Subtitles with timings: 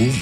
[0.00, 0.10] Cum?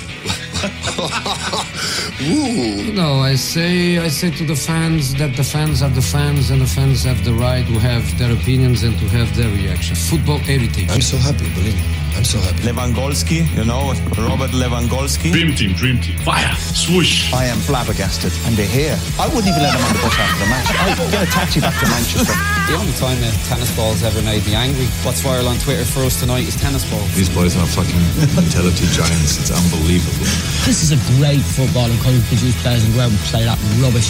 [2.21, 6.60] no, I say I say to the fans that the fans are the fans and
[6.60, 9.94] the fans have the right to have their opinions and to have their reaction.
[9.94, 10.90] Football heritage.
[10.90, 11.99] I'm so happy, believe me.
[12.19, 12.67] I'm so happy.
[12.67, 15.31] Lewandowski, you know, Robert Lewandowski.
[15.31, 16.19] Dream team, dream team.
[16.27, 17.33] Fire, swoosh.
[17.33, 18.98] I am flabbergasted, and they're here.
[19.23, 20.66] I wouldn't even let them on the bus after the match.
[20.74, 22.34] I'd get a taxi back to Manchester.
[22.66, 24.91] the only time a tennis ball's ever made me angry.
[25.06, 27.07] What's viral on Twitter for us tonight is tennis ball.
[27.15, 28.03] These boys are fucking
[28.35, 29.39] mentality giants.
[29.39, 30.27] It's unbelievable.
[30.66, 33.61] This is a great football and couldn't produce players and go out and play that
[33.85, 34.09] rubbish.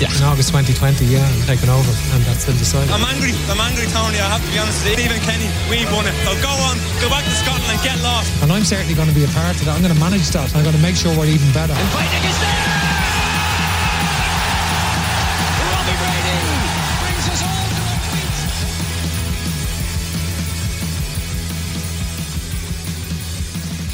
[0.00, 0.08] Yeah.
[0.18, 2.90] In August 2020, yeah, I'm taking over, and that's been decided.
[2.90, 3.30] I'm angry.
[3.46, 4.18] I'm angry, Tony.
[4.18, 4.82] I have to be honest.
[4.82, 6.16] Stephen Kenny, we've won it.
[6.26, 8.32] So go on, go back to Scotland and get lost.
[8.42, 9.76] And I'm certainly going to be a part of that.
[9.76, 10.50] I'm going to manage that.
[10.56, 11.76] I'm going to make sure we're even better.
[11.76, 12.50] And fighting is there.
[15.70, 16.34] Robbie Brady
[16.98, 18.34] brings us all to our feet.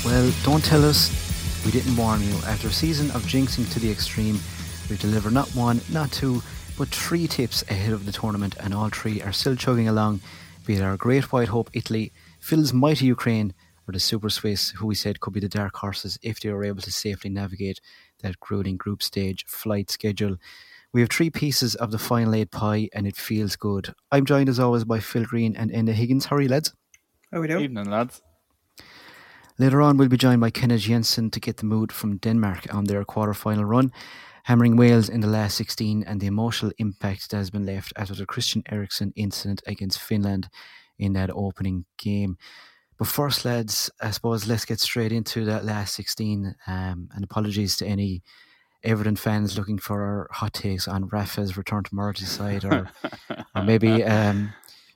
[0.06, 1.10] Well, don't tell us
[1.68, 2.34] we didn't warn you.
[2.46, 4.40] After a season of jinxing to the extreme,
[4.88, 6.42] we deliver not one, not two,
[6.78, 10.22] but three tips ahead of the tournament, and all three are still chugging along.
[10.64, 13.52] Be it our great white hope Italy, Phil's mighty Ukraine,
[13.86, 16.64] or the Super Swiss, who we said could be the dark horses if they were
[16.64, 17.82] able to safely navigate
[18.22, 20.38] that grueling group stage flight schedule.
[20.94, 23.92] We have three pieces of the final eight pie, and it feels good.
[24.10, 26.24] I'm joined as always by Phil Greene and Enda Higgins.
[26.24, 26.72] How are you, lads?
[27.30, 27.64] How we doing?
[27.64, 28.22] Evening, lads.
[29.58, 32.84] Later on, we'll be joined by Kenneth Jensen to get the mood from Denmark on
[32.84, 33.92] their quarter final run
[34.48, 38.14] hammering Wales in the last 16 and the emotional impact that has been left after
[38.14, 40.48] the Christian Eriksen incident against Finland
[40.98, 42.38] in that opening game.
[42.96, 46.54] But first, lads, I suppose let's get straight into that last 16.
[46.66, 48.22] Um, and apologies to any
[48.82, 52.90] Everton fans looking for our hot takes on Rafa's return to Merseyside or,
[53.54, 54.54] or maybe um,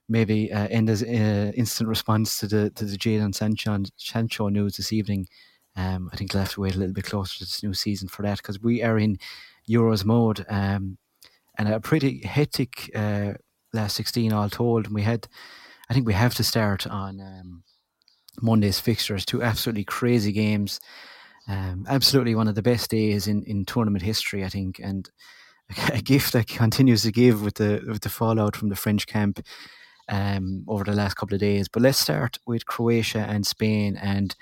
[0.09, 4.93] maybe uh, Enda's uh, instant response to the to the Jadon Sancho, Sancho news this
[4.93, 5.27] evening.
[5.77, 8.09] Um, I think they'll have to wait a little bit closer to this new season
[8.09, 9.19] for that because we are in
[9.69, 10.99] Euros mode um,
[11.59, 13.33] and a pretty hectic uh,
[13.73, 14.87] last 16 all told.
[14.87, 15.29] And we had,
[15.89, 17.63] I think we have to start on um,
[18.41, 20.81] Monday's fixtures, two absolutely crazy games.
[21.49, 25.11] Um, absolutely one of the best days in, in tournament history, I think, and
[25.93, 29.41] a gift that continues to give with the with the fallout from the French camp
[30.13, 31.67] um, over the last couple of days.
[31.69, 34.37] But let's start with Croatia and Spain, and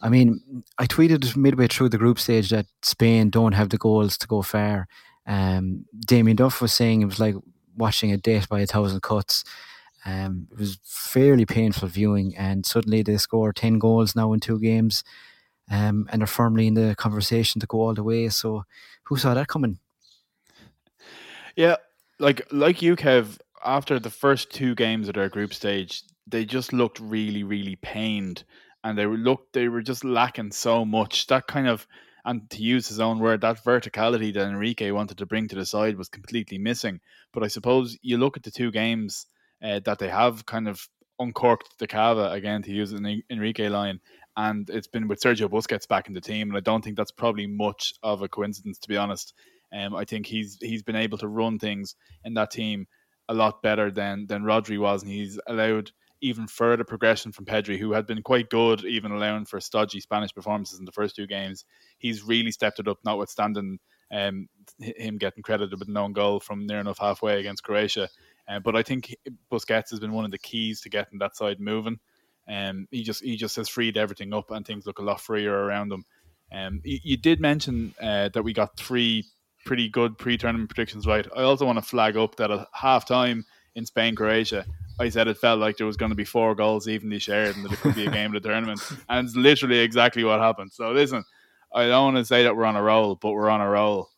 [0.00, 4.16] I mean, I tweeted midway through the group stage that Spain don't have the goals
[4.18, 4.88] to go far.
[5.26, 7.34] Um, Damien Duff was saying it was like
[7.76, 9.44] watching a death by a thousand cuts.
[10.06, 14.58] Um, it was fairly painful viewing, and suddenly they score ten goals now in two
[14.58, 15.04] games,
[15.70, 18.28] um, and are firmly in the conversation to go all the way.
[18.28, 18.64] So,
[19.02, 19.78] who saw that coming?
[21.56, 21.76] Yeah,
[22.18, 23.38] like like you, Kev.
[23.64, 28.44] After the first two games of their group stage, they just looked really, really pained
[28.82, 31.26] and they looked they were just lacking so much.
[31.26, 31.86] That kind of
[32.24, 35.64] and to use his own word, that verticality that Enrique wanted to bring to the
[35.64, 37.00] side was completely missing.
[37.32, 39.26] But I suppose you look at the two games
[39.62, 40.86] uh, that they have kind of
[41.18, 44.00] uncorked the cava again to use an Enrique line,
[44.36, 47.10] and it's been with Sergio Busquets back in the team, and I don't think that's
[47.10, 49.34] probably much of a coincidence to be honest.
[49.72, 51.94] Um, I think he's he's been able to run things
[52.24, 52.86] in that team
[53.30, 57.78] a lot better than than Rodri was, and he's allowed even further progression from Pedri,
[57.78, 61.26] who had been quite good, even allowing for stodgy Spanish performances in the first two
[61.26, 61.64] games.
[61.96, 63.78] He's really stepped it up, notwithstanding
[64.12, 64.48] um,
[64.80, 68.08] him getting credited with no goal from near enough halfway against Croatia.
[68.48, 69.14] Uh, but I think
[69.50, 72.00] Busquets has been one of the keys to getting that side moving.
[72.48, 75.54] Um, he just he just has freed everything up, and things look a lot freer
[75.54, 76.04] around him.
[76.52, 79.24] Um, you, you did mention uh, that we got three
[79.64, 81.26] pretty good pre-tournament predictions right.
[81.36, 83.44] I also want to flag up that at halftime
[83.74, 84.64] in Spain Croatia,
[84.98, 87.64] I said it felt like there was going to be four goals evenly shared and
[87.64, 88.80] that it could be a game of the tournament.
[89.08, 90.72] And it's literally exactly what happened.
[90.72, 91.24] So listen,
[91.74, 94.10] I don't want to say that we're on a roll, but we're on a roll.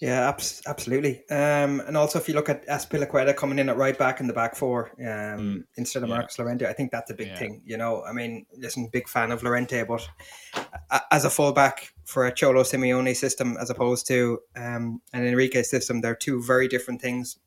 [0.00, 1.28] Yeah, abs- absolutely.
[1.28, 4.32] Um, and also, if you look at Azpilicueta coming in at right back in the
[4.32, 6.14] back four um, mm, instead of yeah.
[6.14, 7.36] Marcos Llorente, I think that's a big yeah.
[7.36, 7.60] thing.
[7.66, 10.08] You know, I mean, listen, big fan of Llorente, but
[11.10, 16.00] as a fullback for a Cholo Simeone system as opposed to um, an Enrique system,
[16.00, 17.38] they're two very different things.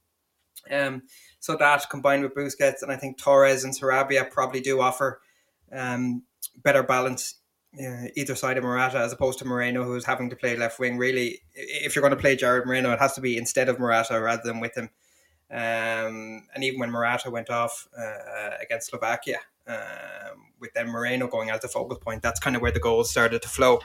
[0.70, 1.04] Um,
[1.40, 5.22] so that combined with Busquets and I think Torres and Sarabia probably do offer
[5.72, 6.22] um,
[6.64, 7.36] better balance
[7.80, 10.98] uh, either side of Morata as opposed to Moreno, who's having to play left wing.
[10.98, 14.20] Really, if you're going to play Gerard Moreno, it has to be instead of Morata
[14.20, 14.90] rather than with him.
[15.52, 19.38] Um, and even when Morata went off uh, against Slovakia,
[19.68, 23.10] um, with then Moreno going as the focal point, that's kind of where the goals
[23.10, 23.80] started to flow.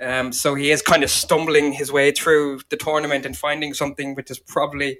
[0.00, 4.14] Um, so he is kind of stumbling his way through the tournament and finding something
[4.14, 4.98] which is probably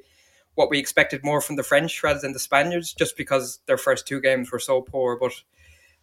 [0.54, 4.06] what we expected more from the French rather than the Spaniards, just because their first
[4.06, 5.18] two games were so poor.
[5.18, 5.32] But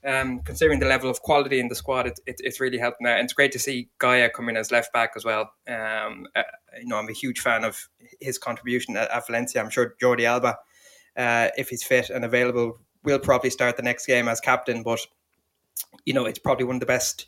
[0.05, 3.17] um, considering the level of quality in the squad, it, it, it's really helping out.
[3.17, 5.51] And it's great to see Gayà come in as left back as well.
[5.67, 6.43] Um, uh,
[6.79, 7.87] you know, I'm a huge fan of
[8.19, 9.61] his contribution at, at Valencia.
[9.61, 10.57] I'm sure Jordi Alba,
[11.15, 14.83] uh, if he's fit and available, will probably start the next game as captain.
[14.83, 14.99] But
[16.05, 17.27] you know, it's probably one of the best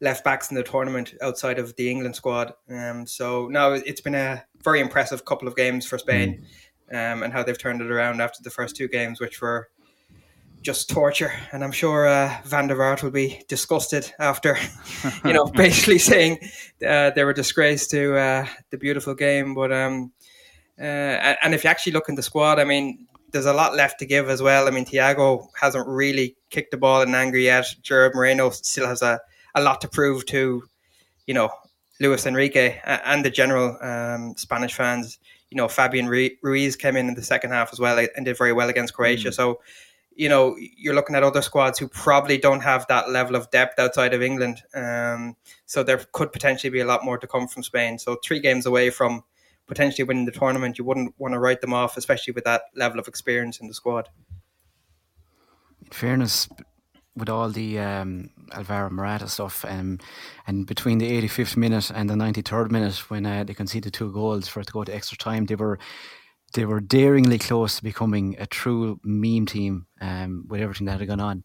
[0.00, 2.54] left backs in the tournament outside of the England squad.
[2.68, 6.46] Um, so no, it's been a very impressive couple of games for Spain,
[6.92, 7.12] mm.
[7.12, 9.68] um, and how they've turned it around after the first two games, which were
[10.62, 11.32] just torture.
[11.52, 14.58] And I'm sure uh, Van der Vaart will be disgusted after,
[15.24, 16.38] you know, basically saying
[16.86, 19.54] uh, they were disgrace to uh, the beautiful game.
[19.54, 20.12] But um,
[20.78, 23.98] uh, and if you actually look in the squad, I mean, there's a lot left
[24.00, 24.66] to give as well.
[24.66, 27.66] I mean, Thiago hasn't really kicked the ball in anger yet.
[27.82, 29.20] Gerard Moreno still has a,
[29.54, 30.64] a lot to prove to,
[31.26, 31.50] you know,
[32.00, 35.18] Luis Enrique and the general um, Spanish fans.
[35.50, 38.52] You know, Fabian Ruiz came in in the second half as well and did very
[38.52, 39.28] well against Croatia.
[39.28, 39.34] Mm.
[39.34, 39.60] So,
[40.20, 43.78] you know, you're looking at other squads who probably don't have that level of depth
[43.78, 44.62] outside of England.
[44.74, 45.34] Um,
[45.64, 47.98] so there could potentially be a lot more to come from Spain.
[47.98, 49.24] So three games away from
[49.66, 53.00] potentially winning the tournament, you wouldn't want to write them off, especially with that level
[53.00, 54.10] of experience in the squad.
[55.86, 56.50] In fairness,
[57.16, 60.00] with all the um, Alvaro Morata stuff, um,
[60.46, 64.48] and between the 85th minute and the 93rd minute, when uh, they conceded two goals
[64.48, 65.78] for it to go to extra time, they were
[66.54, 71.08] they were daringly close to becoming a true meme team um, with everything that had
[71.08, 71.44] gone on.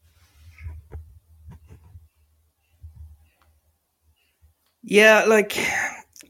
[4.83, 5.57] Yeah, like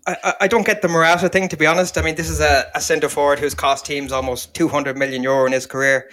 [0.07, 1.98] I, I don't get the Morata thing to be honest.
[1.98, 5.45] I mean, this is a, a centre forward who's cost teams almost 200 million euro
[5.45, 6.10] in his career.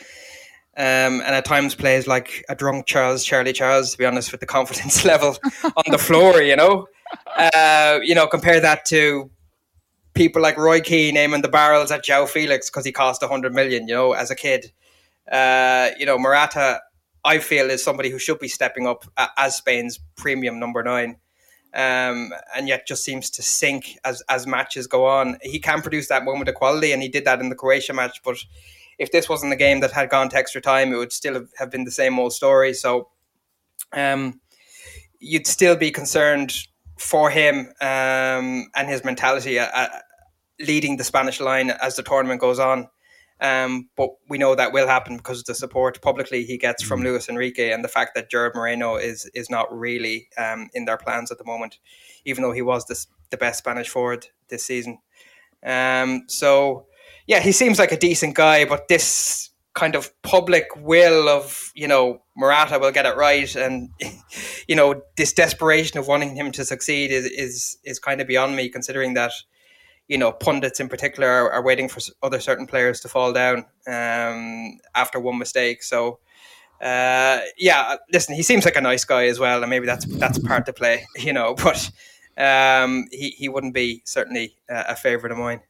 [0.74, 4.40] Um, and at times plays like a drunk Charles, Charlie Charles, to be honest, with
[4.40, 6.86] the confidence level on the floor, you know.
[7.36, 9.30] Uh, you know, compare that to
[10.14, 13.88] people like Roy Keane aiming the barrels at João Félix because he cost 100 million,
[13.88, 14.72] you know, as a kid.
[15.30, 16.80] Uh, you know, Morata,
[17.24, 19.04] I feel, is somebody who should be stepping up
[19.36, 21.16] as Spain's premium number nine
[21.74, 25.38] um, and yet just seems to sink as as matches go on.
[25.42, 28.20] He can produce that moment of quality, and he did that in the Croatia match.
[28.22, 28.36] But
[28.98, 31.70] if this wasn't a game that had gone to extra time, it would still have,
[31.70, 32.74] been the same old story.
[32.74, 33.08] So,
[33.92, 34.40] um,
[35.18, 36.52] you'd still be concerned
[37.02, 39.88] for him um, and his mentality uh, uh,
[40.60, 42.88] leading the Spanish line as the tournament goes on.
[43.40, 47.00] Um, but we know that will happen because of the support publicly he gets from
[47.00, 47.04] mm.
[47.04, 50.96] Luis Enrique and the fact that Gerard Moreno is is not really um, in their
[50.96, 51.80] plans at the moment,
[52.24, 54.98] even though he was this, the best Spanish forward this season.
[55.66, 56.86] Um, so,
[57.26, 61.88] yeah, he seems like a decent guy, but this kind of public will of you
[61.88, 63.90] know Morata will get it right, and
[64.68, 68.56] you know this desperation of wanting him to succeed is is is kind of beyond
[68.56, 69.32] me, considering that
[70.08, 73.64] you know, pundits in particular are, are, waiting for other certain players to fall down
[73.86, 75.82] um, after one mistake.
[75.82, 76.18] So,
[76.82, 80.38] uh, yeah, listen, he seems like a nice guy as well, and maybe that's that's
[80.38, 81.54] part to play, you know.
[81.54, 81.90] But
[82.36, 85.60] um, he he wouldn't be certainly a, a favourite of mine.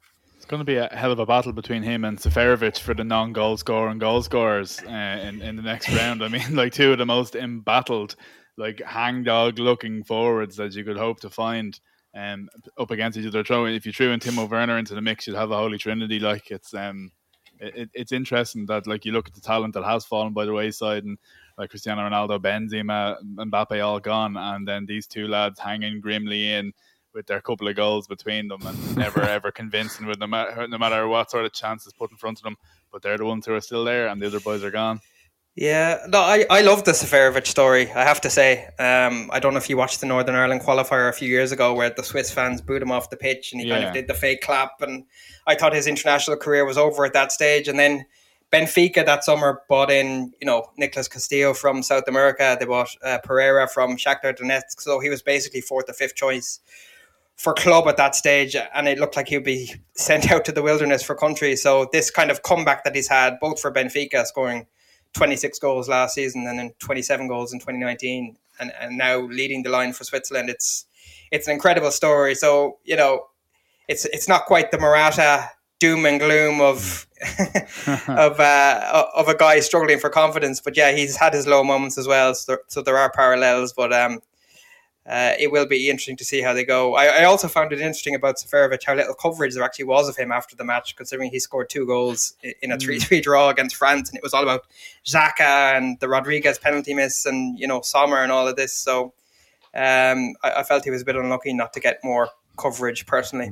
[0.43, 3.05] It's going to be a hell of a battle between him and Seferovic for the
[3.05, 4.91] non-goal scorer and goal scorers uh,
[5.23, 6.21] in in the next round.
[6.21, 8.17] I mean, like two of the most embattled,
[8.57, 11.79] like hangdog looking forwards that you could hope to find
[12.17, 13.45] um, up against each other.
[13.69, 16.19] If you threw in Timo Werner into the mix, you'd have a holy trinity.
[16.19, 17.13] Like it's um,
[17.61, 20.53] it, it's interesting that like you look at the talent that has fallen by the
[20.53, 21.19] wayside, and
[21.57, 26.73] like Cristiano Ronaldo, Benzema, Mbappe all gone, and then these two lads hanging grimly in
[27.15, 30.79] with their couple of goals between them and never ever convincing with no matter no
[30.79, 32.57] matter what sort of chances put in front of them.
[32.91, 35.01] But they're the ones who are still there, and the other boys are gone.
[35.55, 37.91] Yeah, no, I, I love the Seferovic story.
[37.93, 41.11] I have to say, um, I don't know if you watched the Northern Ireland qualifier
[41.11, 43.69] a few years ago, where the Swiss fans booed him off the pitch, and he
[43.69, 43.75] yeah.
[43.75, 44.81] kind of did the fake clap.
[44.81, 45.05] And
[45.47, 47.69] I thought his international career was over at that stage.
[47.69, 48.07] And then
[48.51, 52.57] Benfica that summer bought in, you know, Nicolas Castillo from South America.
[52.59, 56.61] They bought uh, Pereira from Shakhtar Donetsk, so he was basically fourth or fifth choice
[57.37, 60.63] for club at that stage, and it looked like he'd be sent out to the
[60.63, 61.57] wilderness for country.
[61.57, 64.67] So this kind of comeback that he's had, both for Benfica, scoring
[65.15, 69.71] 26 goals last season and then 27 goals in 2019 and, and now leading the
[69.71, 70.49] line for Switzerland.
[70.49, 70.87] It's
[71.31, 72.35] it's an incredible story.
[72.35, 73.27] So, you know,
[73.89, 77.07] it's it's not quite the Morata doom and gloom of
[78.09, 81.99] of uh, of a guy struggling for confidence, but yeah, he's had his low moments
[81.99, 82.35] as well.
[82.35, 84.21] So there, so there are parallels, but um,
[85.05, 86.95] uh, it will be interesting to see how they go.
[86.95, 90.17] I, I, also found it interesting about Seferovic how little coverage there actually was of
[90.17, 93.75] him after the match, considering he scored two goals in a 3 3 draw against
[93.75, 94.11] France.
[94.11, 94.63] And it was all about
[95.05, 98.73] Xhaka and the Rodriguez penalty miss and, you know, Sommer and all of this.
[98.73, 99.13] So
[99.75, 103.51] um, I, I, felt he was a bit unlucky not to get more coverage personally.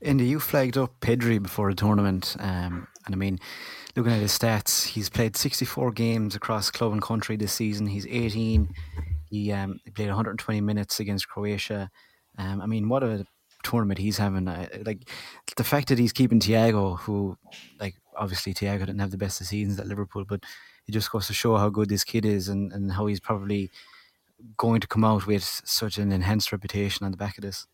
[0.00, 2.36] Indy, you flagged up Pedri before the tournament.
[2.38, 3.40] Um, and I mean,
[3.96, 7.88] looking at his stats, he's played 64 games across club and country this season.
[7.88, 8.72] He's 18.
[9.30, 11.90] He, um, he played 120 minutes against Croatia.
[12.36, 13.26] Um, I mean, what a
[13.62, 14.48] tournament he's having.
[14.48, 15.08] Uh, like
[15.56, 17.36] the fact that he's keeping Thiago, who,
[17.80, 20.44] like, obviously Thiago didn't have the best of seasons at Liverpool, but
[20.86, 23.70] it just goes to show how good this kid is and, and how he's probably
[24.56, 27.66] going to come out with such an enhanced reputation on the back of this.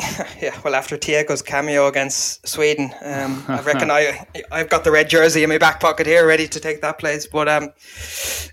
[0.40, 5.08] yeah, well, after Thiago's cameo against Sweden, um, I reckon I I've got the red
[5.08, 7.26] jersey in my back pocket here, ready to take that place.
[7.26, 7.70] But um,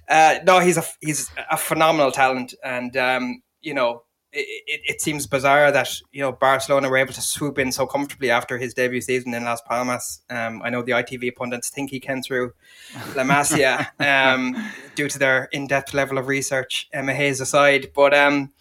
[0.09, 5.25] uh, no, he's a he's a phenomenal talent, and um, you know, it, it, seems
[5.25, 9.01] bizarre that you know Barcelona were able to swoop in so comfortably after his debut
[9.01, 10.21] season in Las Palmas.
[10.29, 12.53] Um, I know the ITV pundits think he came through
[13.15, 14.55] La Masia um,
[14.95, 16.89] due to their in-depth level of research.
[16.91, 18.51] Emma Hayes aside, but um,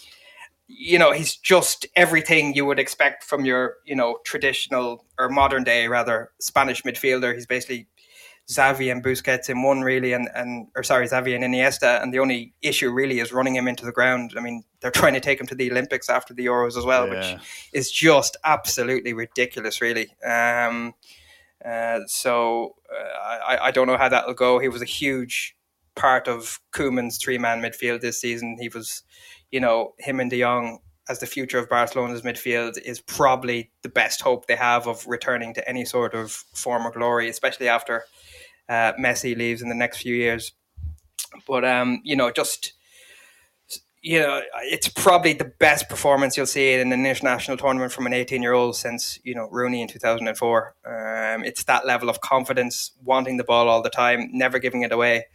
[0.69, 5.65] you know he's just everything you would expect from your you know traditional or modern
[5.65, 7.35] day rather Spanish midfielder.
[7.35, 7.89] He's basically
[8.49, 12.21] Xavi and Busquets in one really, and and or sorry, Xavi and Iniesta, and the
[12.21, 14.35] only issue really is running him into the ground.
[14.37, 17.09] I mean, they're trying to take him to the Olympics after the Euros as well,
[17.09, 17.33] yeah.
[17.35, 17.43] which
[17.73, 20.15] is just absolutely ridiculous, really.
[20.25, 20.95] Um,
[21.65, 24.61] uh, so uh, I, I don't know how that'll go.
[24.61, 25.57] He was a huge
[25.97, 28.59] part of Koeman's three man midfield this season.
[28.61, 29.03] He was,
[29.51, 33.89] you know, him and De Jong as the future of Barcelona's midfield is probably the
[33.89, 38.05] best hope they have of returning to any sort of former glory, especially after
[38.69, 40.53] uh, Messi leaves in the next few years.
[41.47, 42.73] But um, you know, just
[44.03, 48.13] you know, it's probably the best performance you'll see in an international tournament from an
[48.13, 50.75] 18 year old since you know Rooney in 2004.
[50.85, 54.93] Um, it's that level of confidence, wanting the ball all the time, never giving it
[54.93, 55.27] away,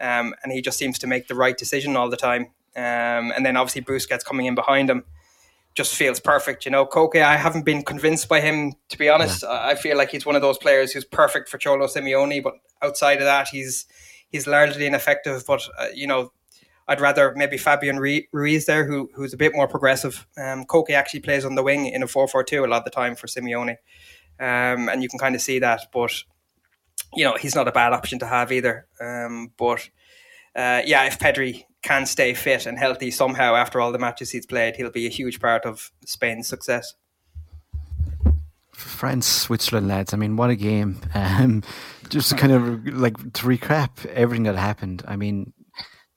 [0.00, 2.48] um, and he just seems to make the right decision all the time.
[2.76, 5.04] Um, and then obviously Busquets coming in behind him
[5.74, 6.64] just feels perfect.
[6.64, 9.42] You know, Koke, I haven't been convinced by him to be honest.
[9.42, 9.60] Yeah.
[9.62, 13.18] I feel like he's one of those players who's perfect for Cholo Simeone, but outside
[13.18, 13.86] of that, he's
[14.28, 15.44] he's largely ineffective.
[15.46, 16.32] But uh, you know,
[16.88, 20.26] I'd rather maybe Fabian Ruiz there, who who's a bit more progressive.
[20.38, 22.84] Um, Koke actually plays on the wing in a four four two a lot of
[22.84, 23.76] the time for Simeone,
[24.40, 25.82] um, and you can kind of see that.
[25.92, 26.12] But
[27.14, 28.86] you know, he's not a bad option to have either.
[29.00, 29.88] Um, but
[30.56, 34.46] uh, yeah, if Pedri can stay fit and healthy somehow after all the matches he's
[34.46, 36.94] played, he'll be a huge part of Spain's success.
[38.72, 40.12] France, Switzerland, lads.
[40.12, 41.00] I mean, what a game!
[41.14, 41.62] Um,
[42.08, 45.02] just kind of like to recap everything that happened.
[45.08, 45.52] I mean,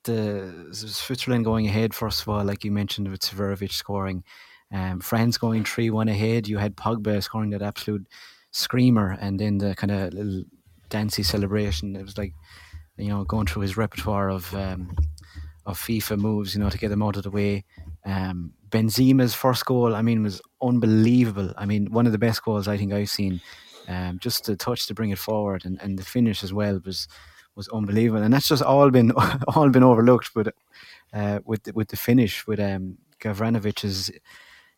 [0.04, 4.24] the Switzerland going ahead first of all, like you mentioned with Seferovic scoring.
[4.72, 6.48] Um, France going three one ahead.
[6.48, 8.06] You had Pogba scoring that absolute
[8.52, 10.44] screamer, and then the kind of little
[10.90, 11.96] dancey celebration.
[11.96, 12.34] It was like
[13.00, 14.96] you know going through his repertoire of um,
[15.66, 17.64] of FIFA moves, you know, to get them out of the way.
[18.06, 21.54] Um, Benzema's first goal, I mean, was unbelievable.
[21.58, 23.40] I mean, one of the best goals I think I've seen.
[23.88, 27.08] Um, just the touch to bring it forward and, and the finish as well was
[27.56, 28.24] was unbelievable.
[28.24, 29.12] And that's just all been
[29.48, 30.32] all been overlooked.
[30.34, 30.54] But
[31.14, 34.12] uh, with the, with the finish with um, Gavranovic's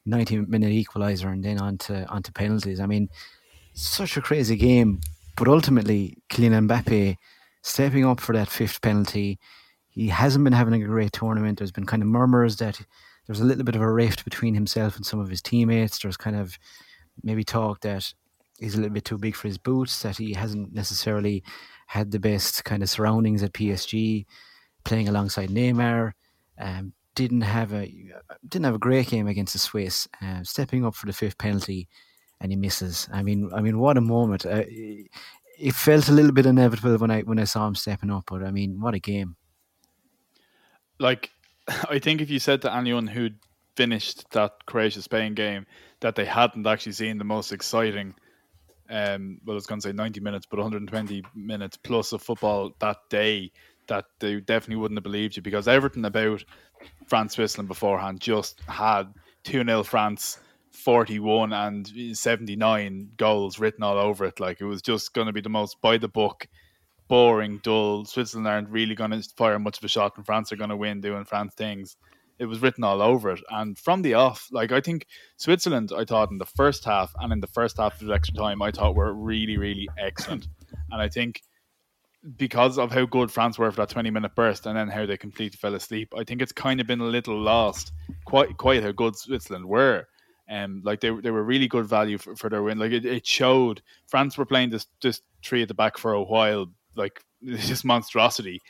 [0.06, 2.80] 90 minute equaliser and then on to, on to penalties.
[2.80, 3.10] I mean,
[3.74, 5.02] such a crazy game.
[5.38, 7.18] But ultimately, Kylian Mbappe
[7.62, 9.40] stepping up for that fifth penalty
[9.92, 11.58] he hasn't been having a great tournament.
[11.58, 12.82] There's been kind of murmurs that
[13.28, 16.00] there's a little bit of a rift between himself and some of his teammates.
[16.00, 16.58] There's kind of
[17.24, 18.12] maybe talk that
[18.58, 21.44] he's a little bit too big for his boots, that he hasn't necessarily
[21.88, 24.26] had the best kind of surroundings at PSG,
[24.86, 26.14] playing alongside Neymar.
[26.58, 27.94] Um, didn't have a
[28.48, 30.08] didn't have a great game against the Swiss.
[30.22, 31.90] Uh, stepping up for the fifth penalty,
[32.40, 33.10] and he misses.
[33.12, 34.46] I mean, I mean, what a moment!
[34.46, 34.64] Uh,
[35.62, 38.44] it felt a little bit inevitable when I when I saw him stepping up, but
[38.44, 39.36] I mean, what a game!
[41.02, 41.32] like
[41.90, 43.38] I think if you said to anyone who'd
[43.76, 45.66] finished that Croatia Spain game
[46.02, 48.14] that they hadn't actually seen the most exciting
[48.90, 52.98] um well I was gonna say 90 minutes but 120 minutes plus of football that
[53.10, 53.52] day
[53.88, 56.44] that they definitely wouldn't have believed you because everything about
[57.08, 59.14] France Switzerland beforehand just had
[59.44, 60.40] 2 0 France
[60.72, 65.42] 41 and 79 goals written all over it like it was just going to be
[65.42, 66.48] the most by the book
[67.12, 68.06] boring, dull.
[68.06, 70.78] Switzerland aren't really going to fire much of a shot, and France are going to
[70.78, 71.98] win doing France things.
[72.40, 73.42] It was written all over it.
[73.50, 77.34] And from the off, like I think Switzerland, I thought in the first half and
[77.34, 80.48] in the first half of the extra time, I thought were really, really excellent.
[80.90, 81.42] And I think
[82.38, 85.18] because of how good France were for that 20 minute burst and then how they
[85.18, 87.92] completely fell asleep, I think it's kind of been a little lost
[88.24, 90.08] quite quite how good Switzerland were.
[90.52, 92.78] Um, like they, they were really good value for, for their win.
[92.78, 96.22] Like it, it showed France were playing this this three at the back for a
[96.22, 98.62] while like this monstrosity.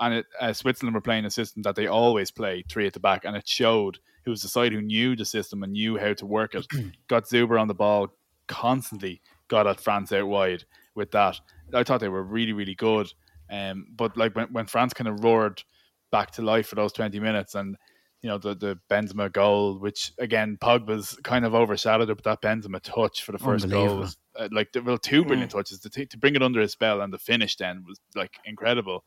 [0.00, 3.00] And it, uh, Switzerland were playing a system that they always play three at the
[3.00, 3.98] back, and it showed.
[4.26, 6.66] It was the side who knew the system and knew how to work it.
[7.08, 8.08] got Zuber on the ball
[8.46, 9.22] constantly.
[9.48, 10.64] Got at France out wide
[10.94, 11.40] with that.
[11.72, 13.12] I thought they were really really good.
[13.50, 15.62] Um, but like when when France kind of roared
[16.10, 17.76] back to life for those twenty minutes and
[18.22, 22.42] you know the the Benzema goal, which again Pogba's kind of overshadowed it, but that
[22.42, 25.56] Benzema touch for the first goal was uh, like the, well two brilliant mm.
[25.56, 28.38] touches to, t- to bring it under his spell and the finish then was like
[28.44, 29.04] incredible,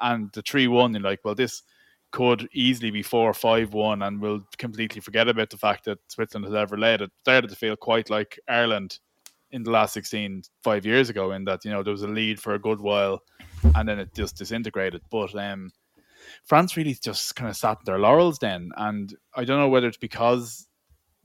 [0.00, 1.62] and the three one you're like well this
[2.10, 6.46] could easily be four five one and we'll completely forget about the fact that Switzerland
[6.46, 7.02] has ever led.
[7.02, 8.98] It started to feel quite like Ireland
[9.50, 12.40] in the last 16 five years ago in that you know there was a lead
[12.40, 13.22] for a good while
[13.76, 15.70] and then it just disintegrated but um
[16.44, 19.96] France really just kind of sat their laurels then, and I don't know whether it's
[19.96, 20.66] because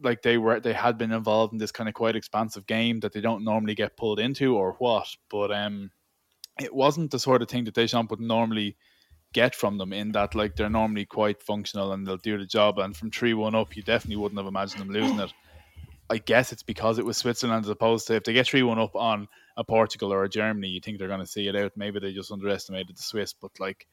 [0.01, 3.13] like they were they had been involved in this kind of quite expansive game that
[3.13, 5.91] they don't normally get pulled into or what, but um,
[6.59, 8.75] it wasn't the sort of thing that Deschamps would normally
[9.33, 12.79] get from them in that like they're normally quite functional and they'll do the job
[12.79, 15.31] and from 3-1 up you definitely wouldn't have imagined them losing it.
[16.09, 18.95] I guess it's because it was Switzerland as opposed to if they get 3-1 up
[18.95, 21.73] on a Portugal or a Germany you think they're going to see it out.
[21.75, 23.87] Maybe they just underestimated the Swiss but like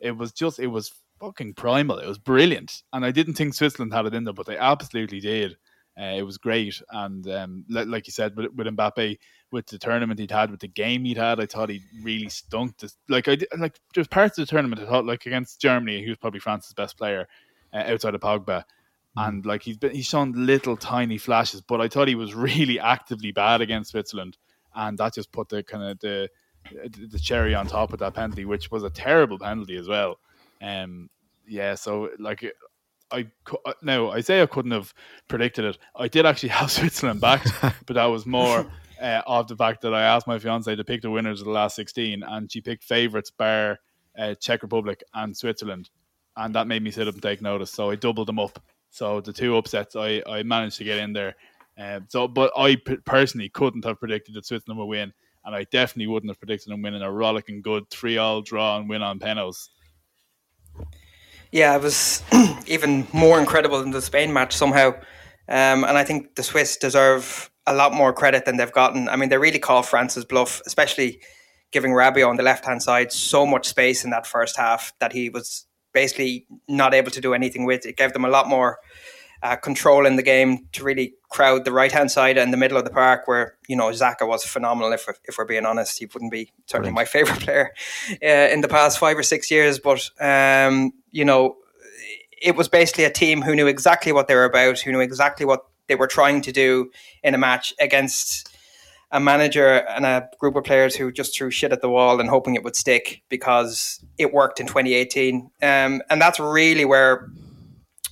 [0.00, 1.98] it was just it was fucking primal.
[1.98, 5.20] It was brilliant, and I didn't think Switzerland had it in them, but they absolutely
[5.20, 5.56] did.
[6.00, 9.18] Uh, it was great, and um, like you said, with, with Mbappe,
[9.52, 12.78] with the tournament he'd had, with the game he'd had, I thought he really stunk.
[12.78, 16.08] To, like I like there's parts of the tournament I thought like against Germany, he
[16.08, 17.26] was probably France's best player
[17.74, 18.46] uh, outside of Pogba,
[19.18, 19.28] mm.
[19.28, 22.78] and like he's been he's shown little tiny flashes, but I thought he was really
[22.78, 24.38] actively bad against Switzerland,
[24.74, 26.30] and that just put the kind of the
[26.70, 30.18] the cherry on top of that penalty, which was a terrible penalty as well.
[30.62, 31.08] Um,
[31.46, 32.44] yeah, so like
[33.10, 33.26] I
[33.64, 34.94] uh, no, I say I couldn't have
[35.28, 35.78] predicted it.
[35.96, 37.44] I did actually have Switzerland back,
[37.86, 41.02] but that was more uh, of the fact that I asked my fiance to pick
[41.02, 43.78] the winners of the last sixteen, and she picked favourites bar
[44.18, 45.90] uh, Czech Republic and Switzerland,
[46.36, 47.70] and that made me sit up and take notice.
[47.70, 48.62] So I doubled them up.
[48.90, 51.34] So the two upsets, I I managed to get in there.
[51.78, 55.12] Um, so, but I personally couldn't have predicted that Switzerland would win
[55.44, 58.88] and I definitely wouldn't have predicted them winning a rollicking good three all draw and
[58.88, 59.70] win on penalties.
[61.52, 62.22] Yeah, it was
[62.66, 64.88] even more incredible than the Spain match somehow,
[65.48, 69.08] um, and I think the Swiss deserve a lot more credit than they've gotten.
[69.08, 71.20] I mean, they really call France's bluff, especially
[71.72, 75.12] giving Rabiot on the left hand side so much space in that first half that
[75.12, 77.86] he was basically not able to do anything with.
[77.86, 78.78] It gave them a lot more
[79.42, 82.76] uh, control in the game to really crowd the right hand side and the middle
[82.76, 84.92] of the park, where you know Xhaka was phenomenal.
[84.92, 87.72] If if we're being honest, he wouldn't be certainly my favorite player
[88.22, 89.78] uh, in the past five or six years.
[89.78, 91.56] But um, you know,
[92.40, 95.46] it was basically a team who knew exactly what they were about, who knew exactly
[95.46, 96.90] what they were trying to do
[97.22, 98.48] in a match against
[99.12, 102.28] a manager and a group of players who just threw shit at the wall and
[102.28, 105.50] hoping it would stick because it worked in 2018.
[105.62, 107.28] Um, and that's really where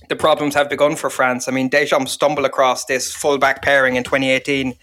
[0.09, 1.47] the problems have begun for France.
[1.47, 4.73] I mean, Deschamps stumbled across this fullback pairing in 2018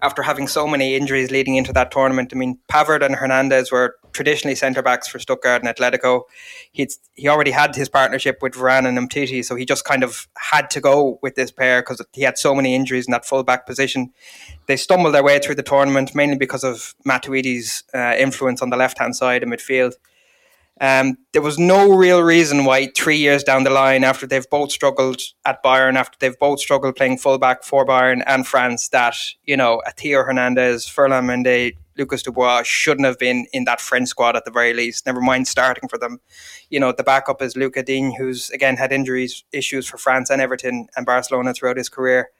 [0.00, 2.32] after having so many injuries leading into that tournament.
[2.32, 6.22] I mean, Pavard and Hernandez were traditionally centre backs for Stuttgart and Atletico.
[6.70, 10.28] He'd, he already had his partnership with Varane and Umtiti, so he just kind of
[10.38, 13.66] had to go with this pair because he had so many injuries in that fullback
[13.66, 14.12] position.
[14.66, 18.76] They stumbled their way through the tournament mainly because of Matuidi's uh, influence on the
[18.76, 19.94] left hand side of midfield.
[20.80, 24.70] Um, there was no real reason why three years down the line, after they've both
[24.70, 29.56] struggled at Bayern, after they've both struggled playing fullback for Bayern and France, that you
[29.56, 34.36] know, a Theo Hernandez, Ferland Mendy, Lucas Dubois shouldn't have been in that French squad
[34.36, 35.06] at the very least.
[35.06, 36.20] Never mind starting for them.
[36.68, 40.42] You know, the backup is Luca Digne, who's again had injuries issues for France and
[40.42, 42.30] Everton and Barcelona throughout his career.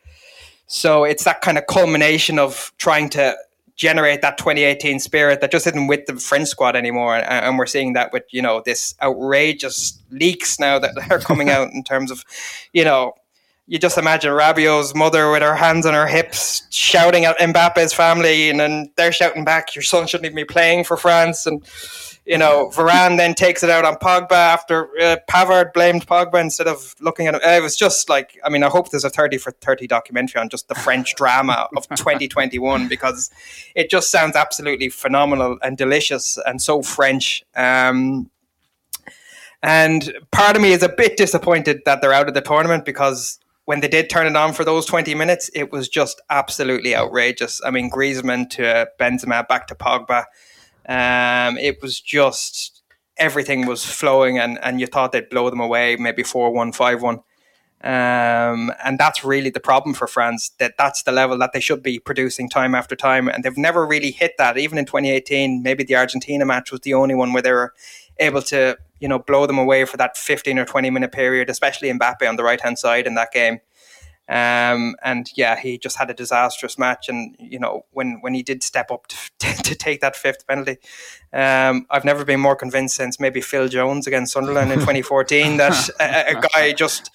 [0.66, 3.37] So it's that kind of culmination of trying to
[3.76, 7.16] generate that 2018 spirit that just isn't with the French squad anymore.
[7.16, 11.68] And, we're seeing that with, you know, this outrageous leaks now that are coming out
[11.72, 12.24] in terms of,
[12.72, 13.12] you know,
[13.68, 18.48] you just imagine Rabiot's mother with her hands on her hips shouting at Mbappe's family,
[18.48, 21.66] and then they're shouting back, "Your son shouldn't even be playing for France." And
[22.26, 26.66] you know, Varane then takes it out on Pogba after uh, Pavard blamed Pogba instead
[26.66, 27.40] of looking at him.
[27.42, 30.48] It was just like, I mean, I hope there's a 30 for 30 documentary on
[30.48, 33.30] just the French drama of 2021 because
[33.76, 37.44] it just sounds absolutely phenomenal and delicious and so French.
[37.54, 38.28] Um,
[39.62, 43.38] and part of me is a bit disappointed that they're out of the tournament because
[43.66, 47.60] when they did turn it on for those 20 minutes, it was just absolutely outrageous.
[47.64, 50.24] I mean, Griezmann to Benzema back to Pogba
[50.88, 52.83] um, it was just
[53.16, 57.03] everything was flowing, and, and you thought they'd blow them away, maybe 4 1, 5
[57.03, 57.20] 1.
[57.85, 60.51] Um, and that's really the problem for France.
[60.59, 63.87] That that's the level that they should be producing time after time, and they've never
[63.87, 64.59] really hit that.
[64.59, 67.75] Even in 2018, maybe the Argentina match was the only one where they were
[68.18, 71.92] able to, you know, blow them away for that 15 or 20 minute period, especially
[71.92, 73.61] Mbappe on the right hand side in that game.
[74.28, 77.08] Um, and yeah, he just had a disastrous match.
[77.08, 79.16] And you know, when when he did step up to,
[79.62, 80.78] to take that fifth penalty,
[81.32, 85.88] um, I've never been more convinced since maybe Phil Jones against Sunderland in 2014 that
[86.00, 87.10] a, a, guy just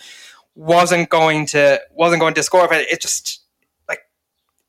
[0.55, 2.67] wasn't going to wasn't going to score.
[2.67, 3.41] But it just
[3.89, 3.99] like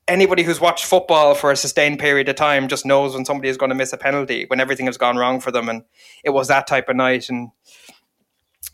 [0.08, 3.56] anybody who's watched football for a sustained period of time just knows when somebody is
[3.56, 5.68] going to miss a penalty when everything has gone wrong for them.
[5.68, 5.84] And
[6.24, 7.28] it was that type of night.
[7.28, 7.50] And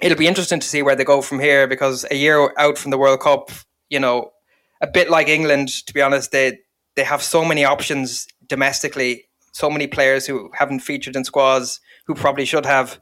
[0.00, 2.90] it'll be interesting to see where they go from here because a year out from
[2.90, 3.50] the World Cup,
[3.88, 4.32] you know,
[4.80, 6.58] a bit like England, to be honest, they
[6.96, 12.14] they have so many options domestically, so many players who haven't featured in squads who
[12.14, 13.00] probably should have.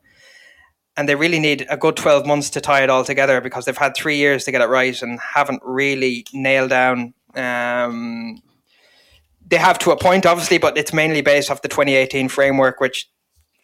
[0.98, 3.76] And they really need a good 12 months to tie it all together because they've
[3.76, 7.14] had three years to get it right and haven't really nailed down.
[7.34, 8.42] Um,
[9.46, 13.08] they have to a point, obviously, but it's mainly based off the 2018 framework, which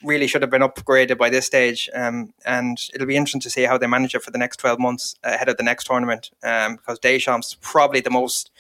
[0.05, 1.89] really should have been upgraded by this stage.
[1.95, 4.79] Um, and it'll be interesting to see how they manage it for the next 12
[4.79, 8.51] months ahead of the next tournament um, because Deschamps probably the most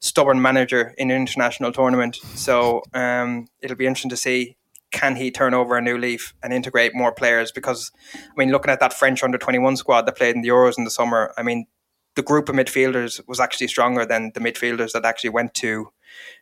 [0.00, 2.16] stubborn manager in an international tournament.
[2.34, 4.56] So um, it'll be interesting to see
[4.90, 7.50] can he turn over a new leaf and integrate more players?
[7.50, 10.76] Because, I mean, looking at that French under 21 squad that played in the Euros
[10.76, 11.66] in the summer, I mean,
[12.14, 15.88] the group of midfielders was actually stronger than the midfielders that actually went to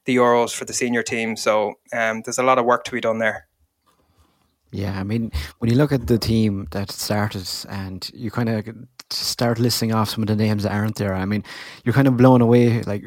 [0.05, 1.37] the Euros for the senior team.
[1.37, 3.47] So um, there's a lot of work to be done there.
[4.73, 8.65] Yeah, I mean, when you look at the team that started and you kind of
[9.11, 11.43] start listing off some of the names that aren't there, I mean,
[11.85, 12.83] you're kind of blown away.
[12.83, 13.03] Like,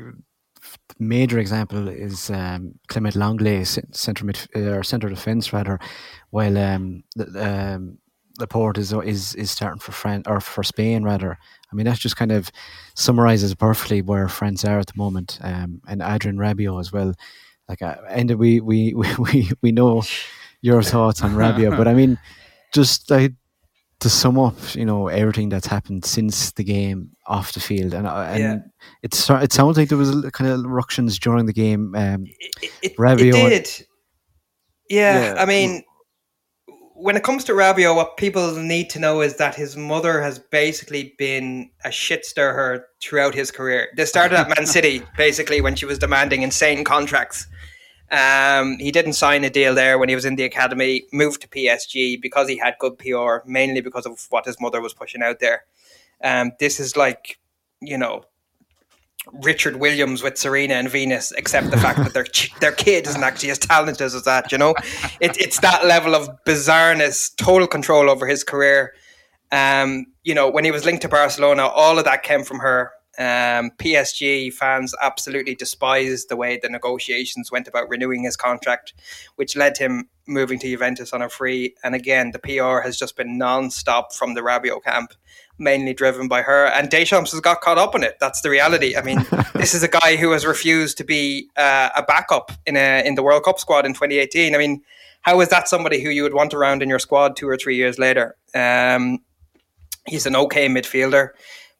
[0.99, 5.79] major example is um, Clement Lenglet, centre mid or centre defence rather,
[6.31, 7.97] while um, the, um,
[8.39, 11.37] Laporte is is is starting for France or for Spain rather.
[11.71, 12.51] I mean, that just kind of
[12.95, 17.13] summarizes perfectly where France are at the moment, um, and Adrien Rabiot as well.
[17.69, 20.03] Like, uh, and we we we we know
[20.63, 21.77] your thoughts on Rabiot.
[21.77, 22.17] but I mean,
[22.73, 23.33] just like
[23.99, 28.07] to sum up, you know, everything that's happened since the game off the field, and
[28.07, 28.57] uh, and yeah.
[29.03, 31.93] it it sounds like there was kind of ructions during the game.
[31.95, 32.25] Um,
[32.61, 33.87] it, it, Rabiot, it did.
[34.89, 35.83] Yeah, yeah, I mean,
[36.95, 40.39] when it comes to Rabiot, what people need to know is that his mother has
[40.39, 43.89] basically been a shit stirrer throughout his career.
[43.97, 47.47] They started at Man City, basically, when she was demanding insane contracts.
[48.13, 51.47] Um, he didn't sign a deal there when he was in the academy, moved to
[51.47, 55.39] PSG because he had good PR, mainly because of what his mother was pushing out
[55.39, 55.65] there.
[56.23, 57.39] Um, this is like,
[57.81, 58.23] you know,
[59.31, 62.27] Richard Williams with Serena and Venus, except the fact that their
[62.59, 64.51] their kid isn't actually as talented as that.
[64.51, 64.75] You know,
[65.19, 68.93] it, it's that level of bizarreness, total control over his career.
[69.51, 72.91] Um, you know, when he was linked to Barcelona, all of that came from her.
[73.19, 78.93] Um, PSG fans absolutely despised the way the negotiations went about renewing his contract,
[79.35, 81.75] which led him moving to Juventus on a free.
[81.83, 85.13] And again, the PR has just been non-stop from the Rabiot camp,
[85.59, 86.65] mainly driven by her.
[86.65, 88.17] And Deschamps has got caught up in it.
[88.19, 88.95] That's the reality.
[88.95, 89.23] I mean,
[89.53, 93.15] this is a guy who has refused to be uh, a backup in a in
[93.15, 94.55] the World Cup squad in 2018.
[94.55, 94.81] I mean,
[95.21, 97.75] how is that somebody who you would want around in your squad two or three
[97.75, 98.35] years later?
[98.55, 99.19] Um,
[100.07, 101.29] he's an okay midfielder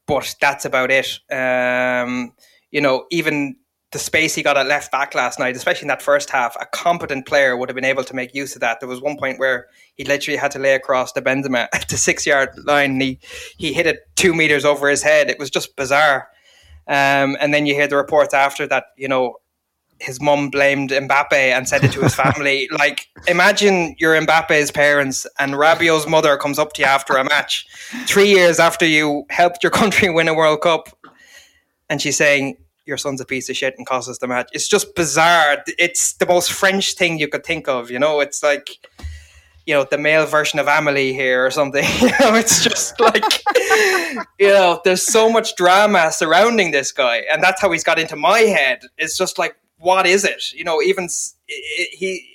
[0.07, 1.19] but that's about it.
[1.31, 2.33] Um,
[2.71, 3.55] you know, even
[3.91, 6.65] the space he got at left back last night, especially in that first half, a
[6.65, 8.79] competent player would have been able to make use of that.
[8.79, 11.97] There was one point where he literally had to lay across the Benzema at the
[11.97, 12.99] six yard line.
[12.99, 13.19] He
[13.57, 15.29] he hit it two meters over his head.
[15.29, 16.27] It was just bizarre.
[16.87, 19.37] Um, and then you hear the reports after that, you know,
[20.03, 22.67] his mum blamed Mbappe and said it to his family.
[22.77, 27.65] like, imagine you're Mbappe's parents and Rabiot's mother comes up to you after a match,
[28.05, 30.89] three years after you helped your country win a World Cup,
[31.89, 34.49] and she's saying, Your son's a piece of shit and cost us the match.
[34.51, 35.63] It's just bizarre.
[35.79, 38.19] It's the most French thing you could think of, you know?
[38.19, 38.69] It's like,
[39.65, 41.85] you know, the male version of Amelie here or something.
[42.01, 43.43] you know, it's just like,
[44.37, 47.23] you know, there's so much drama surrounding this guy.
[47.31, 48.81] And that's how he's got into my head.
[48.97, 50.54] It's just like, what is it?
[50.54, 51.10] You know, even
[51.48, 52.26] he,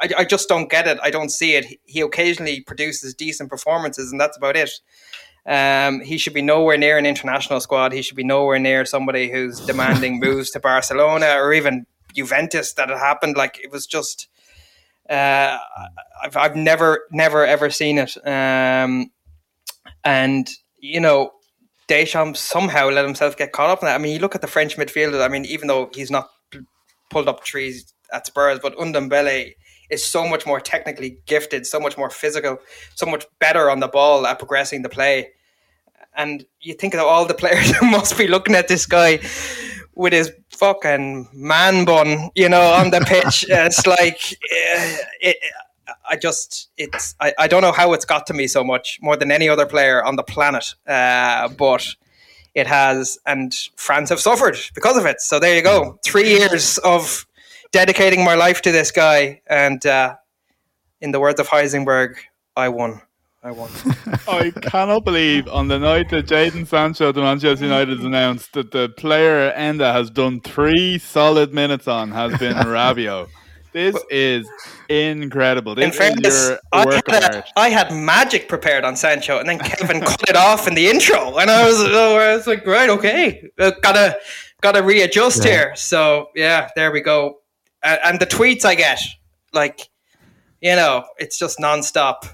[0.00, 0.98] I, I just don't get it.
[1.02, 1.66] I don't see it.
[1.84, 4.70] He occasionally produces decent performances, and that's about it.
[5.44, 7.92] Um, he should be nowhere near an international squad.
[7.92, 12.72] He should be nowhere near somebody who's demanding moves to Barcelona or even Juventus.
[12.74, 13.36] That had happened.
[13.36, 14.28] Like it was just.
[15.10, 15.58] Uh,
[16.22, 18.16] I've I've never never ever seen it.
[18.24, 19.10] Um,
[20.04, 21.32] and you know,
[21.88, 23.96] Deschamps somehow let himself get caught up in that.
[23.96, 25.20] I mean, you look at the French midfielder.
[25.20, 26.28] I mean, even though he's not
[27.12, 29.54] pulled up trees at Spurs, but Ndombele
[29.90, 32.58] is so much more technically gifted, so much more physical,
[32.94, 35.30] so much better on the ball at progressing the play.
[36.16, 39.20] And you think of all the players who must be looking at this guy
[39.94, 43.44] with his fucking man bun, you know, on the pitch.
[43.48, 45.36] it's like, eh, it,
[46.08, 49.16] I just, it's, I, I don't know how it's got to me so much more
[49.16, 50.74] than any other player on the planet.
[50.86, 51.86] Uh, but
[52.54, 55.20] it has, and France have suffered because of it.
[55.20, 57.26] So there you go, three years of
[57.72, 60.16] dedicating my life to this guy, and uh,
[61.00, 62.16] in the words of Heisenberg,
[62.56, 63.00] I won.
[63.42, 63.70] I won.
[64.28, 68.70] I cannot believe on the night that Jadon Sancho to Manchester United has announced that
[68.70, 73.28] the player Enda has done three solid minutes on has been Rabiot.
[73.72, 74.48] This is
[74.88, 75.74] incredible.
[75.74, 80.00] This in fairness, I had, a, I had magic prepared on Sancho, and then Kevin
[80.02, 83.48] cut it off in the intro, and I was, oh, I was like, right, okay,
[83.58, 84.18] uh, gotta
[84.60, 85.50] gotta readjust yeah.
[85.50, 85.76] here.
[85.76, 87.40] So yeah, there we go.
[87.82, 89.00] Uh, and the tweets I get,
[89.52, 89.88] like,
[90.60, 92.28] you know, it's just nonstop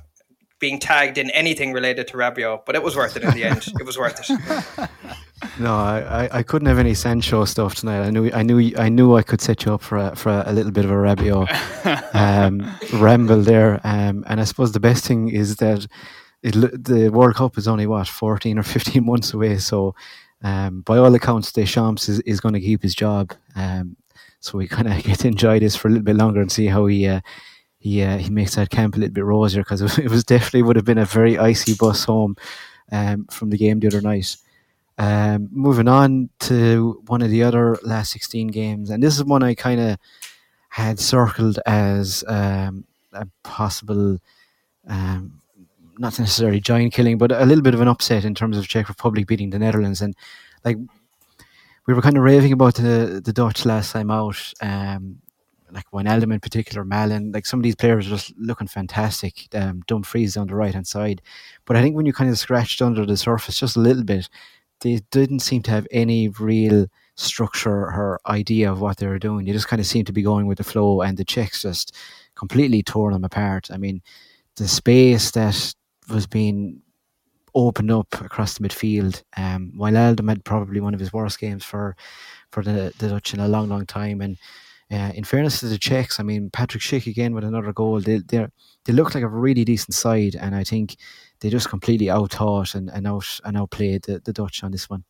[0.58, 3.68] being tagged in anything related to Rabiot, but it was worth it in the end.
[3.80, 4.90] it was worth it.
[5.58, 8.00] No, I, I couldn't have any Sancho stuff tonight.
[8.00, 10.44] I knew I knew I knew I could set you up for a, for a,
[10.46, 13.80] a little bit of a Rabiot um, ramble there.
[13.84, 15.86] Um, and I suppose the best thing is that
[16.42, 19.58] it, the World Cup is only what fourteen or fifteen months away.
[19.58, 19.94] So
[20.42, 23.34] um, by all accounts, Deschamps is, is going to keep his job.
[23.56, 23.96] Um,
[24.40, 26.66] so we kind of get to enjoy this for a little bit longer and see
[26.66, 27.20] how he uh,
[27.78, 30.76] he uh, he makes that camp a little bit rosier because it was definitely would
[30.76, 32.36] have been a very icy bus home
[32.92, 34.36] um, from the game the other night.
[34.98, 39.44] Um, moving on to one of the other last 16 games, and this is one
[39.44, 39.98] I kind of
[40.70, 44.18] had circled as um, a possible,
[44.88, 45.40] um,
[45.98, 48.88] not necessarily giant killing, but a little bit of an upset in terms of Czech
[48.88, 50.02] Republic beating the Netherlands.
[50.02, 50.16] And
[50.64, 50.76] like
[51.86, 55.18] we were kind of raving about the the Dutch last time out, um,
[55.70, 59.46] like Wijnaldum in particular, Malen, like some of these players are just looking fantastic.
[59.54, 61.22] Um, Dumfries on the right hand side,
[61.66, 64.28] but I think when you kind of scratched under the surface just a little bit
[64.80, 66.86] they didn't seem to have any real
[67.16, 69.44] structure or idea of what they were doing.
[69.44, 71.96] They just kind of seemed to be going with the flow, and the Czechs just
[72.34, 73.70] completely tore them apart.
[73.72, 74.02] I mean,
[74.56, 75.74] the space that
[76.08, 76.82] was being
[77.54, 79.22] opened up across the midfield.
[79.36, 81.96] Um, Wijnaldum had probably one of his worst games for
[82.50, 84.20] for the, the Dutch in a long, long time.
[84.20, 84.38] And
[84.90, 88.00] uh, in fairness to the Czechs, I mean Patrick Schick again with another goal.
[88.00, 88.46] They they
[88.84, 90.96] they look like a really decent side, and I think
[91.40, 95.04] they just completely outthought and, and out and outplayed the, the Dutch on this one.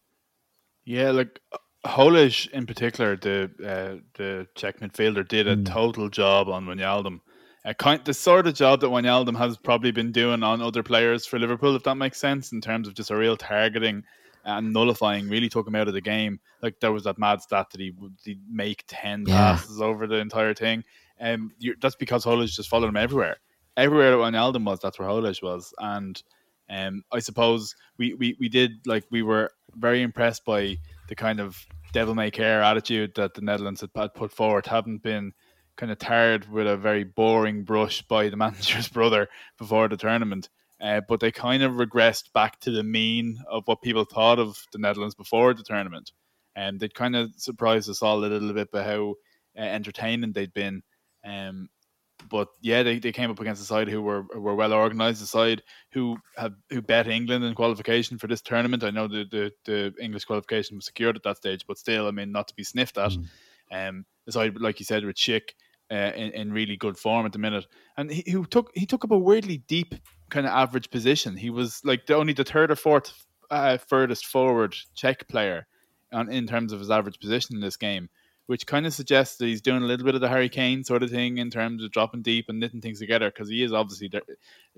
[0.85, 1.41] Yeah, like
[1.87, 5.67] Holeš in particular, the uh, the Czech midfielder did a mm.
[5.67, 7.21] total job on Wijnaldum.
[7.65, 11.27] A kind the sort of job that Wijnaldum has probably been doing on other players
[11.27, 14.05] for Liverpool, if that makes sense, in terms of just a real targeting
[14.45, 15.29] and nullifying.
[15.29, 16.41] Really took him out of the game.
[16.63, 18.17] Like there was that mad stat that he would
[18.51, 19.53] make ten yeah.
[19.53, 20.85] passes over the entire thing.
[21.21, 23.39] Um, that's because Holeš just followed him everywhere
[23.79, 25.73] everywhere that Wijnaldum was, that's where Holeš was.
[25.79, 26.21] And
[26.69, 30.77] um, I suppose we, we, we did like we were very impressed by
[31.09, 34.67] the kind of devil may care attitude that the Netherlands had put forward.
[34.67, 35.33] Haven't been
[35.77, 40.51] kind of tarred with a very boring brush by the manager's brother before the tournament.
[40.81, 44.65] Uh, but they kind of regressed back to the mean of what people thought of
[44.73, 46.13] the Netherlands before the tournament.
[46.55, 49.15] And they kind of surprised us all a little bit by how
[49.57, 50.83] uh, entertaining they'd been.
[51.25, 51.69] Um,
[52.29, 55.27] but yeah, they, they came up against a side who were were well organised, a
[55.27, 55.63] side
[55.93, 58.85] who have who bet England in qualification for this tournament.
[58.85, 62.11] I know the, the, the English qualification was secured at that stage, but still, I
[62.11, 63.13] mean, not to be sniffed at.
[63.13, 63.89] Mm.
[63.89, 65.51] Um, the side, like you said, with Schick
[65.91, 69.05] uh, in, in really good form at the minute, and he, he took he took
[69.05, 69.95] up a weirdly deep
[70.31, 71.37] kind of average position.
[71.37, 73.13] He was like the only the third or fourth
[73.51, 75.67] uh, furthest forward Czech player
[76.13, 78.09] on, in terms of his average position in this game
[78.49, 81.03] which kind of suggests that he's doing a little bit of the Harry Kane sort
[81.03, 84.09] of thing in terms of dropping deep and knitting things together because he is obviously
[84.09, 84.23] their,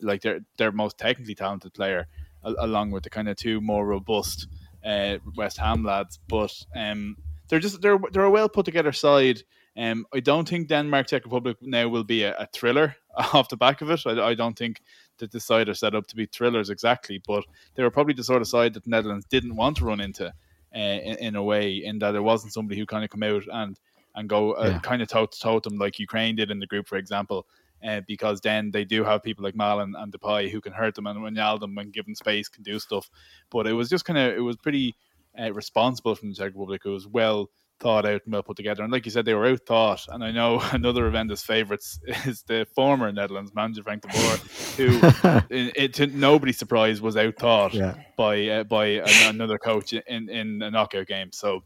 [0.01, 2.09] like their their most technically talented player,
[2.43, 4.49] along with the kind of two more robust
[4.85, 6.19] uh, West Ham lads.
[6.27, 7.17] But um,
[7.49, 9.45] they're just they're they're a well put together side.
[9.77, 13.57] Um, I don't think Denmark Czech Republic now will be a, a thriller off the
[13.57, 14.01] back of it.
[14.05, 14.83] I, I, don't think
[15.19, 17.45] that the side are set up to be thrillers exactly, but
[17.77, 20.35] they were probably the sort of side that the Netherlands didn't want to run into
[20.75, 23.43] uh, in, in, a way, in that it wasn't somebody who kind of come out
[23.53, 23.79] and
[24.17, 24.79] and go uh, yeah.
[24.81, 27.47] kind of toe to toe them like Ukraine did in the group, for example.
[27.83, 31.07] Uh, because then they do have people like Malen and Depay who can hurt them
[31.07, 33.09] and when given space can do stuff.
[33.51, 34.97] But it was just kind of it was pretty
[35.41, 36.83] uh, responsible from the Czech Republic.
[36.85, 37.49] It was well
[37.81, 38.83] thought out and well put together.
[38.83, 40.07] And like you said, they were out thought.
[40.09, 44.37] And I know another of Enda's favourites is the former Netherlands manager Frank de Boer,
[44.77, 47.95] who, in, it, to nobody's surprise, was out thought yeah.
[48.17, 51.33] by uh, by another coach in in a knockout game.
[51.33, 51.65] So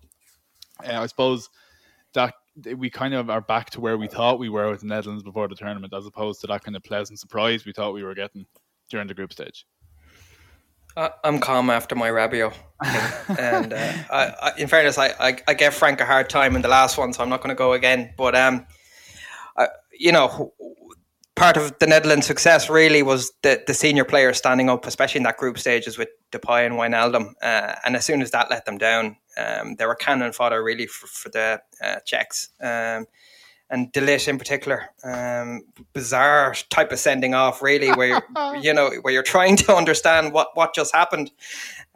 [0.84, 1.50] uh, I suppose
[2.14, 2.34] that
[2.76, 5.48] we kind of are back to where we thought we were with the Netherlands before
[5.48, 8.46] the tournament, as opposed to that kind of pleasant surprise we thought we were getting
[8.90, 9.66] during the group stage.
[10.96, 12.54] I'm calm after my Rabiot.
[13.38, 16.62] and uh, I, I, in fairness, I, I, I gave Frank a hard time in
[16.62, 18.12] the last one, so I'm not going to go again.
[18.16, 18.66] But um,
[19.56, 20.52] I, you know,
[21.34, 25.24] part of the Netherlands' success really was the the senior players standing up, especially in
[25.24, 28.78] that group stages with Depay and Wijnaldum, uh, and as soon as that let them
[28.78, 32.50] down, um, they were cannon fodder really for, for the uh, Czechs.
[32.60, 33.06] Um,
[33.74, 38.22] and De Ligt in particular, um, bizarre type of sending off, really, where
[38.62, 41.32] you know where you're trying to understand what what just happened.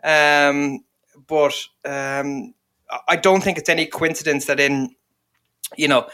[0.02, 0.80] Um,
[1.28, 2.52] but um,
[3.06, 4.96] I don't think it's any coincidence that in
[5.76, 6.08] you know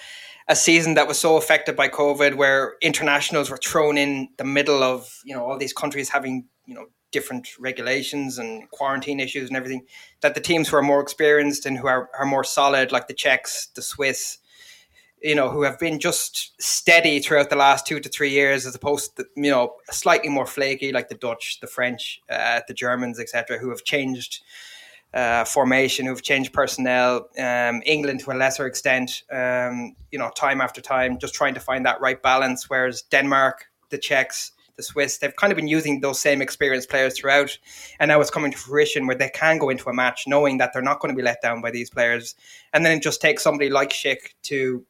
[0.49, 4.83] a season that was so affected by COVID, where internationals were thrown in the middle
[4.83, 9.57] of you know all these countries having you know different regulations and quarantine issues and
[9.57, 9.87] everything,
[10.21, 13.15] that the teams who are more experienced and who are, are more solid, like the
[13.15, 14.39] Czechs, the Swiss,
[15.25, 18.75] you know, who have been just steady throughout the last two to three years, as
[18.75, 23.19] opposed to you know slightly more flaky, like the Dutch, the French, uh, the Germans,
[23.19, 24.43] etc., who have changed
[25.15, 27.27] uh, formation, who've changed personnel.
[27.39, 31.61] Um, England, to a lesser extent, um, you know, time after time, just trying to
[31.61, 32.69] find that right balance.
[32.69, 37.19] Whereas Denmark, the Czechs, the Swiss, they've kind of been using those same experienced players
[37.19, 37.57] throughout,
[37.99, 40.75] and now it's coming to fruition where they can go into a match knowing that
[40.75, 42.35] they're not going to be let down by these players,
[42.75, 44.85] and then it just takes somebody like Schick to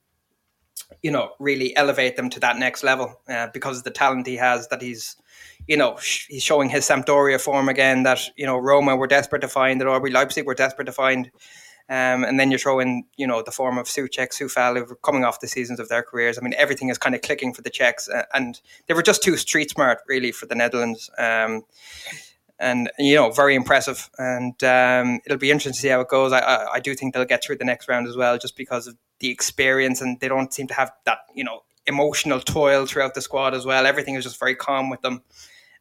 [1.02, 4.36] you know, really elevate them to that next level uh, because of the talent he
[4.36, 5.16] has that he's,
[5.66, 9.40] you know, sh- he's showing his Sampdoria form again that, you know, Roma were desperate
[9.40, 11.30] to find, that RB Leipzig were desperate to find.
[11.90, 14.96] Um, and then you throw in, you know, the form of Soucek, Coufal, who are
[14.96, 16.38] coming off the seasons of their careers.
[16.38, 18.08] I mean, everything is kind of clicking for the Czechs.
[18.08, 21.10] Uh, and they were just too street smart, really, for the Netherlands.
[21.18, 21.64] Um,
[22.58, 24.08] and you know, very impressive.
[24.18, 26.32] And um, it'll be interesting to see how it goes.
[26.32, 28.86] I, I, I, do think they'll get through the next round as well, just because
[28.86, 33.14] of the experience, and they don't seem to have that you know emotional toil throughout
[33.14, 33.86] the squad as well.
[33.86, 35.22] Everything is just very calm with them.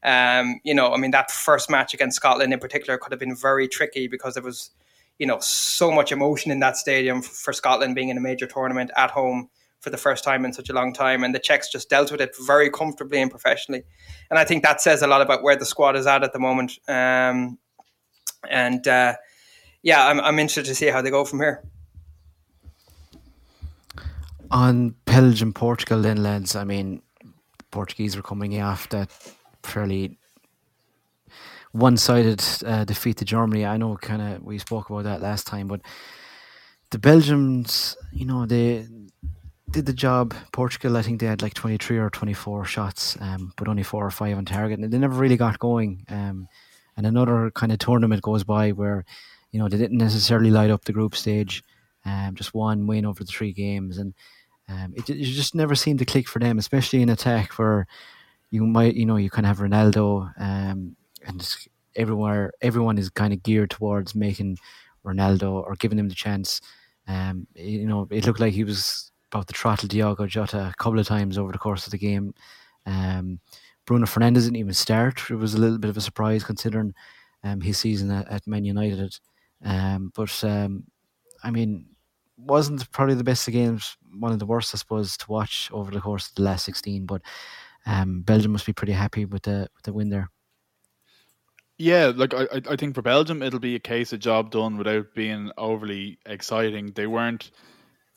[0.04, 3.36] Um, you know, I mean, that first match against Scotland in particular could have been
[3.36, 4.72] very tricky because there was,
[5.18, 8.92] you know, so much emotion in that stadium for Scotland being in a major tournament
[8.98, 11.24] at home for the first time in such a long time.
[11.24, 13.84] And the Czechs just dealt with it very comfortably and professionally.
[14.30, 16.40] And I think that says a lot about where the squad is at at the
[16.40, 16.80] moment.
[16.88, 17.58] Um,
[18.50, 19.16] and uh,
[19.84, 21.64] yeah, I'm, I'm interested to see how they go from here.
[24.54, 27.02] On Belgium, Portugal, then, I mean,
[27.72, 29.10] Portuguese were coming off that
[29.64, 30.20] fairly
[31.72, 33.66] one-sided uh, defeat to Germany.
[33.66, 35.82] I know, kind of, we spoke about that last time, but
[36.92, 38.86] the Belgians, you know, they
[39.72, 40.36] did the job.
[40.52, 44.12] Portugal, I think they had like 23 or 24 shots, um, but only four or
[44.12, 44.78] five on target.
[44.78, 46.06] And they never really got going.
[46.10, 46.48] Um,
[46.96, 49.04] and another kind of tournament goes by where,
[49.52, 51.64] you know, they didn't necessarily light up the group stage.
[52.06, 53.98] Um, just one win over the three games.
[53.98, 54.14] And
[54.74, 57.86] um, it, it just never seemed to click for them, especially in attack where
[58.50, 61.56] you might, you know, you kind of have Ronaldo um, and
[61.96, 64.58] everywhere, everyone is kind of geared towards making
[65.06, 66.62] Ronaldo or giving him the chance.
[67.08, 71.00] Um, you know, it looked like he was about to throttle Diogo Jota a couple
[71.00, 72.34] of times over the course of the game.
[72.86, 73.40] Um,
[73.86, 75.30] Bruno Fernandes didn't even start.
[75.30, 76.94] It was a little bit of a surprise considering
[77.44, 79.18] um, his season at, at Man United.
[79.64, 80.84] Um, but um,
[81.44, 81.88] I mean,
[82.38, 83.98] wasn't probably the best of games.
[84.18, 87.06] One of the worst, I suppose, to watch over the course of the last sixteen.
[87.06, 87.22] But
[87.86, 90.30] um, Belgium must be pretty happy with the with the win there.
[91.78, 95.16] Yeah, like I, I think for Belgium, it'll be a case of job done without
[95.16, 96.92] being overly exciting.
[96.96, 97.52] They weren't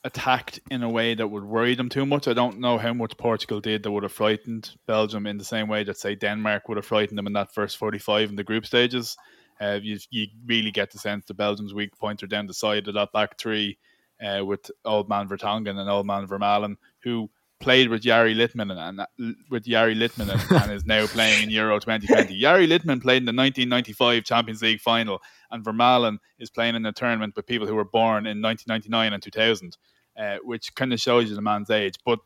[0.03, 2.27] attacked in a way that would worry them too much.
[2.27, 5.67] I don't know how much Portugal did that would have frightened Belgium in the same
[5.67, 8.65] way that say Denmark would have frightened them in that first 45 in the group
[8.65, 9.17] stages.
[9.59, 12.87] Uh, you, you really get the sense the Belgium's weak points are down the side
[12.87, 13.77] of that back three
[14.21, 19.01] uh, with old man Vertonghen and old man Vermaelen, who played with Jari Litmanen and
[19.01, 19.05] uh,
[19.49, 22.39] with Jari Litmanen and, is now playing in Euro 2020.
[22.41, 26.91] Jari Litmanen played in the 1995 Champions League final, and Vermaelen is playing in a
[26.93, 29.77] tournament with people who were born in 1999 and 2000
[30.17, 31.95] uh, which kind of shows you the man's age.
[32.05, 32.19] But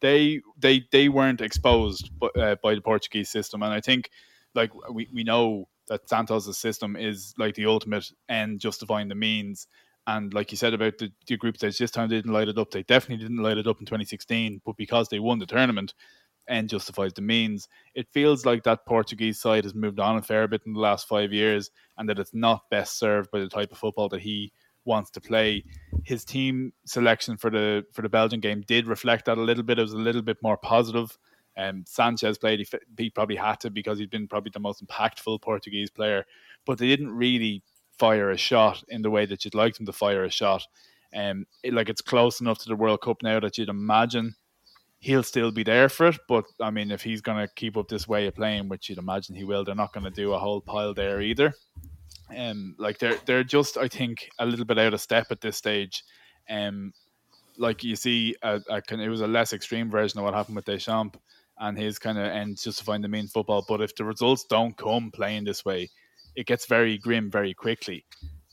[0.00, 4.10] they they they weren't exposed by, uh, by the Portuguese system, and I think
[4.54, 9.66] like we, we know that Santos' system is like the ultimate end justifying the means.
[10.06, 12.58] And like you said about the, the group stage, this time they didn't light it
[12.58, 12.70] up.
[12.70, 15.94] They definitely didn't light it up in 2016, but because they won the tournament,
[16.48, 17.68] end justifies the means.
[17.94, 21.06] It feels like that Portuguese side has moved on a fair bit in the last
[21.06, 24.52] five years, and that it's not best served by the type of football that he
[24.84, 25.64] wants to play.
[26.04, 29.78] His team selection for the for the Belgian game did reflect that a little bit.
[29.78, 31.16] It was a little bit more positive.
[31.56, 32.60] Um, Sanches played.
[32.60, 32.66] He,
[32.98, 36.24] he probably had to because he's been probably the most impactful Portuguese player.
[36.64, 37.62] But they didn't really
[38.02, 40.66] fire a shot in the way that you'd like them to fire a shot.
[41.14, 44.34] Um, it, like it's close enough to the World Cup now that you'd imagine
[44.98, 46.18] he'll still be there for it.
[46.26, 48.98] But I mean, if he's going to keep up this way of playing, which you'd
[48.98, 51.54] imagine he will, they're not going to do a whole pile there either.
[52.36, 55.56] Um, like they're they're just I think a little bit out of step at this
[55.56, 56.02] stage.
[56.50, 56.92] Um,
[57.56, 60.64] like you see, a, a, it was a less extreme version of what happened with
[60.64, 61.20] Deschamps
[61.58, 63.64] and his kind of ends justifying the main football.
[63.68, 65.90] But if the results don't come playing this way,
[66.34, 68.04] it gets very grim very quickly.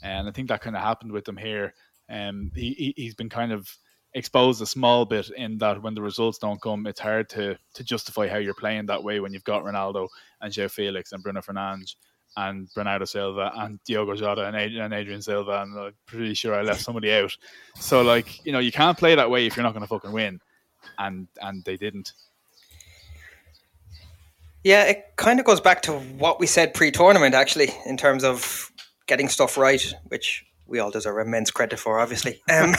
[0.02, 1.74] And I think that kind of happened with him here.
[2.10, 3.70] Um, he, he's been kind of
[4.14, 7.84] exposed a small bit in that when the results don't come, it's hard to to
[7.84, 10.08] justify how you're playing that way when you've got Ronaldo
[10.42, 11.96] and João Félix and Bruno Fernandes
[12.38, 16.54] and Bernardo Silva and Diogo Jota and Adrian, and Adrian Silva and I'm pretty sure
[16.54, 17.36] I left somebody out.
[17.80, 20.12] So like you know you can't play that way if you're not going to fucking
[20.12, 20.40] win,
[20.98, 22.14] and and they didn't.
[24.64, 28.72] Yeah, it kind of goes back to what we said pre-tournament, actually, in terms of
[29.08, 32.42] getting stuff right, which we all deserve immense credit for, obviously.
[32.52, 32.76] Um,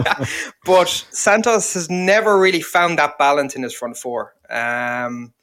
[0.64, 5.34] but Santos has never really found that balance in his front four, um,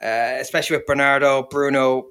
[0.00, 2.08] uh, especially with Bernardo, Bruno,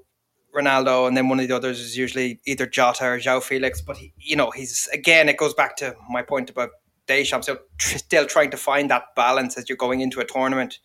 [0.54, 3.84] Ronaldo, and then one of the others is usually either Jota or João Félix.
[3.86, 6.70] But he, you know, he's again, it goes back to my point about
[7.08, 7.48] Deschamps.
[7.48, 10.80] So still trying to find that balance as you're going into a tournament.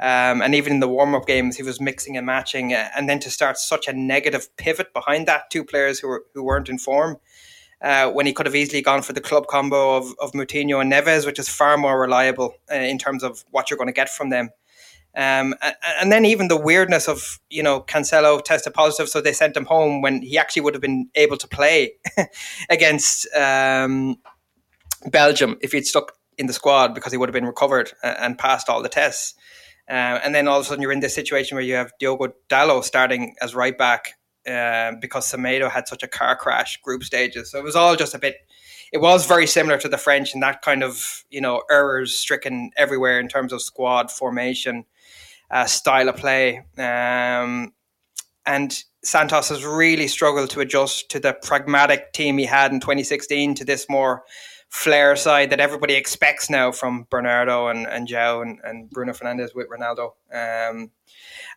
[0.00, 2.72] Um, and even in the warm up games, he was mixing and matching.
[2.72, 6.24] Uh, and then to start such a negative pivot behind that, two players who were
[6.34, 7.18] who weren't in form,
[7.82, 10.92] uh, when he could have easily gone for the club combo of, of Moutinho and
[10.92, 14.08] Neves, which is far more reliable uh, in terms of what you're going to get
[14.08, 14.50] from them.
[15.16, 19.32] Um, and, and, then even the weirdness of you know Cancelo tested positive, so they
[19.32, 21.94] sent him home when he actually would have been able to play
[22.70, 24.16] against um,
[25.10, 28.68] Belgium if he'd stuck in the squad because he would have been recovered and passed
[28.68, 29.34] all the tests.
[29.88, 32.34] Uh, and then all of a sudden you're in this situation where you have Diogo
[32.48, 37.50] Dalot starting as right back uh, because Semedo had such a car crash group stages.
[37.50, 38.36] So it was all just a bit.
[38.92, 42.70] It was very similar to the French and that kind of you know errors stricken
[42.76, 44.84] everywhere in terms of squad formation,
[45.50, 47.72] uh, style of play, um,
[48.46, 53.54] and Santos has really struggled to adjust to the pragmatic team he had in 2016
[53.56, 54.22] to this more
[54.68, 59.54] flair side that everybody expects now from Bernardo and, and João and, and Bruno Fernandes
[59.54, 60.90] with Ronaldo um,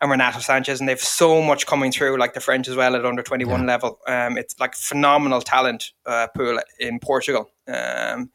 [0.00, 0.80] and Renato Sanches.
[0.80, 3.66] And they've so much coming through, like the French as well at under 21 yeah.
[3.66, 4.00] level.
[4.08, 7.50] Um, it's like phenomenal talent uh, pool in Portugal.
[7.68, 8.30] Um,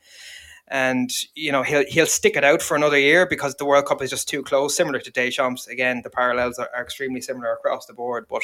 [0.70, 4.02] and you know he'll he'll stick it out for another year because the World Cup
[4.02, 4.76] is just too close.
[4.76, 8.26] Similar to Deschamps, again the parallels are, are extremely similar across the board.
[8.30, 8.44] But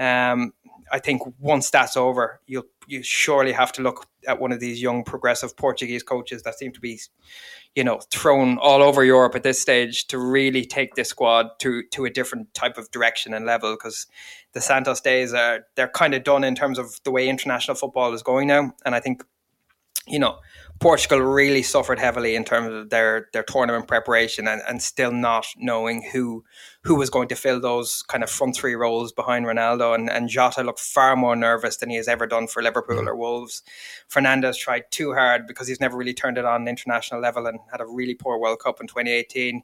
[0.00, 0.52] um,
[0.90, 4.82] I think once that's over, you'll you surely have to look at one of these
[4.82, 7.00] young progressive Portuguese coaches that seem to be,
[7.76, 11.84] you know, thrown all over Europe at this stage to really take this squad to
[11.92, 13.74] to a different type of direction and level.
[13.74, 14.06] Because
[14.52, 18.12] the Santos days are they're kind of done in terms of the way international football
[18.12, 19.22] is going now, and I think,
[20.06, 20.38] you know,
[20.80, 25.46] Portugal really suffered heavily in terms of their their tournament preparation and, and still not
[25.58, 26.42] knowing who
[26.84, 30.30] who was going to fill those kind of front three roles behind Ronaldo and, and
[30.30, 33.62] Jota looked far more nervous than he has ever done for Liverpool or Wolves.
[34.08, 37.82] Fernandes tried too hard because he's never really turned it on international level and had
[37.82, 39.62] a really poor World Cup in 2018.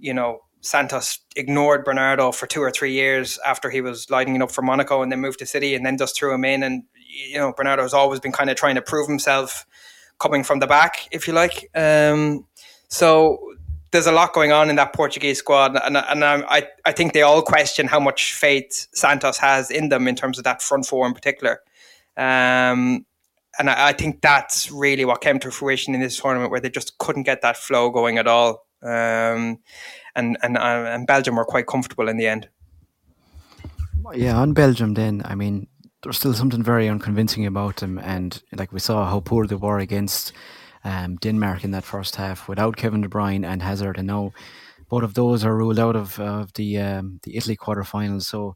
[0.00, 4.50] You know, Santos ignored Bernardo for two or three years after he was lighting up
[4.50, 7.38] for Monaco and then moved to City and then just threw him in and you
[7.38, 9.66] know Bernardo has always been kind of trying to prove himself
[10.18, 11.70] coming from the back, if you like.
[11.74, 12.46] Um,
[12.88, 13.38] so
[13.90, 17.22] there's a lot going on in that Portuguese squad, and, and I, I think they
[17.22, 21.06] all question how much faith Santos has in them in terms of that front four
[21.06, 21.60] in particular.
[22.16, 23.06] Um,
[23.58, 26.70] and I, I, think that's really what came to fruition in this tournament, where they
[26.70, 28.66] just couldn't get that flow going at all.
[28.82, 29.58] Um,
[30.14, 32.48] and and uh, and Belgium were quite comfortable in the end.
[34.14, 35.68] Yeah, on Belgium, then I mean,
[36.02, 37.98] there's still something very unconvincing about them.
[37.98, 40.32] And like we saw how poor they were against
[40.84, 43.98] um, Denmark in that first half without Kevin De Bruyne and Hazard.
[43.98, 44.32] And now
[44.88, 48.22] both of those are ruled out of, of the um, the Italy quarterfinals.
[48.22, 48.54] So,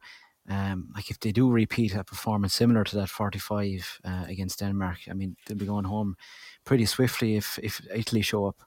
[0.48, 4.98] um, like if they do repeat a performance similar to that 45 uh, against Denmark,
[5.10, 6.16] I mean they'll be going home
[6.64, 8.62] pretty swiftly if if Italy show up.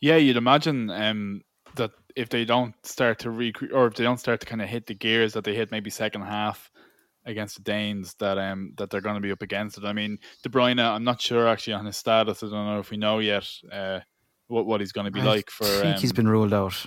[0.00, 1.42] Yeah, you'd imagine um,
[1.76, 4.68] that if they don't start to recreate or if they don't start to kind of
[4.68, 6.70] hit the gears that they hit maybe second half
[7.26, 9.84] against the Danes that um that they're going to be up against it.
[9.84, 12.42] I mean, De Bruyne, I'm not sure actually on his status.
[12.42, 14.00] I don't know if we know yet uh,
[14.48, 15.64] what what he's going to be I like for.
[15.64, 16.86] I think um, he's been ruled out.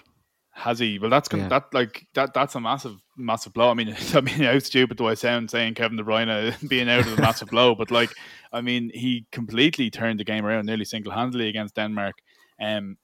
[0.56, 1.00] Has he?
[1.00, 1.48] Well, that's yeah.
[1.48, 2.34] that like that.
[2.34, 3.72] That's a massive, massive blow.
[3.72, 7.08] I mean, I mean, how stupid do I sound saying Kevin De Bruyne being out
[7.08, 7.74] of a massive blow?
[7.74, 8.12] But like,
[8.52, 12.16] I mean, he completely turned the game around, nearly single handedly against Denmark.
[12.62, 12.98] Um,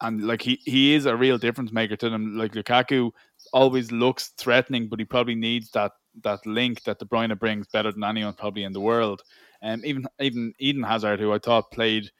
[0.00, 2.36] and like he he is a real difference maker to them.
[2.36, 3.10] Like Lukaku
[3.52, 7.92] always looks threatening, but he probably needs that that link that De Bruyne brings better
[7.92, 9.22] than anyone probably in the world.
[9.62, 12.10] And um, even even Eden Hazard, who I thought played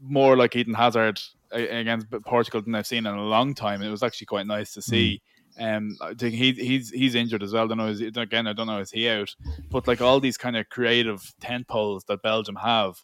[0.00, 1.20] more like Eden Hazard
[1.52, 3.82] against Portugal than I've seen in a long time.
[3.82, 5.20] It was actually quite nice to see.
[5.58, 7.64] Um, I think he, he's he's injured as well.
[7.64, 7.88] I don't know.
[7.88, 8.78] Is, again, I don't know.
[8.78, 9.34] Is he out?
[9.70, 12.96] But like all these kind of creative tent poles that Belgium have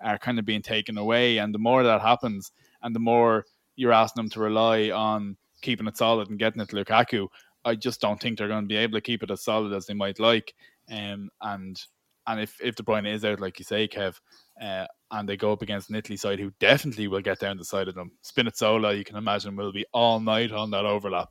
[0.00, 3.92] are kind of being taken away, and the more that happens, and the more you're
[3.92, 7.28] asking them to rely on keeping it solid and getting it to Lukaku,
[7.64, 9.86] I just don't think they're going to be able to keep it as solid as
[9.86, 10.54] they might like.
[10.90, 11.80] Um, and
[12.26, 14.20] and if if De Bruyne is out, like you say, Kev,
[14.60, 17.64] uh, and they go up against an Italy side who definitely will get down the
[17.64, 18.12] side of them.
[18.24, 21.30] Spinazzola, you can imagine, will be all night on that overlap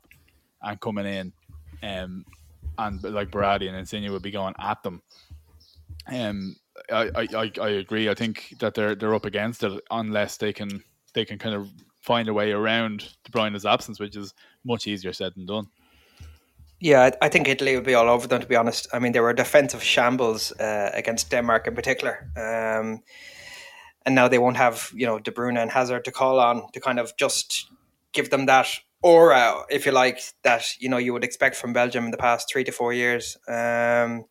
[0.62, 1.32] and coming in.
[1.82, 2.24] Um,
[2.78, 5.02] and like Berardi and Insigne will be going at them.
[6.10, 6.56] Um,
[6.90, 8.08] I, I, I agree.
[8.08, 10.82] I think that they're they're up against it unless they can
[11.14, 11.68] they can kind of
[12.00, 15.66] find a way around De Bruyne's absence, which is much easier said than done.
[16.82, 18.40] Yeah, I think Italy would be all over them.
[18.40, 22.28] To be honest, I mean they were defensive shambles uh, against Denmark in particular.
[22.36, 23.04] Um,
[24.04, 26.80] and now they won't have you know De Bruyne and Hazard to call on to
[26.80, 27.70] kind of just
[28.12, 28.66] give them that
[29.00, 32.50] aura, if you like, that you know you would expect from Belgium in the past
[32.50, 33.36] three to four years.
[33.46, 34.24] Um,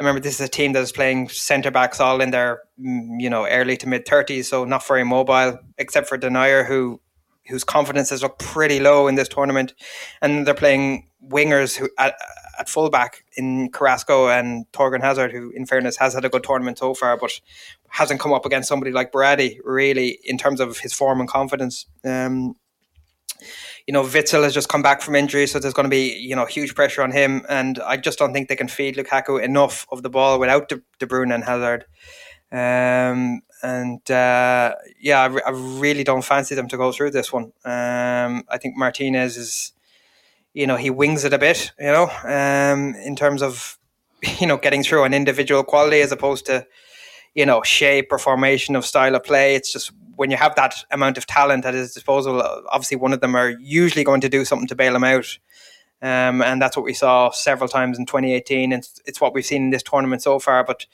[0.00, 3.20] I remember this is a team that is playing centre backs all in their mm,
[3.20, 7.00] you know early to mid thirties, so not very mobile, except for Denayer, who
[7.46, 9.74] whose confidence has looked pretty low in this tournament,
[10.20, 12.14] and they're playing wingers who at,
[12.58, 16.78] at fullback in Carrasco and Thorgan Hazard, who in fairness has had a good tournament
[16.78, 17.40] so far, but
[17.88, 21.86] hasn't come up against somebody like Berardi really in terms of his form and confidence.
[22.04, 22.56] Um,
[23.86, 26.36] you know, Witsel has just come back from injury, so there's going to be you
[26.36, 29.86] know huge pressure on him, and I just don't think they can feed Lukaku enough
[29.90, 31.86] of the ball without De, De Bruyne and Hazard.
[32.50, 37.30] Um, and uh, yeah, I, re- I, really don't fancy them to go through this
[37.30, 37.52] one.
[37.64, 39.72] Um, I think Martinez is,
[40.58, 43.78] you know, he wings it a bit, you know, um, in terms of
[44.40, 46.66] you know getting through an individual quality as opposed to
[47.36, 49.54] you know shape or formation of style of play.
[49.54, 52.42] It's just when you have that amount of talent at his disposal,
[52.72, 55.38] obviously one of them are usually going to do something to bail him out.
[56.02, 58.72] Um, and that's what we saw several times in 2018.
[58.72, 60.64] And it's, it's what we've seen in this tournament so far.
[60.64, 60.86] But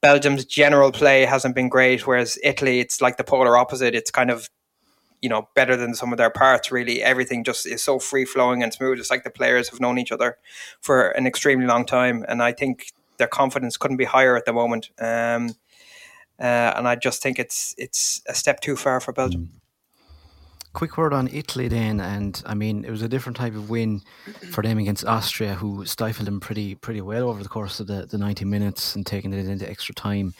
[0.00, 3.94] Belgium's general play hasn't been great, whereas Italy, it's like the polar opposite.
[3.94, 4.48] It's kind of,
[5.22, 7.02] you know, better than some of their parts, really.
[7.02, 8.98] Everything just is so free flowing and smooth.
[8.98, 10.36] It's like the players have known each other
[10.80, 12.24] for an extremely long time.
[12.28, 14.90] And I think their confidence couldn't be higher at the moment.
[14.98, 15.54] Um,
[16.40, 19.42] uh, and I just think it's it's a step too far for Belgium.
[19.42, 19.58] Mm.
[20.72, 24.00] Quick word on Italy then, and I mean it was a different type of win
[24.50, 28.06] for them against Austria, who stifled them pretty pretty well over the course of the,
[28.06, 30.34] the ninety minutes and taking it into extra time.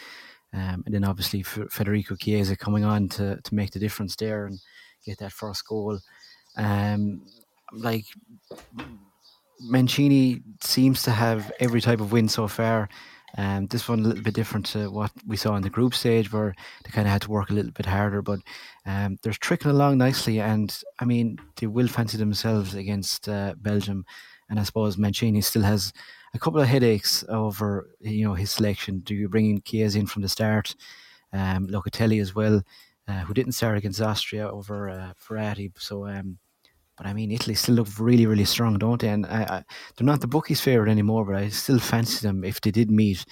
[0.54, 4.60] Um, and then obviously Federico Chiesa coming on to, to make the difference there and
[5.04, 5.98] get that first goal.
[6.56, 7.22] Um,
[7.72, 8.04] like
[9.60, 12.88] Mancini seems to have every type of win so far.
[13.38, 16.30] Um, this one a little bit different to what we saw in the group stage,
[16.32, 18.20] where they kind of had to work a little bit harder.
[18.20, 18.40] But
[18.84, 24.04] um, they're trickling along nicely, and I mean they will fancy themselves against uh, Belgium.
[24.50, 25.94] And I suppose Mancini still has
[26.34, 29.00] a couple of headaches over you know his selection.
[29.00, 30.74] Do you bring in Chiesa in from the start?
[31.32, 32.60] Um, Locatelli as well,
[33.08, 35.72] uh, who didn't start against Austria over uh, Verratti.
[35.78, 36.38] So um,
[36.96, 39.08] but I mean, Italy still look really, really strong, don't they?
[39.08, 39.64] And I, I,
[39.96, 43.24] they're not the bookies' favourite anymore, but I still fancy them if they did meet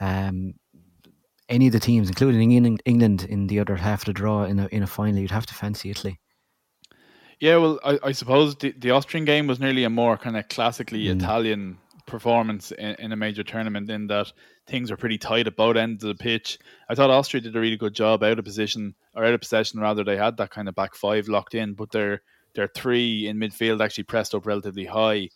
[0.00, 0.54] um,
[1.48, 4.58] any of the teams, including England, England in the other half of the draw in
[4.58, 5.18] a in a final.
[5.18, 6.20] You'd have to fancy Italy.
[7.40, 10.48] Yeah, well, I, I suppose the, the Austrian game was nearly a more kind of
[10.48, 11.16] classically mm.
[11.16, 14.32] Italian performance in, in, a major tournament in that
[14.66, 16.58] things were pretty tight at both ends of the pitch.
[16.88, 19.80] I thought Austria did a really good job out of position or out of possession
[19.80, 20.04] rather.
[20.04, 22.22] They had that kind of back five locked in, but they're
[22.56, 25.28] their three in midfield actually pressed up relatively high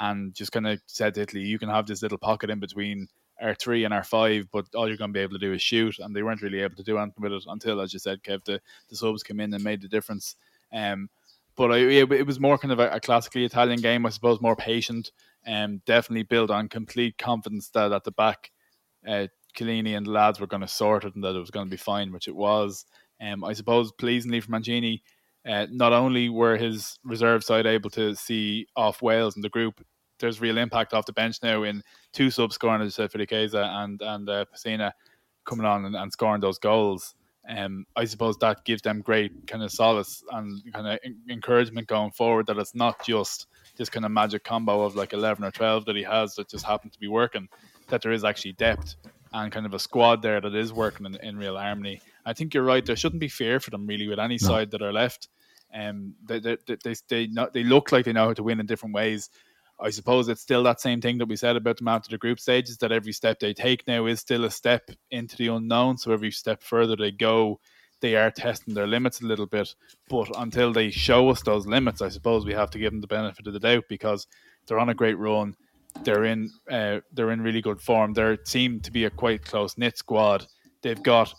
[0.00, 3.08] and just kind of said to Italy, you can have this little pocket in between
[3.40, 5.62] our three and our five, but all you're going to be able to do is
[5.62, 5.98] shoot.
[5.98, 8.44] And they weren't really able to do anything with it until, as you said, Kev,
[8.44, 10.36] the, the subs came in and made the difference.
[10.72, 11.08] Um,
[11.56, 14.40] but I, it, it, was more kind of a, a, classically Italian game, I suppose,
[14.40, 15.12] more patient
[15.46, 18.50] and um, definitely built on complete confidence that at the back,
[19.08, 19.26] uh,
[19.56, 21.70] Chiellini and the lads were going to sort it and that it was going to
[21.70, 22.84] be fine, which it was.
[23.20, 25.02] Um, I suppose pleasingly for Mancini,
[25.48, 29.84] uh, not only were his reserve side able to see off Wales in the group,
[30.18, 31.82] there's real impact off the bench now in
[32.12, 34.44] two subs scoring, as you said, Feliqueza and and uh,
[35.44, 37.14] coming on and, and, scoring those goals.
[37.46, 40.98] Um, I suppose that gives them great kind of solace and kind of
[41.28, 45.44] encouragement going forward that it's not just this kind of magic combo of like 11
[45.44, 47.48] or 12 that he has that just happened to be working,
[47.88, 48.96] that there is actually depth
[49.32, 52.00] and kind of a squad there that is working in, in real harmony.
[52.24, 52.84] I think you're right.
[52.84, 54.48] There shouldn't be fear for them really with any no.
[54.48, 55.28] side that are left.
[55.74, 58.66] Um, they they they they, not, they look like they know how to win in
[58.66, 59.28] different ways.
[59.80, 62.38] I suppose it's still that same thing that we said about them after the group
[62.38, 65.98] stages that every step they take now is still a step into the unknown.
[65.98, 67.58] So every step further they go,
[68.00, 69.74] they are testing their limits a little bit.
[70.08, 73.08] But until they show us those limits, I suppose we have to give them the
[73.08, 74.28] benefit of the doubt because
[74.66, 75.56] they're on a great run.
[76.02, 78.12] They're in uh, they're in really good form.
[78.12, 80.46] They seem to be a quite close knit squad.
[80.82, 81.34] They've got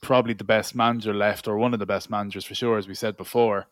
[0.00, 2.94] probably the best manager left, or one of the best managers for sure, as we
[2.94, 3.68] said before.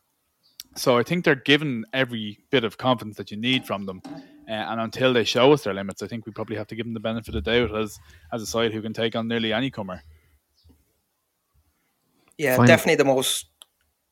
[0.75, 4.01] So I think they're given every bit of confidence that you need from them.
[4.47, 6.85] Uh, and until they show us their limits, I think we probably have to give
[6.85, 7.99] them the benefit of doubt as
[8.33, 10.01] as a side who can take on nearly any comer.
[12.37, 12.67] Yeah, Fine.
[12.67, 13.45] definitely the most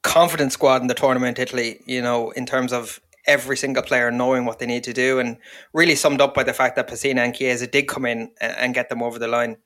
[0.03, 4.43] confident squad in the tournament, Italy, you know, in terms of every single player knowing
[4.43, 5.38] what they need to do and
[5.71, 8.89] really summed up by the fact that Pessina and Chiesa did come in and get
[8.89, 9.57] them over the line.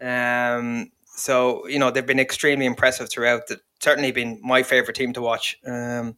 [0.00, 3.42] Um, so, you know, they've been extremely impressive throughout.
[3.50, 5.58] It's certainly been my favourite team to watch.
[5.66, 6.16] Um,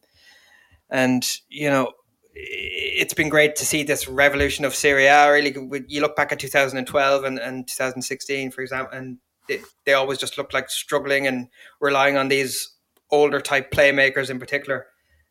[0.89, 1.91] and, you know,
[2.33, 5.29] it's been great to see this revolution of Serie A.
[5.29, 5.53] Really,
[5.89, 9.17] you look back at 2012 and, and 2016, for example, and
[9.49, 11.49] they, they always just looked like struggling and
[11.81, 12.73] relying on these
[13.11, 14.87] older type playmakers in particular.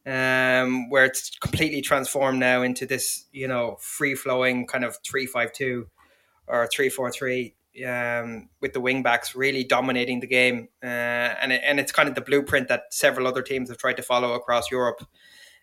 [0.08, 5.26] Um, where it's completely transformed now into this, you know, free flowing kind of three
[5.26, 5.88] five two
[6.46, 7.54] or three four three
[7.86, 12.08] um, with the wing backs really dominating the game, uh, and it, and it's kind
[12.08, 15.04] of the blueprint that several other teams have tried to follow across Europe.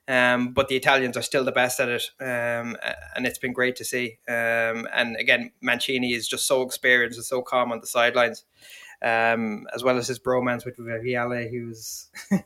[0.07, 2.77] Um, but the Italians are still the best at it, um,
[3.15, 4.19] and it's been great to see.
[4.27, 8.45] Um, and again, Mancini is just so experienced and so calm on the sidelines,
[9.01, 12.09] um, as well as his bromance with Vialli, who's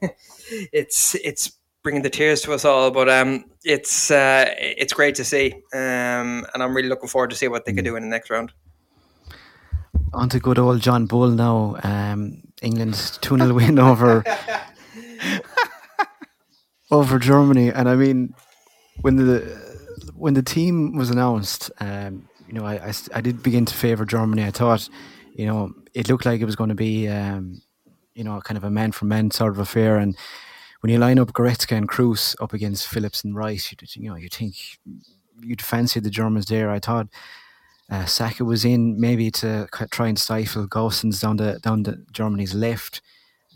[0.72, 1.59] it's it's
[1.90, 2.92] bringing the tears to us all.
[2.92, 7.36] But um, it's uh, it's great to see, um, and I'm really looking forward to
[7.36, 8.54] see what they can do in the next round.
[10.14, 11.78] On to good old John Bull now.
[11.84, 14.24] Um, England's 2 0 win over
[16.92, 18.36] over Germany, and I mean,
[19.02, 19.40] when the
[20.16, 24.06] when the team was announced, um, you know, I, I, I did begin to favour
[24.06, 24.44] Germany.
[24.44, 24.88] I thought,
[25.34, 27.64] you know, it looked like it was going to be, um,
[28.14, 29.98] you know, kind of a man for man sort of affair.
[29.98, 30.16] And
[30.82, 34.16] when you line up Goretzka and Kroos up against Phillips and Rice, you, you know,
[34.16, 34.56] you think
[35.42, 36.70] you'd fancy the Germans there.
[36.70, 37.08] I thought
[37.90, 42.54] uh, Saka was in maybe to try and stifle Gosens down the down the Germany's
[42.54, 43.02] left.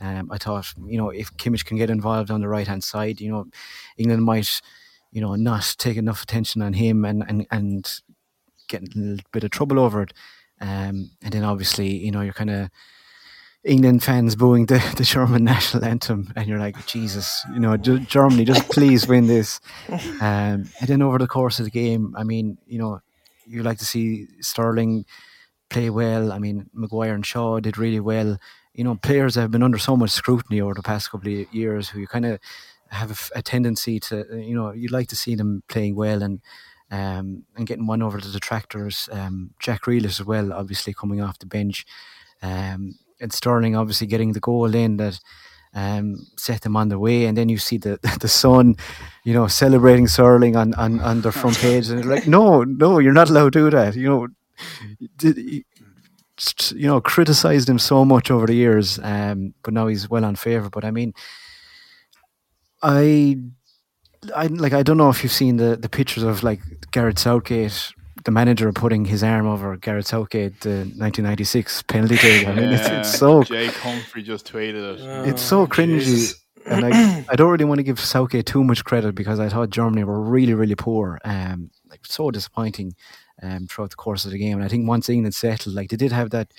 [0.02, 3.22] Um, I thought, you know, if Kimmich can get involved on the right hand side,
[3.22, 3.46] you know,
[3.98, 4.62] England might,
[5.12, 8.02] you know, not take enough attention on him and and and
[8.68, 10.14] get a little bit of trouble over it.
[10.60, 12.70] Um, and then obviously, you know, you're kind of
[13.66, 18.46] England fans booing the, the German national anthem, and you're like, Jesus, you know, Germany,
[18.46, 19.60] just please win this.
[20.22, 23.02] Um, and then over the course of the game, I mean, you know,
[23.46, 25.06] you like to see Sterling
[25.70, 26.32] play well.
[26.32, 28.38] I mean, Maguire and Shaw did really well
[28.74, 31.90] you know, players have been under so much scrutiny over the past couple of years
[31.90, 32.40] who you kind of
[32.90, 36.42] have a, a, tendency to, you know, you'd like to see them playing well and
[36.92, 39.10] um, and getting one over the detractors.
[39.12, 41.86] Um, Jack Grealish as well, obviously coming off the bench,
[42.42, 45.20] um, and Sterling obviously getting the goal in that
[45.74, 47.26] um, set them on the way.
[47.26, 48.76] And then you see the the Sun,
[49.24, 53.14] you know, celebrating Sterling on on, on their front page, and like, no, no, you're
[53.14, 53.96] not allowed to do that.
[53.96, 55.64] You know,
[56.76, 60.36] you know criticized him so much over the years, um, but now he's well on
[60.36, 60.70] favor.
[60.70, 61.14] But I mean,
[62.82, 63.38] I,
[64.36, 66.62] I like I don't know if you've seen the the pictures of like
[66.92, 67.94] Gareth Southgate,
[68.26, 72.48] the manager putting his arm over Gareth Southgate, the 1996 penalty take.
[72.48, 73.00] I mean, yeah.
[73.00, 73.44] it's, it's, so.
[73.44, 75.30] Jake Humphrey just tweeted it.
[75.30, 76.00] it's so cringy.
[76.00, 76.40] Jesus.
[76.66, 79.70] And I, I don't really want to give Southgate too much credit because I thought
[79.70, 81.20] Germany were really, really poor.
[81.26, 82.96] Um, like so disappointing
[83.42, 84.58] um, throughout the course of the game.
[84.58, 86.54] And I think once England settled, like they did have that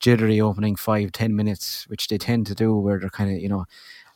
[0.00, 3.48] jittery opening five, ten minutes, which they tend to do, where they're kind of, you
[3.48, 3.64] know,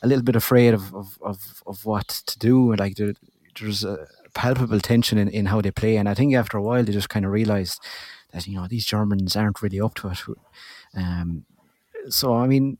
[0.02, 2.74] a little bit afraid of, of, of, of what to do.
[2.74, 3.14] Like there,
[3.58, 4.06] there's a
[4.38, 5.96] palpable tension in, in how they play.
[5.96, 7.82] And I think after a while, they just kind of realised
[8.32, 10.38] that, you know, these Germans aren't really up to it.
[10.94, 11.44] Um,
[12.08, 12.78] so, I mean,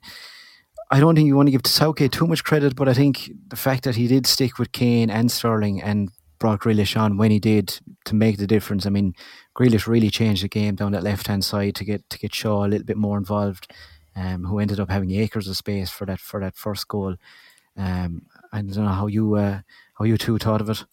[0.91, 3.57] I don't think you want to give Southgate too much credit, but I think the
[3.57, 7.41] fact that he did stick with Kane and Sterling and brought Grealish on when he
[7.41, 8.87] did to make the difference.
[8.87, 9.15] I mean,
[9.55, 12.65] Grealish really changed the game down that left hand side to get to get Shaw
[12.65, 13.73] a little bit more involved,
[14.15, 17.17] um, who ended up having acres of space for that for that first goal.
[17.77, 19.61] Um, I don't know how you uh,
[19.95, 20.85] how you two thought of it.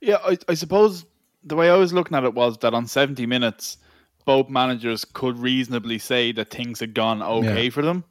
[0.00, 1.04] Yeah, I, I suppose
[1.44, 3.78] the way I was looking at it was that on seventy minutes,
[4.24, 7.70] both managers could reasonably say that things had gone okay yeah.
[7.70, 8.04] for them.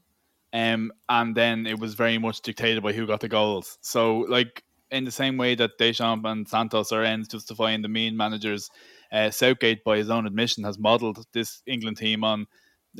[0.52, 3.78] Um, and then it was very much dictated by who got the goals.
[3.82, 8.18] So, like, in the same way that Deschamps and Santos are ends justifying the mean
[8.18, 8.72] managers,
[9.12, 12.48] uh, Southgate, by his own admission, has modelled this England team on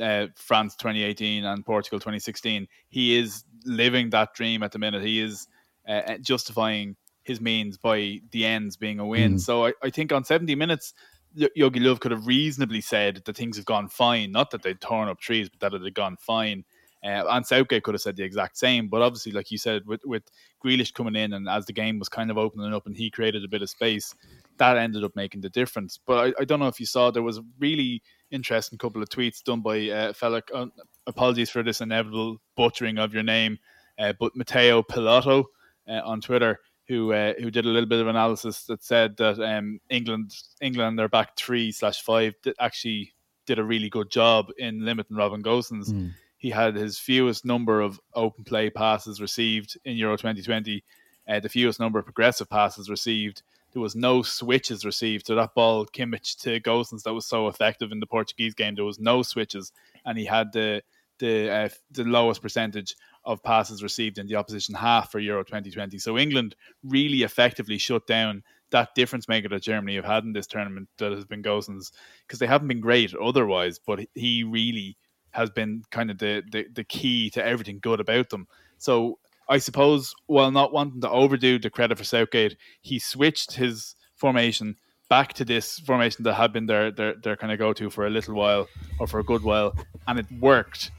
[0.00, 2.68] uh, France 2018 and Portugal 2016.
[2.88, 5.02] He is living that dream at the minute.
[5.02, 5.48] He is
[5.88, 9.34] uh justifying his means by the ends being a win.
[9.34, 9.40] Mm.
[9.40, 10.94] So I, I, think on 70 minutes,
[11.36, 14.32] Jogi Löw could have reasonably said that things have gone fine.
[14.32, 16.64] Not that they'd torn up trees, but that it had gone fine.
[17.02, 20.02] Uh, and Southgate could have said the exact same, but obviously, like you said, with
[20.04, 20.22] with
[20.62, 23.42] Grealish coming in and as the game was kind of opening up and he created
[23.42, 24.14] a bit of space,
[24.58, 25.98] that ended up making the difference.
[26.04, 29.08] But I, I don't know if you saw there was a really interesting couple of
[29.08, 30.42] tweets done by uh, fella.
[30.52, 30.66] Uh,
[31.06, 33.58] apologies for this inevitable butchering of your name,
[33.98, 35.44] uh, but Matteo Pilato.
[35.88, 36.58] uh, on Twitter
[36.90, 40.98] who uh, who did a little bit of analysis that said that um, England England
[40.98, 43.12] their back three slash five actually
[43.46, 45.92] did a really good job in limiting Robin Gosens.
[45.92, 46.10] Mm.
[46.36, 50.82] He had his fewest number of open play passes received in Euro 2020,
[51.28, 53.42] uh, the fewest number of progressive passes received.
[53.72, 55.26] There was no switches received.
[55.26, 58.74] So that ball, Kimmich to Gosens, that was so effective in the Portuguese game.
[58.74, 59.70] There was no switches,
[60.04, 60.82] and he had the
[61.20, 65.98] the uh, the lowest percentage of passes received in the opposition half for Euro 2020.
[65.98, 70.46] So England really effectively shut down that difference maker that Germany have had in this
[70.46, 71.90] tournament that has been Gosens
[72.26, 74.96] because they haven't been great otherwise, but he really
[75.32, 78.46] has been kind of the, the, the key to everything good about them.
[78.78, 79.18] So
[79.48, 84.76] I suppose while not wanting to overdo the credit for Southgate, he switched his formation
[85.08, 88.06] back to this formation that had been their their, their kind of go to for
[88.06, 88.68] a little while
[89.00, 89.74] or for a good while,
[90.06, 90.92] and it worked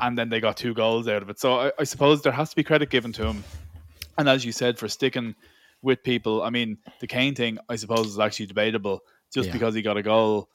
[0.00, 1.38] and then they got two goals out of it.
[1.38, 3.44] So I, I, suppose there has to be credit given to him.
[4.18, 5.34] And as you said, for sticking
[5.82, 9.00] with people, I mean, the Kane thing, I suppose, is actually debatable.
[9.32, 9.52] Just yeah.
[9.52, 10.48] because he got a goal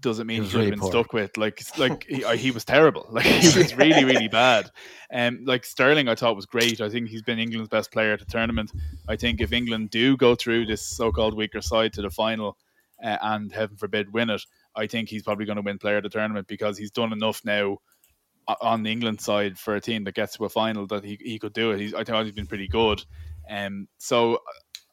[0.00, 0.90] doesn't mean he, he should really have been poor.
[0.90, 1.36] stuck with.
[1.36, 3.06] Like, like he, he, was terrible.
[3.10, 4.70] Like he was really, really bad.
[5.10, 6.80] And um, like Sterling, I thought was great.
[6.80, 8.72] I think he's been England's best player at the tournament.
[9.08, 12.56] I think if England do go through this so-called weaker side to the final,
[13.02, 14.42] uh, and heaven forbid win it,
[14.76, 17.40] I think he's probably going to win player of the tournament because he's done enough
[17.44, 17.78] now
[18.60, 21.38] on the England side for a team that gets to a final that he, he
[21.38, 21.80] could do it.
[21.80, 23.02] He's, I think he's been pretty good.
[23.48, 24.40] Um, so,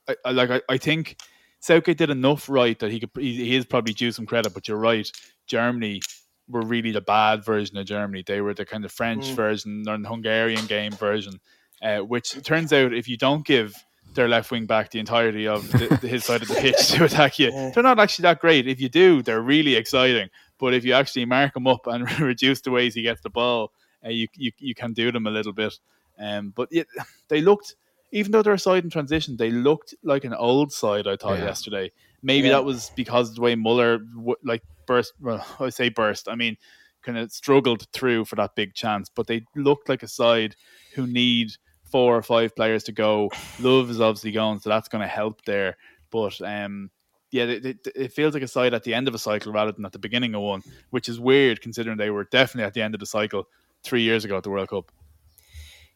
[0.08, 1.18] I, I like I, I think
[1.60, 4.53] Southgate did enough right that he could he, he is probably due some credit.
[4.53, 5.10] But you're right,
[5.47, 6.01] Germany
[6.47, 8.24] were really the bad version of Germany.
[8.26, 9.36] They were the kind of French mm.
[9.36, 11.39] version or Hungarian game version,
[11.82, 13.76] uh, which turns out if you don't give
[14.14, 17.38] their left wing back the entirety of the, his side of the pitch to attack
[17.38, 18.68] you, they're not actually that great.
[18.68, 20.30] If you do, they're really exciting.
[20.60, 23.72] But if you actually mark him up and reduce the ways he gets the ball,
[24.05, 25.74] uh, you, you you can do them a little bit.
[26.20, 26.88] Um, but it,
[27.28, 27.76] they looked,
[28.12, 31.08] even though they're a side in transition, they looked like an old side.
[31.08, 31.45] I thought yeah.
[31.45, 31.91] yesterday.
[32.24, 32.55] Maybe yeah.
[32.55, 33.99] that was because the way Muller
[34.43, 35.14] like burst.
[35.20, 36.28] Well, I say burst.
[36.30, 36.58] I mean,
[37.03, 39.10] kind of struggled through for that big chance.
[39.10, 40.55] But they looked like a side
[40.93, 41.51] who need
[41.84, 43.30] four or five players to go.
[43.60, 45.78] Löw is obviously gone, so that's going to help there.
[46.12, 46.89] But um,
[47.32, 49.86] yeah, it, it, feels like a side at the end of a cycle rather than
[49.86, 52.94] at the beginning of one, which is weird considering they were definitely at the end
[52.94, 53.48] of the cycle
[53.84, 54.92] three years ago at the World Cup.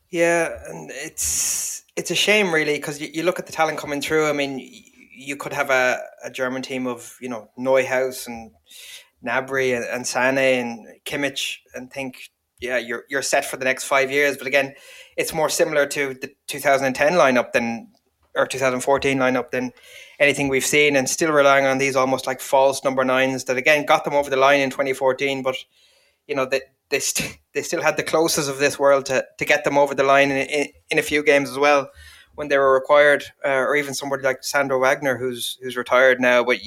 [0.09, 4.01] Yeah, and it's it's a shame really because you, you look at the talent coming
[4.01, 4.27] through.
[4.27, 8.51] I mean, you could have a, a German team of you know Neuhaus and
[9.25, 12.29] Gnabry and, and Sane and Kimmich and think
[12.59, 14.35] yeah you're you're set for the next five years.
[14.35, 14.73] But again,
[15.15, 17.90] it's more similar to the 2010 lineup than
[18.35, 19.71] or 2014 lineup than
[20.19, 23.85] anything we've seen, and still relying on these almost like false number nines that again
[23.85, 25.55] got them over the line in 2014, but
[26.27, 29.45] you know they they, st- they still had the Kloses of this world to, to
[29.45, 31.89] get them over the line in, in, in a few games as well
[32.35, 36.43] when they were required, uh, or even somebody like Sandro Wagner who's who's retired now,
[36.43, 36.57] but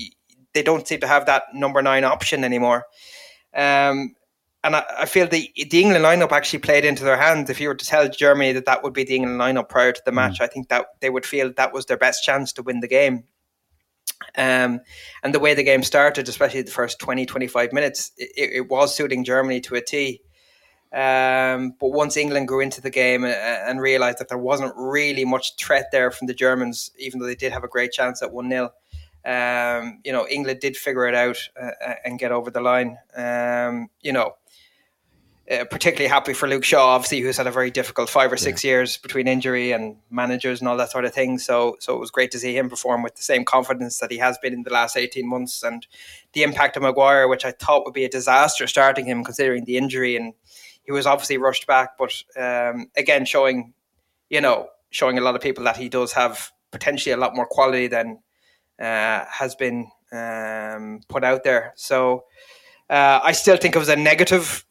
[0.53, 2.87] they don't seem to have that number nine option anymore.
[3.55, 4.15] Um,
[4.65, 7.51] and I, I, feel the the England lineup actually played into their hands.
[7.51, 10.03] If you were to tell Germany that that would be the England lineup prior to
[10.05, 10.15] the mm.
[10.15, 12.89] match, I think that they would feel that was their best chance to win the
[12.89, 13.25] game.
[14.37, 14.81] Um,
[15.23, 18.95] and the way the game started, especially the first 20, 25 minutes, it, it was
[18.95, 20.23] suiting Germany to a T.
[20.93, 25.25] Um, but once England grew into the game and, and, realized that there wasn't really
[25.25, 28.33] much threat there from the Germans, even though they did have a great chance at
[28.33, 28.71] 1 0,
[29.25, 32.97] um, you know, England did figure it out uh, and get over the line.
[33.17, 34.35] Um, you know,
[35.51, 38.65] uh, particularly happy for Luke Shaw, obviously, who's had a very difficult five or six
[38.65, 38.71] yeah.
[38.71, 41.39] years between injury and managers and all that sort of thing.
[41.39, 44.19] So, so it was great to see him perform with the same confidence that he
[44.19, 45.87] has been in the last eighteen months, and
[46.33, 49.77] the impact of Maguire, which I thought would be a disaster starting him considering the
[49.77, 50.35] injury, and
[50.83, 53.75] he was obviously rushed back, but um, again showing,
[54.31, 57.47] you know, showing a lot of people that he does have potentially a lot more
[57.47, 58.19] quality than
[58.81, 61.73] uh, has been um, put out there.
[61.77, 62.25] So.
[62.91, 64.63] Uh, I still think it was a negative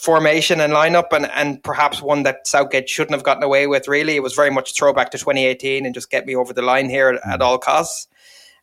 [0.00, 3.88] formation and lineup, and, and perhaps one that Southgate shouldn't have gotten away with.
[3.88, 6.62] Really, it was very much a throwback to 2018 and just get me over the
[6.62, 8.08] line here at, at all costs.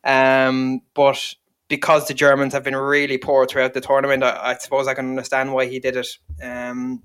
[0.04, 1.34] Um, but
[1.68, 5.08] because the Germans have been really poor throughout the tournament, I, I suppose I can
[5.08, 6.08] understand why he did it.
[6.42, 7.02] Um,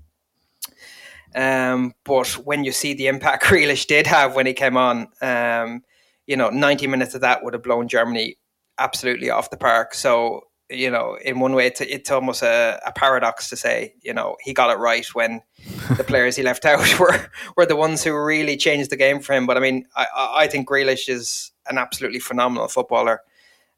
[1.34, 5.82] um, but when you see the impact Grealish did have when he came on, um,
[6.26, 8.36] you know, 90 minutes of that would have blown Germany
[8.78, 9.94] absolutely off the park.
[9.94, 10.42] So
[10.76, 14.36] you know, in one way, it's, it's almost a, a, paradox to say, you know,
[14.40, 15.42] he got it right when
[15.96, 19.32] the players he left out were, were the ones who really changed the game for
[19.32, 19.46] him.
[19.46, 23.20] But I mean, I, I think Grealish is an absolutely phenomenal footballer.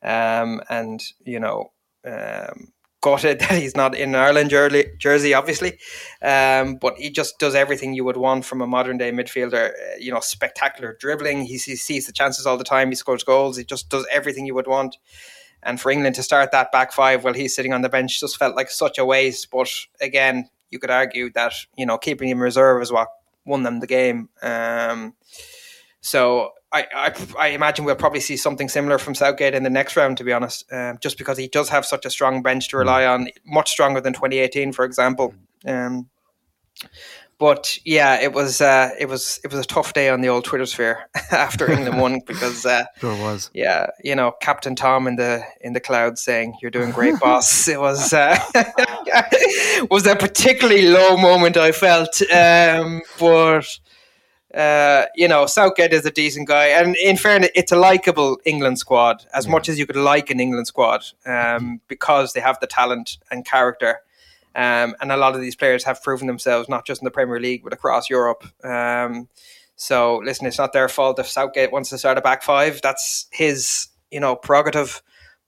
[0.02, 1.72] Um, and, you know,
[2.06, 2.72] um,
[3.06, 5.78] gutted that he's not in Ireland jersey, obviously.
[6.22, 9.70] Um, but he just does everything you would want from a modern day midfielder.
[9.70, 11.42] Uh, you know, spectacular dribbling.
[11.42, 12.88] He, he sees the chances all the time.
[12.88, 13.56] He scores goals.
[13.56, 14.96] He just does everything you would want.
[15.66, 18.38] And for England to start that back five while he's sitting on the bench just
[18.38, 19.50] felt like such a waste.
[19.50, 19.68] But
[20.00, 23.08] again, you could argue that you know keeping him reserve is what
[23.44, 24.28] won them the game.
[24.42, 25.14] Um,
[26.00, 29.96] so I, I, I, imagine we'll probably see something similar from Southgate in the next
[29.96, 32.76] round, to be honest, um, just because he does have such a strong bench to
[32.76, 35.34] rely on, much stronger than 2018, for example.
[35.64, 36.08] Um,
[37.38, 40.44] but yeah, it was uh, it was it was a tough day on the old
[40.44, 43.50] Twitter sphere after England won because uh, sure was.
[43.52, 47.68] Yeah, you know, Captain Tom in the in the clouds saying "You're doing great, boss."
[47.68, 48.38] It was uh,
[49.90, 53.66] was a particularly low moment I felt, um, but
[54.54, 58.78] uh, you know, Southgate is a decent guy, and in fairness, it's a likable England
[58.78, 59.52] squad as yeah.
[59.52, 63.44] much as you could like an England squad um, because they have the talent and
[63.44, 64.00] character.
[64.56, 67.38] Um, and a lot of these players have proven themselves not just in the Premier
[67.38, 68.44] League but across Europe.
[68.64, 69.28] Um,
[69.76, 72.80] so listen, it's not their fault if Southgate wants to start a back five.
[72.82, 75.02] That's his, you know, prerogative.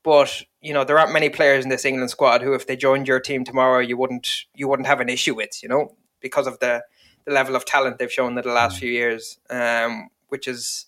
[0.04, 3.08] But you know, there aren't many players in this England squad who, if they joined
[3.08, 5.62] your team tomorrow, you wouldn't you wouldn't have an issue with.
[5.62, 6.82] You know, because of the
[7.24, 8.80] the level of talent they've shown in the last mm.
[8.80, 10.86] few years, um, which is,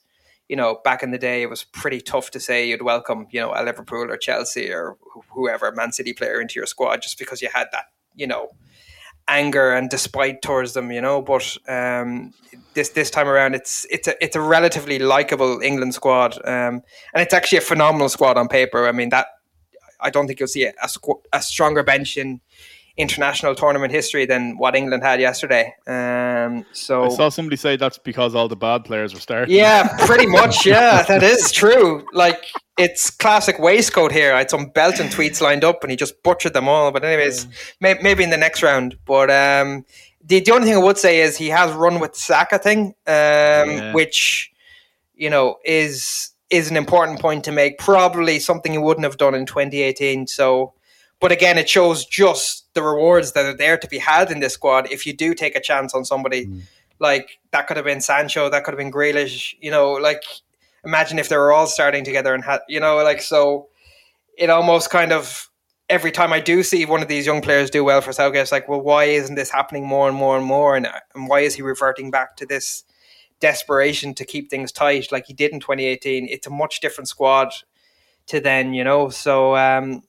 [0.48, 3.40] you know, back in the day, it was pretty tough to say you'd welcome, you
[3.40, 4.96] know, a Liverpool or Chelsea or
[5.30, 8.48] whoever Man City player into your squad just because you had that, you know,
[9.28, 11.22] anger and despite towards them, you know.
[11.22, 12.32] But um,
[12.74, 16.82] this this time around, it's it's a it's a relatively likable England squad, um,
[17.14, 18.86] and it's actually a phenomenal squad on paper.
[18.86, 19.26] I mean that
[20.00, 20.88] I don't think you'll see a, a,
[21.32, 22.40] a stronger bench in
[23.00, 25.74] international tournament history than what England had yesterday.
[25.86, 29.54] Um, so I saw somebody say that's because all the bad players were starting.
[29.54, 30.66] Yeah, pretty much.
[30.66, 32.06] Yeah, that is true.
[32.12, 32.44] Like
[32.78, 34.34] it's classic waistcoat here.
[34.34, 36.90] I had some Belton tweets lined up, and he just butchered them all.
[36.92, 37.50] But anyways, yeah.
[37.80, 38.96] may, maybe in the next round.
[39.04, 39.84] But um,
[40.24, 42.86] the the only thing I would say is he has run with the Saka thing,
[42.86, 43.92] um, yeah.
[43.92, 44.52] which
[45.14, 47.78] you know is is an important point to make.
[47.78, 50.26] Probably something he wouldn't have done in 2018.
[50.26, 50.74] So
[51.20, 54.54] but again, it shows just the rewards that are there to be had in this
[54.54, 56.46] squad if you do take a chance on somebody.
[56.46, 56.62] Mm.
[56.98, 59.54] Like that could have been Sancho, that could have been Grealish.
[59.60, 60.22] You know, like
[60.84, 63.68] imagine if they were all starting together and had, you know, like so.
[64.38, 65.50] It almost kind of
[65.90, 68.52] every time I do see one of these young players do well for Southgate, it's
[68.52, 70.76] like, well, why isn't this happening more and more and more?
[70.76, 72.84] And, and why is he reverting back to this
[73.40, 76.28] desperation to keep things tight like he did in 2018?
[76.30, 77.52] It's a much different squad
[78.28, 79.10] to then, you know.
[79.10, 80.02] So um,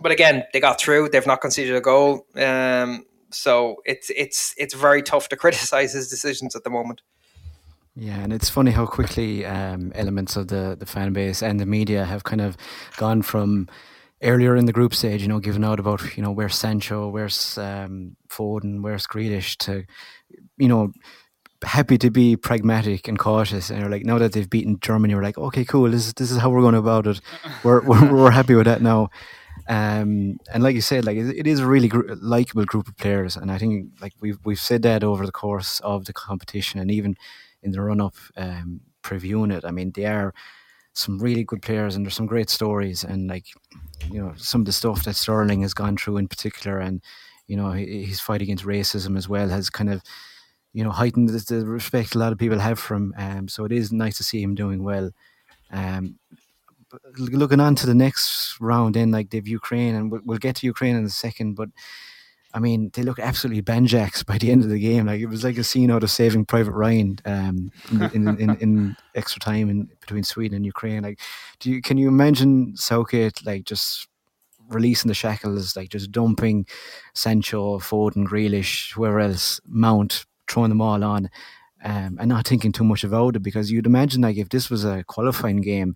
[0.00, 1.08] but again, they got through.
[1.10, 2.26] They've not conceded a goal.
[2.36, 7.02] Um, so it's it's it's very tough to criticize his decisions at the moment.
[7.96, 11.66] Yeah, and it's funny how quickly um, elements of the, the fan base and the
[11.66, 12.56] media have kind of
[12.96, 13.68] gone from
[14.20, 17.56] earlier in the group stage, you know, giving out about, you know, where's Sancho, where's
[17.56, 19.84] um, Foden, where's Grealish, to,
[20.56, 20.92] you know,
[21.62, 23.70] happy to be pragmatic and cautious.
[23.70, 26.32] And you're like, now that they've beaten Germany, we're like, okay, cool, this is, this
[26.32, 27.20] is how we're going about it.
[27.62, 29.10] We're, we're, we're happy with that now.
[29.68, 32.96] Um, and like you said, like it, it is a really gr- likable group of
[32.96, 36.80] players, and I think like we've we've said that over the course of the competition,
[36.80, 37.16] and even
[37.62, 39.64] in the run up, um, previewing it.
[39.64, 40.34] I mean, they are
[40.92, 43.46] some really good players, and there's some great stories, and like
[44.10, 47.00] you know some of the stuff that Sterling has gone through in particular, and
[47.46, 50.02] you know his fight against racism as well has kind of
[50.74, 53.14] you know heightened the, the respect a lot of people have for him.
[53.16, 55.10] Um, so it is nice to see him doing well.
[55.70, 56.18] Um,
[57.16, 60.66] looking on to the next round, then like they've Ukraine, and we'll, we'll get to
[60.66, 61.68] Ukraine in a second, but.
[62.56, 65.06] I mean, they look absolutely banjacks by the end of the game.
[65.06, 68.56] Like it was like a scene out of Saving Private Ryan um, in, in, in,
[68.58, 71.02] in, extra time in between Sweden and Ukraine.
[71.02, 71.18] Like,
[71.58, 74.06] do you can you imagine Southgate like just
[74.68, 76.66] releasing the shackles, like just dumping
[77.14, 81.30] Sancho, Foden, Grealish, whoever else, Mount, throwing them all on,
[81.84, 84.84] um, and not thinking too much about it because you'd imagine like if this was
[84.84, 85.94] a qualifying game,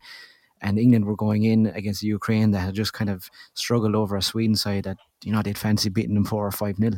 [0.61, 4.16] and England were going in against the Ukraine that had just kind of struggled over
[4.16, 6.94] a Sweden side that you know they'd fancy beating them four or five nil.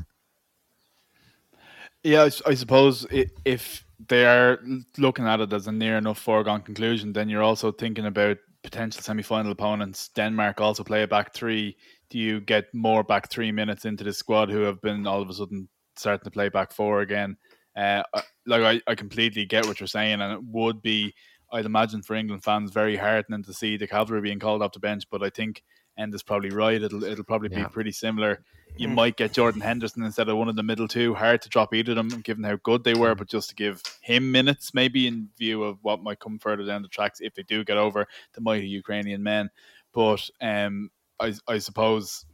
[2.02, 4.58] Yeah, I, suppose if they are
[4.96, 9.02] looking at it as a near enough foregone conclusion, then you're also thinking about potential
[9.02, 10.08] semi-final opponents.
[10.08, 11.76] Denmark also play a back three.
[12.08, 15.28] Do you get more back three minutes into the squad who have been all of
[15.28, 17.36] a sudden starting to play back four again?
[17.76, 18.02] Uh,
[18.46, 21.14] like I, I completely get what you're saying, and it would be
[21.53, 24.80] I'd imagine for England fans very heartening to see the cavalry being called off the
[24.80, 25.05] bench.
[25.11, 25.62] But I think
[25.98, 26.80] Enda's probably right.
[26.80, 27.64] It'll it'll probably yeah.
[27.64, 28.42] be pretty similar.
[28.76, 28.94] You mm.
[28.94, 31.14] might get Jordan Henderson instead of one of the middle two.
[31.14, 33.14] Hard to drop either of them, given how good they were.
[33.14, 33.18] Mm.
[33.18, 36.82] But just to give him minutes, maybe in view of what might come further down
[36.82, 39.51] the tracks if they do get over the mighty Ukrainian men.
[39.92, 42.24] But um, I I suppose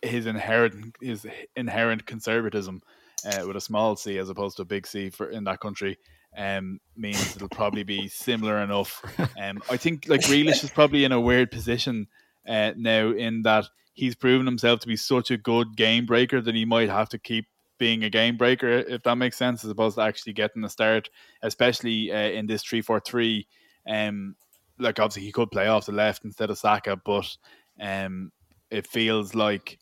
[0.00, 2.82] his inherent his inherent conservatism
[3.24, 5.98] uh, with a small c as opposed to a big C for in that country
[6.36, 9.02] um, means it'll probably be similar enough.
[9.40, 12.06] Um, I think like Grealish is probably in a weird position
[12.48, 16.54] uh, now in that he's proven himself to be such a good game breaker that
[16.54, 17.46] he might have to keep
[17.78, 21.10] being a game breaker, if that makes sense, as opposed to actually getting the start,
[21.42, 23.46] especially uh, in this 3 4 3.
[23.88, 24.36] Um,
[24.78, 27.36] like, obviously, he could play off the left instead of Saka, but
[27.80, 28.30] um,
[28.70, 29.78] it feels like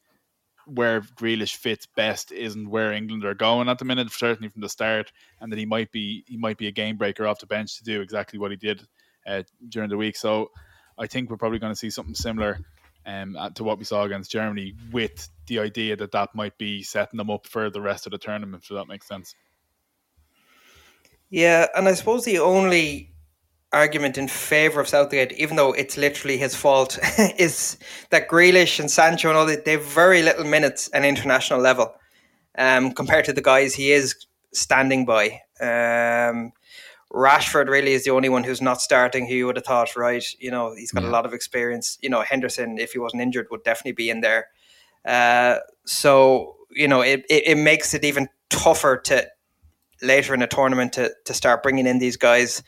[0.66, 4.68] where Grealish fits best isn't where England are going at the minute, certainly from the
[4.68, 7.78] start, and that he might be he might be a game breaker off the bench
[7.78, 8.82] to do exactly what he did
[9.26, 10.16] uh, during the week.
[10.16, 10.50] So
[10.98, 12.61] I think we're probably going to see something similar
[13.06, 17.18] um, to what we saw against Germany, with the idea that that might be setting
[17.18, 18.64] them up for the rest of the tournament.
[18.64, 19.34] If that makes sense.
[21.30, 23.09] Yeah, and I suppose the only
[23.73, 26.99] argument in favour of Southgate, even though it's literally his fault,
[27.39, 27.79] is
[28.11, 31.95] that Grealish and Sancho and all that they have very little minutes at international level
[32.59, 35.41] um, compared to the guys he is standing by.
[35.61, 36.53] Um,
[37.12, 39.27] Rashford really is the only one who's not starting.
[39.27, 40.25] Who you would have thought, right?
[40.39, 41.09] You know, he's got yeah.
[41.09, 41.99] a lot of experience.
[42.01, 44.49] You know, Henderson, if he wasn't injured, would definitely be in there.
[45.05, 49.27] Uh, so you know, it, it, it makes it even tougher to
[50.03, 52.62] later in a tournament to to start bringing in these guys.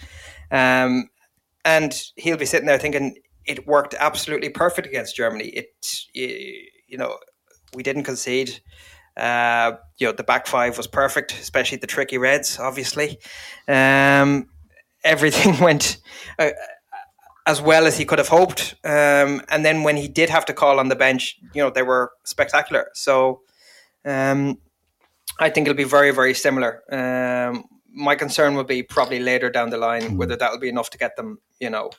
[0.53, 1.09] Um,
[1.65, 5.49] and he'll be sitting there thinking it worked absolutely perfect against Germany.
[5.49, 7.19] It you know
[7.75, 8.61] we didn't concede.
[9.17, 13.19] Uh, you know, the back five was perfect, especially the tricky Reds, obviously.
[13.69, 14.49] Um,
[15.05, 15.99] everything went
[16.39, 16.51] uh,
[17.47, 18.75] as well as he could have hoped.
[18.85, 21.83] Um, and then when he did have to call on the bench, you know, they
[21.83, 22.89] were spectacular.
[22.95, 23.43] So
[24.05, 24.59] um,
[25.39, 26.83] I think it'll be very, very similar.
[27.95, 30.17] My concern would be probably later down the line mm.
[30.17, 31.91] whether that'll be enough to get them, you know,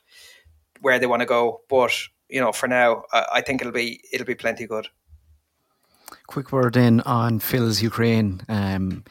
[0.82, 1.62] where they want to go.
[1.70, 1.94] But
[2.30, 4.88] you know, for now, I, I think it'll be it'll be plenty good.
[6.28, 8.42] Quick word in on Phil's Ukraine.
[8.50, 9.04] Um,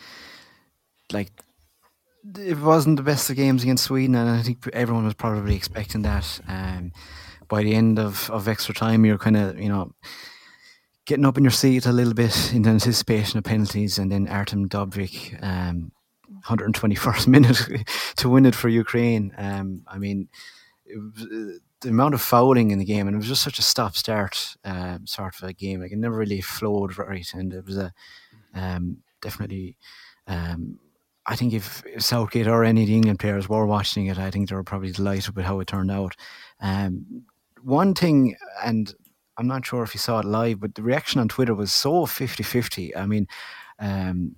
[1.12, 1.30] like
[2.38, 6.02] it wasn't the best of games against Sweden, and I think everyone was probably expecting
[6.02, 6.40] that.
[6.48, 6.92] Um,
[7.48, 9.92] by the end of, of extra time, you're kind of you know
[11.04, 14.68] getting up in your seat a little bit in anticipation of penalties, and then Artem
[14.68, 15.92] Dovbyk, um,
[16.46, 17.86] 121st minute
[18.16, 19.32] to win it for Ukraine.
[19.36, 20.28] Um, I mean,
[20.86, 24.56] was, the amount of fouling in the game, and it was just such a stop-start
[24.64, 25.80] uh, sort of a game.
[25.80, 27.92] Like it never really flowed right, and it was a
[28.54, 29.76] um, definitely.
[30.26, 30.78] Um,
[31.24, 34.30] I think if, if, Southgate or any of the England players were watching it, I
[34.30, 36.16] think they were probably delighted with how it turned out.
[36.60, 37.24] Um,
[37.62, 38.34] one thing,
[38.64, 38.92] and
[39.38, 42.06] I'm not sure if you saw it live, but the reaction on Twitter was so
[42.06, 42.96] 50 50.
[42.96, 43.28] I mean,
[43.78, 44.34] um,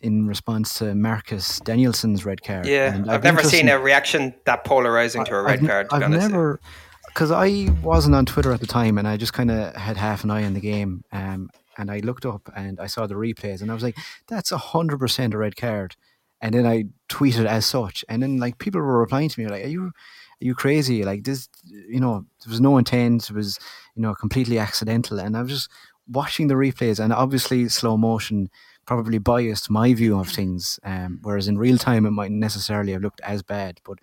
[0.00, 2.66] in response to Marcus Danielson's red card.
[2.66, 5.86] Yeah, I've, I've never seen a reaction that polarizing to a red I've, card.
[5.90, 6.60] I've never,
[7.06, 10.24] because I wasn't on Twitter at the time, and I just kind of had half
[10.24, 11.04] an eye on the game.
[11.12, 13.96] Um, and I looked up and I saw the replays, and I was like,
[14.26, 15.96] "That's a hundred percent a red card."
[16.40, 19.64] And then I tweeted as such, and then like people were replying to me like,
[19.64, 19.92] "Are you, are
[20.40, 21.04] you crazy?
[21.04, 23.30] Like this, you know, there was no intent.
[23.30, 23.58] It was,
[23.94, 25.70] you know, completely accidental." And I was just
[26.08, 28.50] watching the replays, and obviously slow motion
[28.88, 30.80] probably biased my view of things.
[30.82, 33.80] Um, whereas in real time, it mightn't necessarily have looked as bad.
[33.84, 33.98] But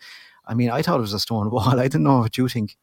[0.46, 1.80] I mean, I thought it was a stone wall.
[1.80, 2.78] I didn't know what you think.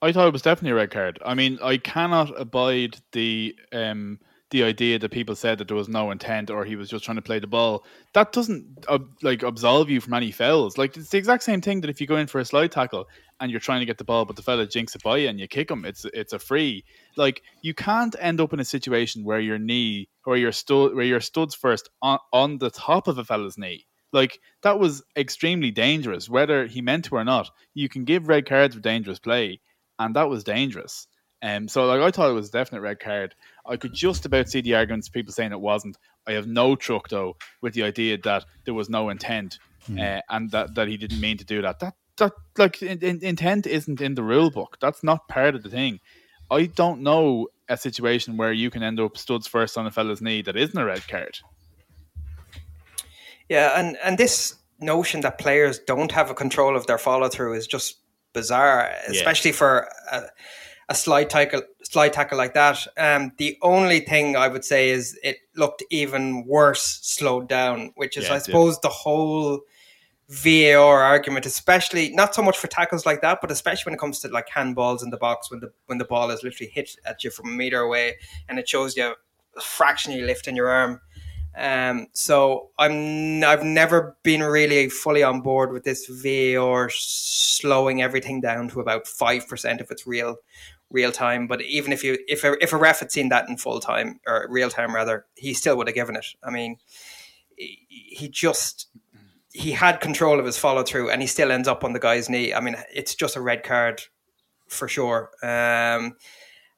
[0.00, 1.18] I thought it was definitely a red card.
[1.24, 4.20] I mean, I cannot abide the um,
[4.50, 7.16] the idea that people said that there was no intent or he was just trying
[7.16, 7.84] to play the ball.
[8.12, 10.78] That doesn't uh, like absolve you from any fouls.
[10.78, 13.08] Like it's the exact same thing that if you go in for a slide tackle
[13.40, 15.40] and you're trying to get the ball, but the fella jinks it by you and
[15.40, 16.84] you kick him, it's it's a free.
[17.16, 21.04] Like you can't end up in a situation where your knee or your stud where
[21.04, 23.86] your studs first on, on the top of a fella's knee.
[24.12, 27.50] Like that was extremely dangerous, whether he meant to or not.
[27.74, 29.60] You can give red cards for dangerous play,
[29.98, 31.06] and that was dangerous.
[31.42, 33.34] Um, so like I thought it was a definite red card.
[33.66, 35.98] I could just about see the arguments people saying it wasn't.
[36.26, 39.58] I have no truck though with the idea that there was no intent
[39.88, 40.00] mm.
[40.00, 41.80] uh, and that, that he didn't mean to do that.
[41.80, 44.78] That that like in, in, intent isn't in the rule book.
[44.80, 46.00] That's not part of the thing.
[46.50, 50.22] I don't know a situation where you can end up studs first on a fella's
[50.22, 51.40] knee that isn't a red card.
[53.48, 57.54] Yeah, and and this notion that players don't have a control of their follow through
[57.54, 57.98] is just
[58.32, 59.56] bizarre, especially yeah.
[59.56, 60.22] for a,
[60.88, 62.86] a slide tackle, slide tackle like that.
[62.96, 68.16] Um, the only thing I would say is it looked even worse slowed down, which
[68.16, 69.60] is, yeah, I suppose, the whole
[70.28, 74.18] VAR argument, especially not so much for tackles like that, but especially when it comes
[74.20, 77.22] to like handballs in the box when the when the ball is literally hit at
[77.22, 78.16] you from a meter away
[78.48, 79.14] and it shows you
[79.62, 81.00] fractionally lifting your lift in your arm.
[81.56, 88.40] Um, so I'm I've never been really fully on board with this VAR slowing everything
[88.40, 90.36] down to about five percent if it's real
[90.90, 91.46] real time.
[91.46, 94.20] But even if you if a, if a ref had seen that in full time
[94.26, 96.26] or real time rather, he still would have given it.
[96.42, 96.78] I mean,
[97.56, 98.88] he just
[99.56, 102.28] he had control of his follow through, and he still ends up on the guy's
[102.28, 102.52] knee.
[102.52, 104.02] I mean, it's just a red card
[104.68, 105.30] for sure.
[105.42, 106.16] Um,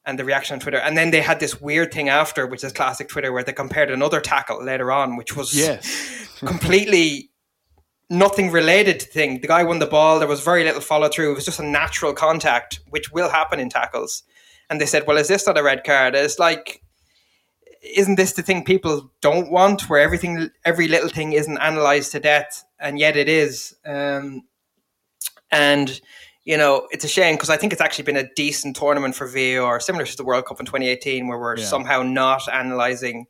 [0.06, 0.78] and the reaction on Twitter.
[0.78, 3.90] And then they had this weird thing after, which is classic Twitter, where they compared
[3.90, 6.28] another tackle later on, which was yes.
[6.38, 7.30] completely
[8.08, 9.40] nothing related to thing.
[9.40, 10.18] The guy won the ball.
[10.18, 11.32] There was very little follow through.
[11.32, 14.22] It was just a natural contact, which will happen in tackles.
[14.70, 16.82] And they said, "Well, is this not a red card?" It's like,
[17.82, 22.20] isn't this the thing people don't want, where everything, every little thing, isn't analyzed to
[22.20, 23.74] death, and yet it is.
[23.84, 24.42] Um,
[25.50, 26.00] and
[26.44, 29.26] you know, it's a shame because I think it's actually been a decent tournament for
[29.26, 31.64] VAR, similar to the World Cup in 2018, where we're yeah.
[31.66, 33.26] somehow not analysing,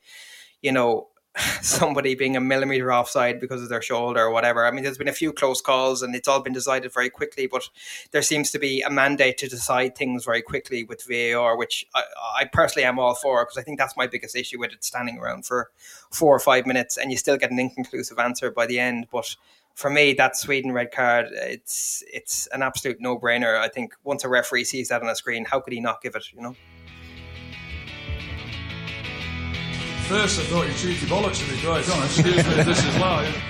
[0.63, 1.08] you know,
[1.63, 4.67] somebody being a millimeter offside because of their shoulder or whatever.
[4.67, 7.47] I mean, there's been a few close calls and it's all been decided very quickly,
[7.47, 7.69] but
[8.11, 12.03] there seems to be a mandate to decide things very quickly with VAR, which I,
[12.37, 15.19] I personally am all for because I think that's my biggest issue with it standing
[15.19, 15.71] around for
[16.11, 19.07] four or five minutes and you still get an inconclusive answer by the end.
[19.11, 19.37] But
[19.75, 23.57] for me, that Sweden red card, it's it's an absolute no brainer.
[23.57, 26.17] I think once a referee sees that on a screen, how could he not give
[26.17, 26.33] it?
[26.33, 26.57] You know.
[30.09, 32.19] First, I thought you cheeky bollocks to be quite honest.
[32.19, 33.43] Excuse me, this is live.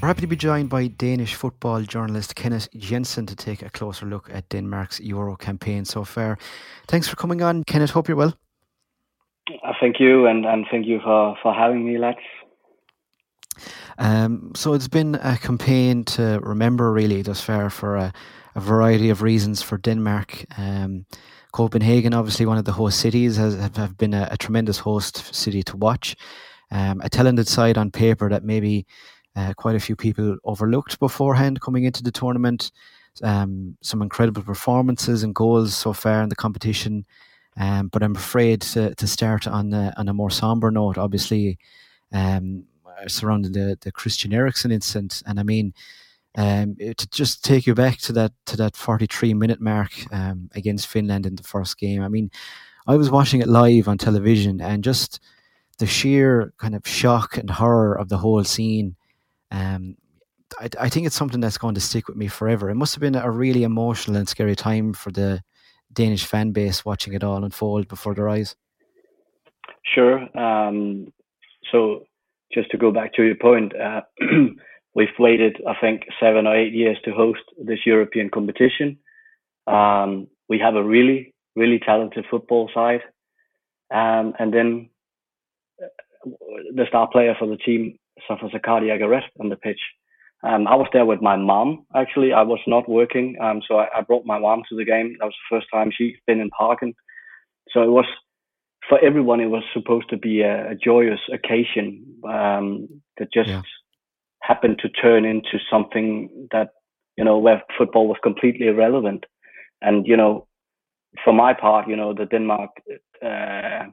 [0.00, 4.06] We're happy to be joined by Danish football journalist Kenneth Jensen to take a closer
[4.06, 6.38] look at Denmark's Euro campaign so far.
[6.86, 7.90] Thanks for coming on, Kenneth.
[7.90, 8.38] Hope you're well.
[9.50, 12.18] Uh, thank you, and, and thank you for, for having me, lads.
[13.98, 18.12] Um, so it's been a campaign to remember, really, thus far for a,
[18.58, 20.44] a variety of reasons for Denmark.
[20.58, 21.06] Um,
[21.52, 25.62] Copenhagen, obviously one of the host cities, has have been a, a tremendous host city
[25.62, 26.16] to watch.
[26.70, 28.84] Um, a talented side on paper that maybe
[29.36, 32.72] uh, quite a few people overlooked beforehand coming into the tournament.
[33.22, 37.06] Um, some incredible performances and goals so far in the competition.
[37.56, 41.58] Um, but I'm afraid to, to start on a, on a more somber note, obviously,
[42.12, 42.64] um,
[43.06, 45.22] surrounding the, the Christian Eriksen incident.
[45.26, 45.72] And I mean,
[46.38, 50.86] um, to just take you back to that to that 43 minute mark um, against
[50.86, 52.02] Finland in the first game.
[52.02, 52.30] I mean,
[52.86, 55.20] I was watching it live on television, and just
[55.78, 58.96] the sheer kind of shock and horror of the whole scene.
[59.50, 59.96] Um,
[60.58, 62.70] I, I think it's something that's going to stick with me forever.
[62.70, 65.42] It must have been a really emotional and scary time for the
[65.92, 68.56] Danish fan base watching it all unfold before their eyes?
[69.84, 70.20] Sure.
[70.38, 71.12] Um,
[71.72, 72.04] so
[72.52, 74.02] just to go back to your point, uh,
[74.98, 78.98] we've waited, I think, seven or eight years to host this European competition.
[79.68, 83.02] Um, we have a really, really talented football side.
[83.94, 84.90] Um, and then
[85.80, 85.86] uh,
[86.74, 87.96] the star player for the team
[88.26, 89.78] suffers a cardiac arrest on the pitch.
[90.42, 91.86] Um, I was there with my mom.
[91.94, 95.16] Actually, I was not working, um, so I, I, brought my mom to the game.
[95.18, 96.94] That was the first time she's been in Parken.
[97.70, 98.06] So it was
[98.88, 99.40] for everyone.
[99.40, 102.88] It was supposed to be a, a joyous occasion um,
[103.18, 103.62] that just yeah.
[104.48, 106.08] Happened to turn into something
[106.52, 106.68] that
[107.16, 109.24] you know where football was completely irrelevant.
[109.80, 110.46] And you know,
[111.24, 112.70] for my part, you know, the Denmark.
[113.22, 113.84] Uh,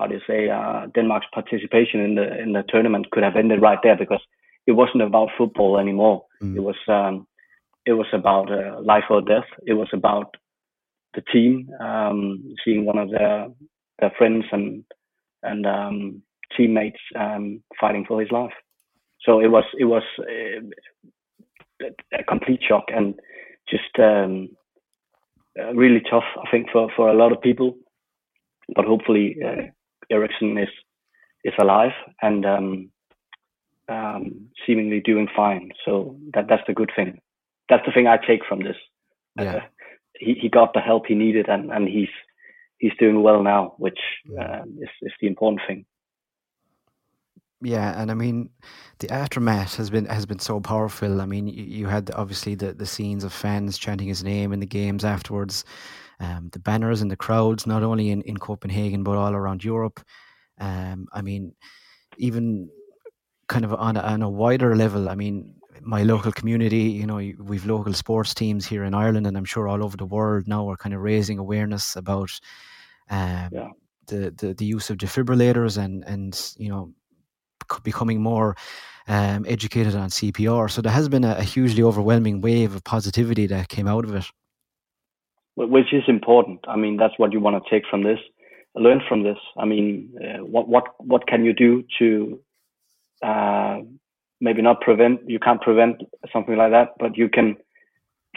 [0.00, 3.60] how do you say uh, Denmark's participation in the in the tournament could have ended
[3.60, 4.22] right there because
[4.66, 6.24] it wasn't about football anymore.
[6.42, 6.56] Mm.
[6.56, 7.26] It was um,
[7.84, 9.50] it was about uh, life or death.
[9.66, 10.36] It was about
[11.14, 13.48] the team um, seeing one of their
[13.98, 14.84] their friends and
[15.42, 16.22] and um,
[16.56, 18.56] teammates um, fighting for his life.
[19.24, 23.14] So it was it was uh, a complete shock and
[23.68, 24.50] just um,
[25.58, 26.24] uh, really tough.
[26.42, 27.76] I think for for a lot of people,
[28.74, 29.62] but hopefully uh,
[30.10, 30.68] Eriksen is
[31.44, 31.92] is alive
[32.22, 32.90] and um,
[33.88, 35.70] um, seemingly doing fine.
[35.84, 37.20] So that that's the good thing.
[37.68, 38.76] That's the thing I take from this.
[39.38, 39.56] Yeah.
[39.56, 39.60] Uh,
[40.18, 42.14] he he got the help he needed, and and he's
[42.78, 43.98] he's doing well now, which
[44.38, 45.84] uh, is is the important thing.
[47.62, 48.50] Yeah, and I mean,
[49.00, 51.20] the aftermath has been has been so powerful.
[51.20, 54.60] I mean, you, you had obviously the, the scenes of fans chanting his name in
[54.60, 55.64] the games afterwards,
[56.20, 60.00] um, the banners and the crowds, not only in, in Copenhagen but all around Europe.
[60.58, 61.54] Um, I mean,
[62.16, 62.70] even
[63.48, 67.16] kind of on a, on a wider level, I mean, my local community, you know,
[67.16, 70.68] we've local sports teams here in Ireland, and I'm sure all over the world now
[70.70, 72.30] are kind of raising awareness about
[73.10, 73.68] um, yeah.
[74.06, 76.92] the, the the use of defibrillators and and you know
[77.82, 78.56] becoming more
[79.10, 80.70] um, educated on CPR.
[80.70, 84.14] So there has been a, a, hugely overwhelming wave of positivity that came out of
[84.14, 84.24] it.
[85.56, 86.60] which is important.
[86.68, 88.20] I mean, that's what you want to take from this,
[88.76, 89.38] learn from this.
[89.58, 92.40] I mean, uh, what what what can you do to
[93.22, 93.80] uh,
[94.40, 95.28] maybe not prevent?
[95.28, 96.02] You can't prevent
[96.32, 97.56] something like that, but you can.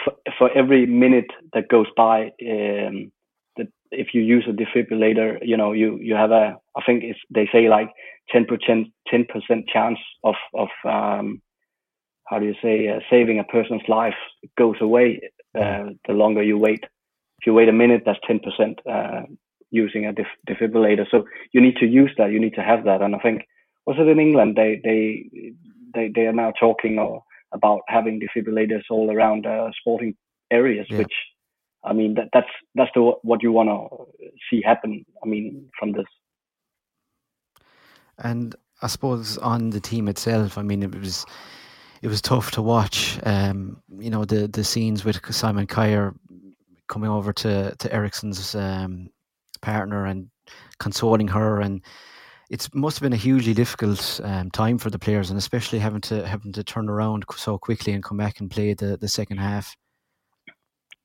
[0.03, 3.11] For, for every minute that goes by, um,
[3.93, 6.57] if you use a defibrillator, you know, you you have a.
[6.75, 7.89] I think it's they say like
[8.29, 11.41] ten percent ten percent chance of of um,
[12.27, 14.15] how do you say uh, saving a person's life
[14.57, 15.21] goes away
[15.55, 16.83] uh, the longer you wait
[17.43, 18.39] if you wait a minute, that's 10%
[18.89, 19.25] uh,
[19.69, 21.05] using a def- defibrillator.
[21.11, 22.31] So you need to use that.
[22.31, 23.01] You need to have that.
[23.01, 23.41] And I think,
[23.85, 24.55] was it in England?
[24.55, 25.51] They they
[25.93, 27.21] they, they are now talking or,
[27.53, 30.15] about having defibrillators all around uh, sporting
[30.51, 30.99] areas, yeah.
[30.99, 31.11] which
[31.83, 35.05] I mean that that's that's the, what you want to see happen.
[35.23, 36.05] I mean from this.
[38.19, 41.25] And I suppose on the team itself, I mean it was
[42.01, 43.19] it was tough to watch.
[43.23, 46.13] Um, you know the the scenes with Simon Kjær
[46.87, 49.09] coming over to to Eriksen's um,
[49.61, 50.29] partner and
[50.79, 51.81] consoling her, and
[52.49, 56.01] it must have been a hugely difficult um, time for the players, and especially having
[56.01, 59.37] to having to turn around so quickly and come back and play the, the second
[59.37, 59.75] half.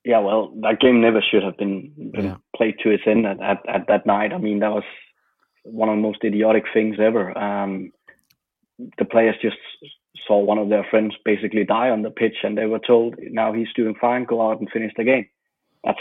[0.04, 2.36] Yeah, well, that game never should have been, been yeah.
[2.56, 4.32] played to its end at, at, at, that night.
[4.32, 4.84] I mean, that was
[5.64, 7.36] one of the most idiotic things ever.
[7.36, 7.92] Um,
[8.96, 9.56] the players just
[10.26, 13.52] saw one of their friends basically die on the pitch, and they were told, "Now
[13.52, 14.24] he's doing fine.
[14.24, 15.26] Go out and finish the game."
[15.84, 15.98] that's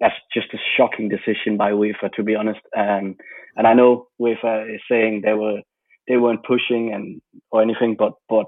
[0.00, 2.60] that's just a shocking decision by UEFA, to be honest.
[2.76, 3.16] Um,
[3.56, 5.60] and I know UEFA is saying they were
[6.06, 7.20] they weren't pushing and
[7.50, 8.46] or anything, but but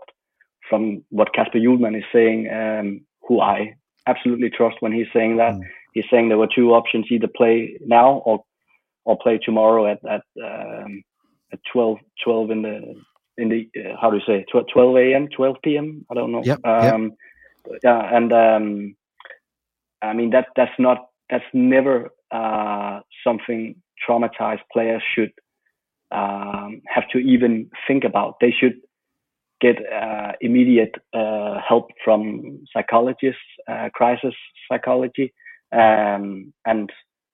[0.68, 3.74] from what Kasper Hjulmand is saying, um, who I
[4.06, 5.62] absolutely trust when he's saying that, mm.
[5.94, 8.44] he's saying there were two options: either play now or
[9.04, 11.02] or play tomorrow at at um,
[11.52, 12.94] at 12, 12 in the
[13.38, 15.28] in the uh, how do you say 12, 12 a.m.
[15.28, 16.06] 12 p.m.
[16.10, 16.42] I don't know.
[16.44, 17.12] Yep, um,
[17.70, 17.80] yep.
[17.82, 18.96] Yeah, and um,
[20.02, 23.76] I mean that that's not that's never uh, something
[24.08, 25.32] traumatized players should
[26.10, 28.36] um, have to even think about.
[28.40, 28.80] They should
[29.60, 34.34] get uh, immediate uh, help from psychologists, uh, crisis
[34.70, 35.32] psychology,
[35.72, 36.90] um, and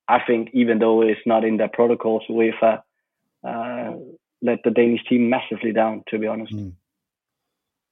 [0.09, 2.83] I think even though it's not in their protocols, UEFA
[3.47, 3.93] uh,
[4.43, 6.03] let the Danish team massively down.
[6.09, 6.53] To be honest.
[6.53, 6.73] Mm.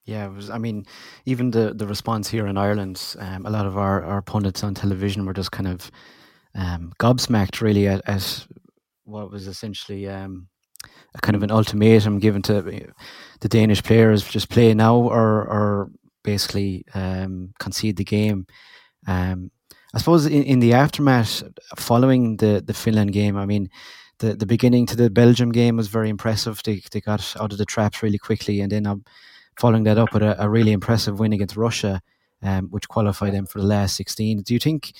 [0.05, 0.49] Yeah, was.
[0.49, 0.85] I mean,
[1.25, 4.75] even the the response here in Ireland, um, a lot of our, our pundits on
[4.75, 5.91] television were just kind of
[6.53, 8.45] um, gobsmacked, really, at, at
[9.03, 10.47] what was essentially um,
[11.13, 12.61] a kind of an ultimatum given to
[13.41, 15.91] the Danish players: just play now, or or
[16.23, 18.47] basically um, concede the game.
[19.07, 19.51] Um,
[19.93, 21.43] I suppose in, in the aftermath,
[21.77, 23.69] following the the Finland game, I mean.
[24.19, 26.61] The, the beginning to the Belgium game was very impressive.
[26.63, 28.85] They, they got out of the traps really quickly, and then
[29.59, 32.01] following that up with a, a really impressive win against Russia,
[32.41, 34.41] um, which qualified them for the last 16.
[34.41, 34.93] Do you think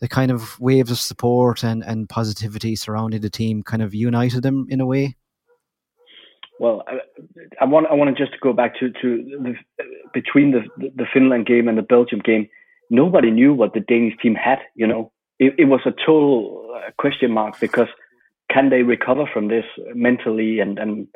[0.00, 4.42] the kind of waves of support and, and positivity surrounding the team kind of united
[4.42, 5.16] them in a way?
[6.60, 6.98] Well, I,
[7.62, 9.08] I want I want to just go back to to
[9.44, 9.54] the,
[10.12, 12.48] between the the Finland game and the Belgium game.
[12.90, 14.58] Nobody knew what the Danish team had.
[14.74, 17.88] You know, it, it was a total uh, question mark because
[18.52, 19.64] can they recover from this
[19.94, 21.08] mentally and and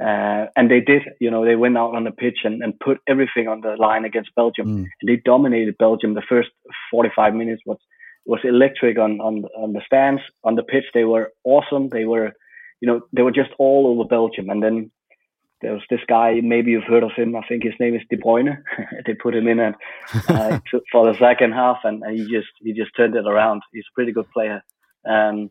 [0.00, 2.98] uh, and they did, you know, they went out on the pitch and, and put
[3.06, 4.66] everything on the line against Belgium.
[4.66, 4.86] Mm.
[5.00, 6.14] And they dominated Belgium.
[6.14, 6.50] The first
[6.90, 7.78] 45 minutes was
[8.26, 10.84] was electric on, on on the stands, on the pitch.
[10.94, 11.90] They were awesome.
[11.90, 12.32] They were,
[12.80, 14.50] you know, they were just all over Belgium.
[14.50, 14.90] And then
[15.64, 16.40] there was this guy.
[16.42, 17.34] Maybe you've heard of him.
[17.34, 18.62] I think his name is De Bruyne.
[19.06, 19.74] they put him in at,
[20.28, 20.58] uh,
[20.92, 23.62] for the second half, and, and, he just he just turned it around.
[23.72, 24.62] He's a pretty good player.
[25.08, 25.50] Um,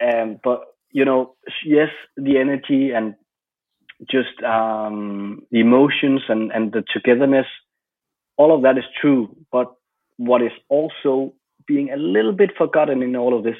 [0.00, 1.34] um, but you know,
[1.64, 3.14] yes, the energy and
[4.08, 7.46] just um, the emotions and, and the togetherness,
[8.36, 9.34] all of that is true.
[9.50, 9.74] But
[10.16, 11.34] what is also
[11.66, 13.56] being a little bit forgotten in all of this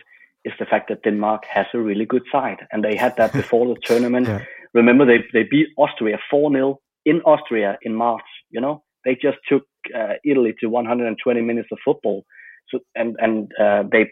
[0.49, 2.61] is the fact that Denmark has a really good side.
[2.71, 4.27] And they had that before the tournament.
[4.27, 4.45] Yeah.
[4.75, 8.29] Remember, they, they beat Austria 4 0 in Austria in March.
[8.51, 9.65] You know, they just took
[9.95, 12.25] uh, Italy to 120 minutes of football.
[12.69, 14.11] So, and, and uh, they,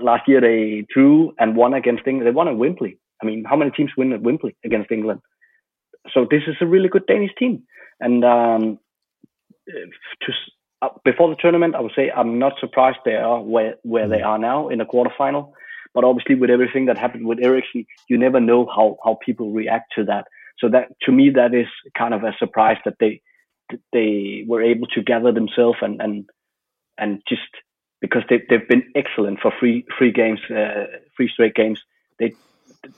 [0.00, 2.26] last year they drew and won against England.
[2.26, 2.98] They won at Wembley.
[3.22, 5.20] I mean, how many teams win at Wembley against England?
[6.12, 7.62] so this is a really good Danish team.
[8.00, 8.78] And um,
[9.66, 10.32] to,
[11.04, 14.26] before the tournament, I would say I'm not surprised they are where where they mm.
[14.26, 15.52] are now in the quarterfinal.
[15.94, 19.92] But obviously, with everything that happened with Eriksen, you never know how how people react
[19.96, 20.26] to that.
[20.58, 21.66] So that to me, that is
[21.96, 23.20] kind of a surprise that they
[23.92, 26.28] they were able to gather themselves and and
[26.98, 27.42] and just
[28.00, 30.86] because they they've been excellent for three three games, uh,
[31.16, 31.80] three straight games.
[32.18, 32.34] They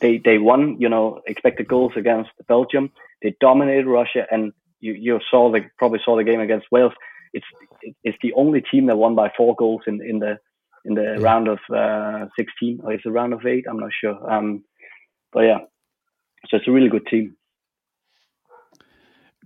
[0.01, 2.91] they they won, you know, expected goals against Belgium.
[3.23, 6.93] They dominated Russia, and you you saw the probably saw the game against Wales.
[7.33, 7.47] It's
[8.05, 10.39] it's the only team that won by four goals in in the
[10.85, 11.23] in the yeah.
[11.23, 13.65] round of uh, 16 or it's a round of eight.
[13.69, 14.33] I'm not sure.
[14.33, 14.65] Um,
[15.33, 15.59] but yeah,
[16.49, 17.37] so it's a really good team.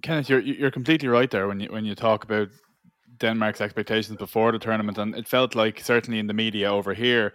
[0.03, 2.49] Kenneth, you're you're completely right there when you when you talk about
[3.19, 7.33] Denmark's expectations before the tournament, and it felt like certainly in the media over here,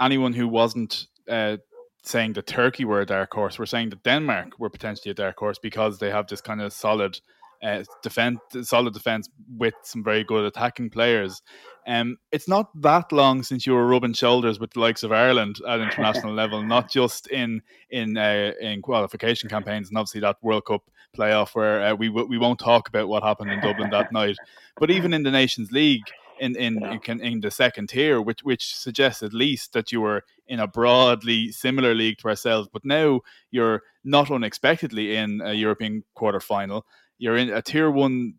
[0.00, 1.56] anyone who wasn't uh,
[2.02, 5.38] saying that Turkey were a dark horse were saying that Denmark were potentially a dark
[5.38, 7.20] horse because they have this kind of solid
[7.64, 11.42] uh, defense, solid defense with some very good attacking players.
[11.86, 15.56] Um, it's not that long since you were rubbing shoulders with the likes of Ireland
[15.66, 20.66] at international level, not just in in uh, in qualification campaigns, and obviously that World
[20.66, 20.82] Cup
[21.16, 24.36] playoff where uh, we we won't talk about what happened in Dublin that night,
[24.76, 26.04] but even in the Nations League.
[26.40, 30.24] In in, in in the second tier, which which suggests at least that you were
[30.48, 33.20] in a broadly similar league to ourselves, but now
[33.52, 36.84] you're not unexpectedly in a European quarter final
[37.24, 38.34] you're in a tier one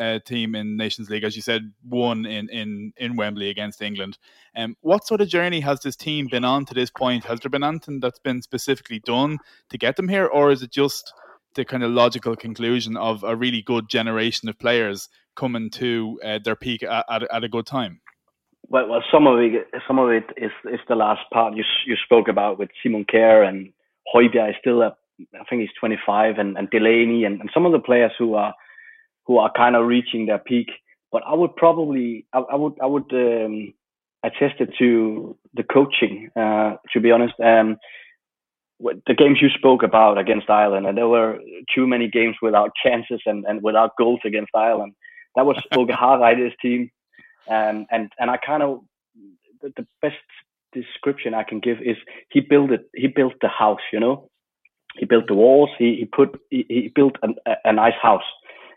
[0.00, 4.16] uh, team in Nations League, as you said, one in in in Wembley against England.
[4.56, 7.24] Um, what sort of journey has this team been on to this point?
[7.26, 10.72] Has there been anything that's been specifically done to get them here, or is it
[10.72, 11.12] just
[11.54, 16.38] the kind of logical conclusion of a really good generation of players coming to uh,
[16.42, 18.00] their peak at, at, at, a good time?
[18.68, 21.96] Well, well, some of it, some of it is is the last part you you
[22.02, 23.70] spoke about with Simon Kjær and
[24.14, 24.96] Højbjerg is still a
[25.34, 28.54] I think he's 25, and, and Delaney, and, and some of the players who are
[29.26, 30.68] who are kind of reaching their peak.
[31.12, 33.74] But I would probably, I, I would, I would um,
[34.24, 36.30] attest it to the coaching.
[36.36, 37.76] Uh, to be honest, um,
[38.80, 41.38] the games you spoke about against Ireland, and there were
[41.74, 44.94] too many games without chances and, and without goals against Ireland.
[45.36, 46.90] That was Åge Hareide's team,
[47.48, 48.80] um, and and I kind of
[49.60, 50.16] the, the best
[50.72, 51.96] description I can give is
[52.30, 52.86] he built it.
[52.94, 54.30] He built the house, you know
[54.96, 55.70] he built the walls.
[55.78, 58.24] He, he put he, he built an, a, a, nice house.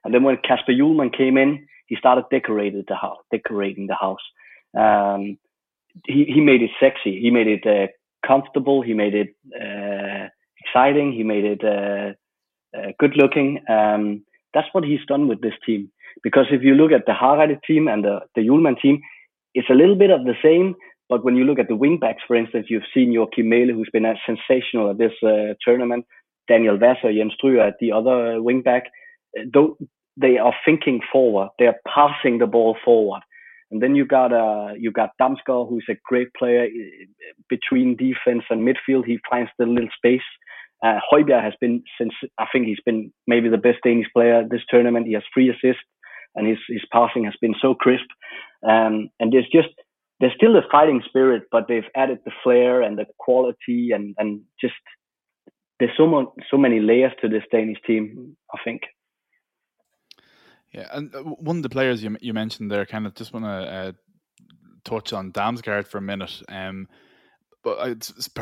[0.04, 3.20] And then when Kasper Hjulmand came in, he started decorating the house.
[3.32, 4.22] Decorating the house.
[4.78, 5.38] Um,
[6.06, 7.20] he he made it sexy.
[7.20, 7.88] He made it uh,
[8.26, 8.82] comfortable.
[8.82, 10.30] He made it uh,
[10.66, 11.14] exciting.
[11.14, 12.14] He made it uh,
[12.78, 13.64] uh good looking.
[13.70, 14.24] Um,
[14.54, 15.92] that's what he's done with this team.
[16.22, 19.02] Because if you look at the Hareide team and the the Hjulmand team,
[19.54, 20.76] it's a little bit of the same,
[21.14, 24.12] but when you look at the wingbacks, for instance, you've seen Joakim Mæhle, who's been
[24.26, 26.06] sensational at this uh, tournament.
[26.48, 28.18] Daniel Wasser, Jens Stryger at the other
[28.48, 28.86] wingback.
[29.36, 33.22] They are thinking forward, they are passing the ball forward.
[33.70, 36.66] And then you got uh, you got Damsgaard, who's a great player
[37.48, 39.06] between defense and midfield.
[39.06, 40.28] He finds the little space.
[40.84, 44.66] Uh, Højbjerg has been since I think he's been maybe the best Danish player this
[44.68, 45.06] tournament.
[45.06, 45.88] He has three assists,
[46.36, 48.10] and his his passing has been so crisp.
[48.68, 49.74] Um, and there's just
[50.20, 54.42] there's still the fighting spirit, but they've added the flair and the quality and and
[54.60, 54.74] just
[55.80, 58.36] there's so much so many layers to this Danish team.
[58.54, 58.82] I think.
[60.74, 63.46] Yeah, and uh, one of the players you you mentioned there, kind of just want
[63.46, 63.92] to uh,
[64.84, 66.42] touch on Damsgaard for a minute.
[66.50, 66.88] Um,
[67.64, 67.96] but I,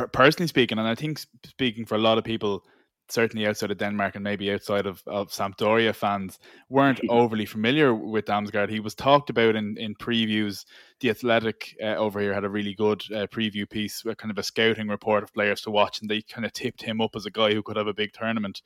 [0.07, 2.63] personally speaking, and I think speaking for a lot of people,
[3.11, 6.39] certainly outside of Denmark and maybe outside of, of Sampdoria fans
[6.69, 8.69] weren't overly familiar with Damsgaard.
[8.69, 10.65] He was talked about in, in previews.
[10.99, 14.43] The Athletic uh, over here had a really good uh, preview piece, kind of a
[14.43, 17.31] scouting report of players to watch, and they kind of tipped him up as a
[17.31, 18.61] guy who could have a big tournament.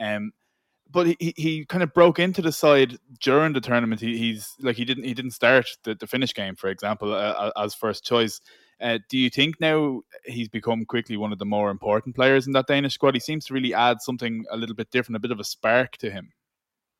[0.00, 0.32] Um,
[0.90, 4.00] but he, he kind of broke into the side during the tournament.
[4.00, 7.50] He, he's like he didn't he didn't start the, the Finnish game, for example, uh,
[7.56, 8.40] as first choice.
[8.80, 12.52] Uh, do you think now he's become quickly one of the more important players in
[12.52, 13.14] that Danish squad?
[13.14, 15.96] He seems to really add something a little bit different, a bit of a spark
[15.98, 16.30] to him.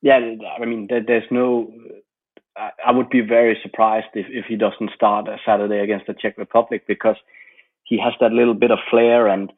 [0.01, 0.19] Yeah,
[0.59, 1.71] I mean, there's no.
[2.83, 6.39] I would be very surprised if, if he doesn't start a Saturday against the Czech
[6.39, 7.15] Republic because
[7.83, 9.51] he has that little bit of flair and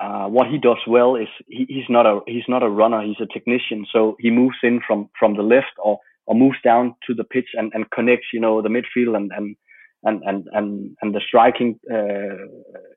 [0.00, 3.20] uh, what he does well is he, he's not a he's not a runner he's
[3.20, 7.14] a technician so he moves in from from the left or or moves down to
[7.14, 9.56] the pitch and, and connects you know the midfield and and
[10.04, 12.44] and and and, and the striking uh,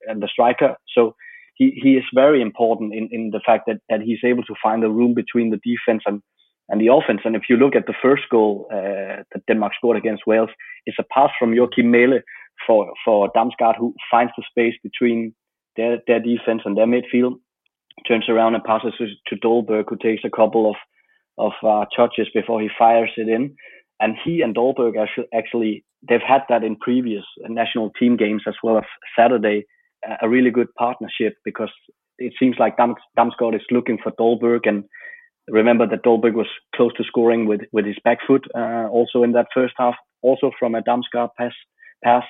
[0.07, 0.75] and the striker.
[0.95, 1.15] So
[1.55, 4.81] he, he is very important in, in the fact that, that he's able to find
[4.81, 6.21] the room between the defense and,
[6.69, 7.21] and the offense.
[7.23, 10.49] And if you look at the first goal uh, that Denmark scored against Wales,
[10.87, 12.21] it's a pass from Joakim Mæhle
[12.65, 15.33] for for Damsgaard who finds the space between
[15.75, 17.35] their their defense and their midfield,
[18.07, 18.93] turns around and passes
[19.27, 20.75] to, Dolberg who takes a couple of
[21.37, 23.55] of uh, touches before he fires it in.
[24.01, 24.93] And he and Dolberg
[25.33, 28.83] actually they've had that in previous national team games as well as
[29.17, 29.65] Saturday,
[30.21, 31.69] a really good partnership because
[32.17, 34.83] it seems like Dam- Damsgaard is looking for Dolberg and
[35.47, 39.33] remember that Dolberg was close to scoring with, with his back foot uh, also in
[39.33, 41.53] that first half, also from a Damsgaard pass
[42.03, 42.23] pass.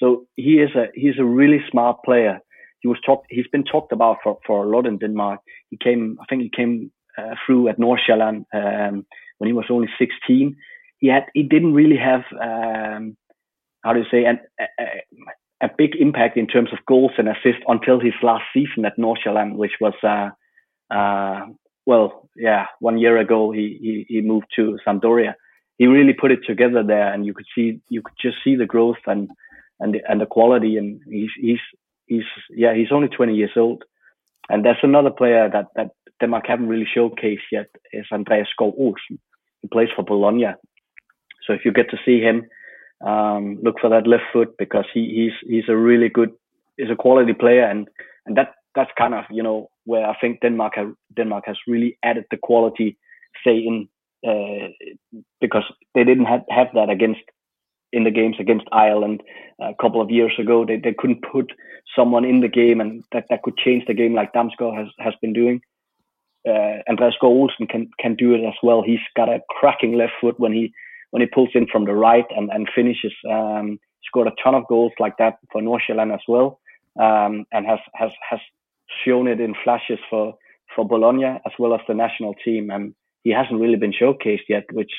[0.00, 2.38] So he is a he's a really smart player.
[2.80, 5.40] He was talked he's been talked about for, for a lot in Denmark.
[5.70, 9.06] He came I think he came uh, through at Nordsjælland um,
[9.38, 10.56] when he was only 16
[10.98, 13.16] he had he didn't really have um,
[13.84, 17.62] how do you say, an, a, a, big impact in terms of goals and assists
[17.68, 20.30] until his last season at Nordsjælland, which was, uh,
[20.94, 21.46] uh,
[21.86, 25.34] well, yeah, one year ago he, he, he moved to Sampdoria.
[25.78, 28.66] He really put it together there, and you could see, you could just see the
[28.66, 29.30] growth and
[29.80, 30.76] and the, and the quality.
[30.76, 31.60] And he's he's
[32.06, 33.84] he's yeah, he's only 20 years old.
[34.48, 39.20] And that's another player that that Denmark haven't really showcased yet is Andreas Skov Olsen.
[39.62, 40.46] He plays for Bologna.
[41.48, 42.46] So if you get to see him,
[43.04, 46.30] um, look for that left foot because he, he's he's a really good,
[46.76, 47.88] he's a quality player, and
[48.26, 50.74] and that that's kind of you know where I think Denmark
[51.16, 52.98] Denmark has really added the quality,
[53.44, 53.88] say in
[54.26, 54.68] uh,
[55.40, 55.64] because
[55.94, 57.20] they didn't have, have that against
[57.92, 59.22] in the games against Ireland
[59.60, 60.66] a couple of years ago.
[60.66, 61.52] They they couldn't put
[61.96, 65.14] someone in the game and that, that could change the game like Damsgaard has has
[65.22, 65.60] been doing.
[66.46, 68.82] Uh, Andreas Olsen can can do it as well.
[68.82, 70.72] He's got a cracking left foot when he
[71.10, 73.12] when he pulls in from the right and, and finishes.
[73.30, 73.78] Um,
[74.08, 76.60] scored a ton of goals like that for Nordsjælland as well,
[77.00, 78.40] um, and has has has
[79.04, 80.34] shown it in flashes for
[80.74, 82.70] for Bologna as well as the national team.
[82.70, 84.92] And he hasn't really been showcased yet, which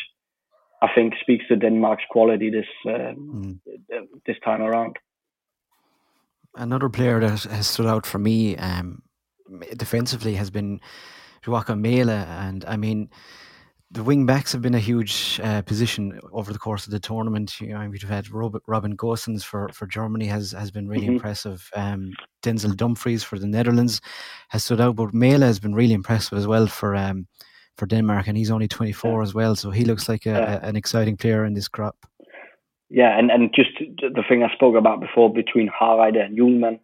[0.81, 3.60] I think speaks to Denmark's quality this uh, mm.
[4.26, 4.98] this time around.
[6.56, 9.03] Another player that has stood out for me um,
[9.77, 10.80] defensively has been
[11.45, 13.10] Joakim Mæhle, and I mean
[13.91, 17.60] the wing backs have been a huge uh, position over the course of the tournament.
[17.60, 21.16] You know, we've had Robin, Robin Gosens for, for Germany has has been really mm-hmm.
[21.16, 21.70] impressive.
[21.76, 22.14] Um,
[22.44, 23.99] Denzel Dumfries for the Netherlands
[24.49, 27.28] has stood out, but Mæhle has been really impressive as well for um,
[27.78, 29.24] for Denmark, and he's only 24 yeah.
[29.24, 29.56] as well.
[29.56, 30.60] So he looks like a, yeah.
[30.61, 31.95] an exciting player in this crop.
[32.90, 36.80] Yeah, and, and just the thing I spoke about before between Hareide and Hjulmand,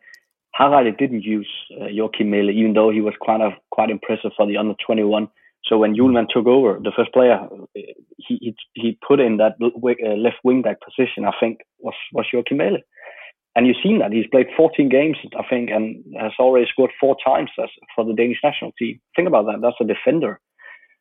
[0.59, 1.49] Hareide didn't use
[1.79, 5.27] uh, Joakim Mæhle, even though he was kind of quite impressive for the under 21.
[5.67, 10.07] So when Hjulmand took over, the first player he he, he put in that uh,
[10.15, 12.81] left wing back position, I think, was was Joakim Mæhle.
[13.55, 17.15] And you've seen that he's played 14 games, I think, and has already scored four
[17.25, 18.99] times as, for the Danish national team.
[19.15, 19.61] Think about that.
[19.61, 20.41] That's a defender.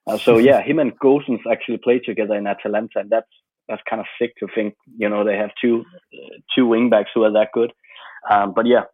[0.06, 3.28] Uh, so yeah, him and Gosens actually played together in Atalanta, and that's
[3.68, 4.74] that's kind of sick to think.
[4.96, 5.84] You know, they have two
[6.14, 7.72] uh, two wingbacks who are that good.
[8.30, 8.84] Um, but yeah,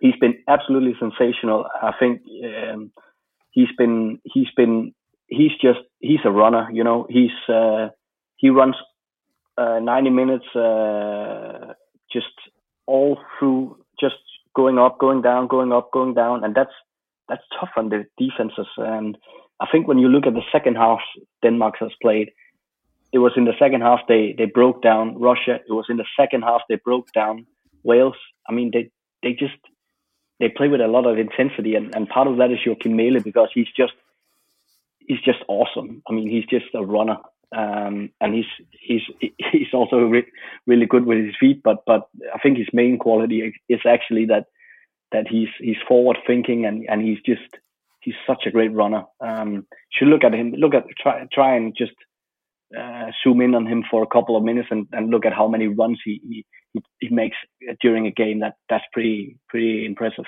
[0.00, 1.66] he's been absolutely sensational.
[1.82, 2.92] I think um,
[3.58, 4.94] he's been he's been
[5.26, 6.68] he's just he's a runner.
[6.72, 7.88] You know, he's uh,
[8.36, 8.76] he runs
[9.56, 11.74] uh, 90 minutes uh,
[12.12, 12.34] just
[12.86, 14.22] all through, just
[14.54, 16.76] going up, going down, going up, going down, and that's
[17.28, 19.18] that's tough on the defenses and
[19.60, 21.00] I think when you look at the second half
[21.42, 22.30] Denmark has played,
[23.12, 25.54] it was in the second half they they broke down Russia.
[25.68, 27.46] It was in the second half they broke down
[27.82, 28.20] Wales.
[28.48, 28.90] I mean they
[29.22, 29.60] they just
[30.40, 33.22] they play with a lot of intensity and, and part of that is Joakim Mæhle
[33.22, 33.92] because he's just
[35.00, 36.02] he's just awesome.
[36.08, 37.18] I mean he's just a runner.
[37.50, 38.44] Um, and he's
[38.78, 39.02] he's
[39.52, 40.30] he's also re-
[40.66, 44.46] really good with his feet, but but I think his main quality is actually that
[45.12, 47.56] that he's he's forward thinking and and he's just
[48.00, 49.04] he's such a great runner.
[49.20, 50.52] Um, should look at him.
[50.52, 51.92] Look at try try and just
[52.76, 55.48] uh, zoom in on him for a couple of minutes and, and look at how
[55.48, 57.36] many runs he, he he makes
[57.80, 58.40] during a game.
[58.40, 60.26] That that's pretty pretty impressive.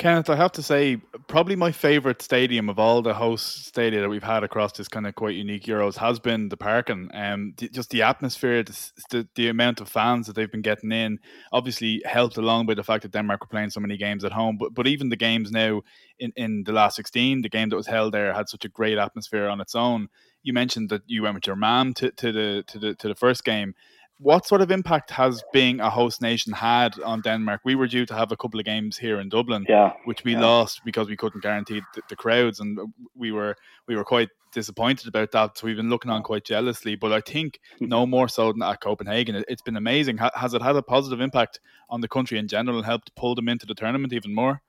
[0.00, 0.96] Kenneth, I have to say,
[1.26, 5.06] probably my favourite stadium of all the host stadia that we've had across this kind
[5.06, 7.10] of quite unique Euros has been the Parken.
[7.14, 11.18] Um, just the atmosphere, the, the, the, amount of fans that they've been getting in,
[11.52, 14.56] obviously helped along by the fact that Denmark were playing so many games at home.
[14.56, 15.82] But but even the games now
[16.18, 18.96] in, in the last 16, the game that was held there had such a great
[18.96, 20.08] atmosphere on its own.
[20.42, 23.14] You mentioned that you went with your mom to, to the to the to the
[23.14, 23.74] first game
[24.20, 27.62] what sort of impact has being a host nation had on Denmark?
[27.64, 30.32] We were due to have a couple of games here in Dublin, yeah, which we
[30.32, 30.40] yeah.
[30.40, 32.78] lost because we couldn't guarantee the, the, crowds, and
[33.16, 33.56] we were
[33.88, 35.56] we were quite disappointed about that.
[35.56, 36.96] So we've been looking on quite jealously.
[36.96, 37.86] But I think hmm.
[37.86, 39.36] no more so than at Copenhagen.
[39.36, 40.18] It, has been amazing.
[40.18, 43.48] has it had a positive impact on the country in general and helped pull them
[43.48, 44.60] into the tournament even more?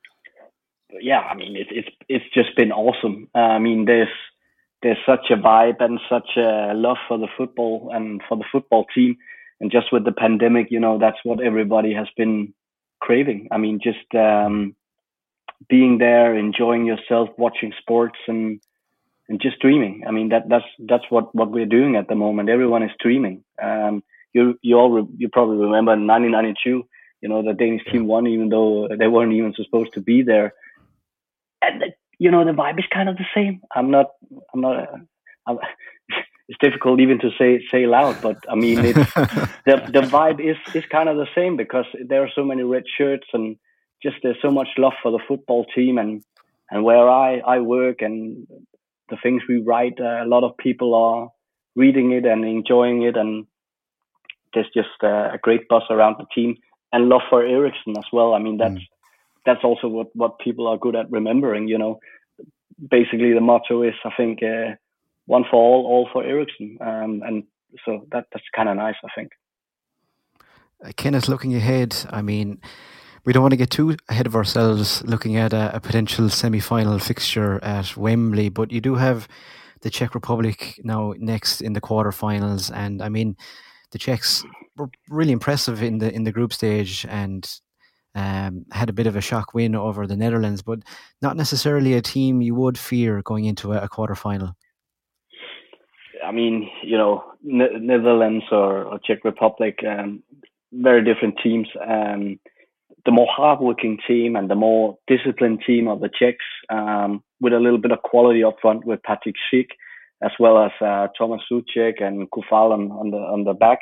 [1.02, 3.28] Yeah, I mean it's it's it's just been awesome.
[3.36, 4.16] Uh, I mean there's
[4.82, 8.86] there's such a vibe and such a love for the football and for the football
[8.96, 9.18] team
[9.62, 12.54] and just with the pandemic, you know, that's what everybody has been
[13.00, 13.48] craving.
[13.52, 14.76] I mean, just um,
[15.70, 18.60] being there, enjoying yourself, watching sports, and
[19.30, 20.04] and just dreaming.
[20.08, 22.50] I mean, that that's that's what what we're doing at the moment.
[22.50, 23.44] Everyone is dreaming.
[23.62, 26.84] Um, you you all re- you probably remember 1992.
[27.22, 30.56] You know, the Danish team won, even though they weren't even supposed to be there.
[31.62, 33.62] And the, you know, the vibe is kind of the same.
[33.76, 34.08] I'm not.
[34.56, 34.90] I'm not.
[35.46, 35.60] I'm,
[36.52, 39.14] it's difficult even to say say loud, but I mean, it's,
[39.66, 42.84] the the vibe is is kind of the same because there are so many red
[42.98, 43.56] shirts and
[44.04, 46.22] just there's so much love for the football team and
[46.70, 48.46] and where I I work and
[49.10, 51.30] the things we write, uh, a lot of people are
[51.78, 53.48] reading it and enjoying it and
[54.54, 56.58] there's just a great buzz around the team
[56.92, 58.34] and love for Eriksen as well.
[58.34, 58.88] I mean, that's mm.
[59.46, 61.70] that's also what what people are good at remembering.
[61.70, 62.00] You know,
[62.90, 64.76] basically the motto is, I think, uh,
[65.32, 67.44] one for all, all for Eriksen, um, and
[67.86, 69.32] so that that's kind of nice, I think.
[70.84, 72.60] Uh, Kenneth, looking ahead, I mean,
[73.24, 77.00] we don't want to get too ahead of ourselves looking at a, a potential semi-final
[77.00, 79.30] fixture at Wembley, but you do have
[79.84, 83.38] the Czech Republic now next in the quarterfinals, and I mean,
[83.92, 84.44] the Czechs
[84.76, 87.50] were really impressive in the in the group stage and
[88.16, 90.80] um, had a bit of a shock win over the Netherlands, but
[91.22, 94.56] not necessarily a team you would fear going into a, a quarterfinal.
[96.24, 100.24] I mean, you know, Netherlands or, or, Czech Republic, um,
[100.72, 101.68] very different teams.
[101.82, 102.40] Um,
[103.06, 107.60] the more hardworking team and the more disciplined team are the Czechs, um, with a
[107.60, 109.68] little bit of quality up front with Patrick Schick,
[110.24, 113.80] as well as uh, Thomas Soucek and Coufal on, on the on the back.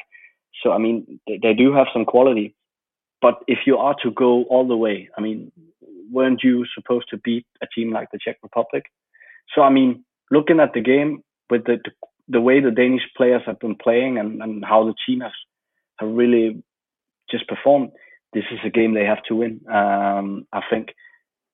[0.64, 2.56] So I mean, they, they do have some quality.
[3.22, 5.52] But if you are to go all the way, I mean,
[6.10, 8.84] weren't you supposed to beat a team like the Czech Republic?
[9.54, 11.92] So I mean, looking at the game with the the,
[12.30, 15.32] the way the Danish players have been playing and, and how the team has
[16.00, 16.64] have really
[17.30, 17.90] just performed,
[18.34, 19.62] this is a game they have to win.
[19.68, 20.90] Um, I think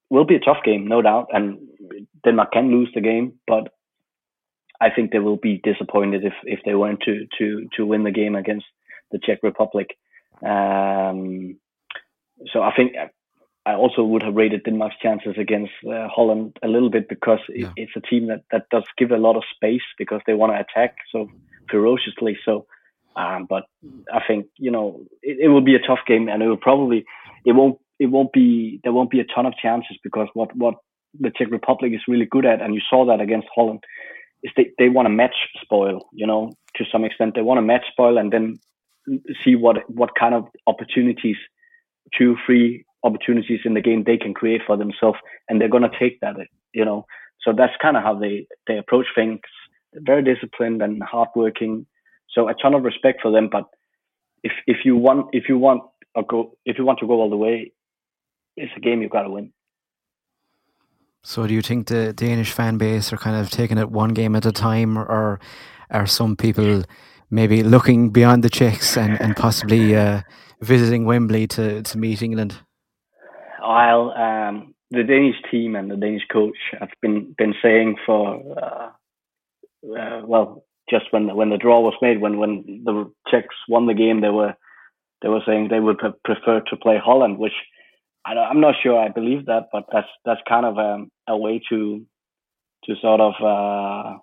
[0.10, 1.57] will be a tough game, no doubt, and
[2.23, 3.69] Denmark can lose the game, but
[4.80, 8.11] I think they will be disappointed if if they weren't to to to win the
[8.11, 8.65] game against
[9.11, 9.97] the Czech Republic.
[10.45, 11.57] Um,
[12.52, 12.93] so I think
[13.66, 17.68] I also would have rated Denmark's chances against uh, Holland a little bit because yeah.
[17.76, 20.54] it, it's a team that, that does give a lot of space because they want
[20.54, 21.30] to attack so
[21.70, 22.38] ferociously.
[22.46, 22.68] So,
[23.16, 23.64] um, but
[24.14, 27.06] I think you know it, it will be a tough game, and it will probably
[27.46, 30.76] it won't it won't be there won't be a ton of chances because what what
[31.20, 33.84] the Czech Republic is really good at, and you saw that against Holland,
[34.44, 37.34] is they, they want to match spoil, you know, to some extent.
[37.36, 38.60] They want to match spoil and then
[39.44, 41.38] see what what kind of opportunities,
[42.16, 46.19] two, three opportunities in the game they can create for themselves, and they're gonna take
[46.22, 46.36] that,
[46.73, 47.06] you know.
[47.44, 49.40] So that's kind of how they they approach things.
[49.94, 51.86] They're very disciplined and hardworking.
[52.34, 53.49] So a ton of respect for them.
[53.52, 53.65] But
[54.44, 55.84] if if you want if you want
[56.15, 57.72] a go if you want to go all the way,
[58.57, 59.53] it's a game you've got to win.
[61.27, 64.36] So, do you think the Danish fan base are kind of taking it one game
[64.36, 65.40] at a time, or
[65.90, 66.84] are some people
[67.32, 70.22] maybe looking beyond the Czechs and, and possibly uh,
[70.61, 72.57] visiting Wembley to, to meet England?
[73.68, 78.90] Well, um, the Danish team and the Danish coach have been been saying for uh,
[80.00, 83.94] uh, well, just when when the draw was made, when when the Czechs won the
[83.94, 84.54] game, they were
[85.22, 87.54] they were saying they would prefer to play Holland, which
[88.26, 91.38] I am not sure I believe that, but that's that's kind of a, um, a
[91.38, 92.06] way to
[92.86, 94.18] to sort of uh,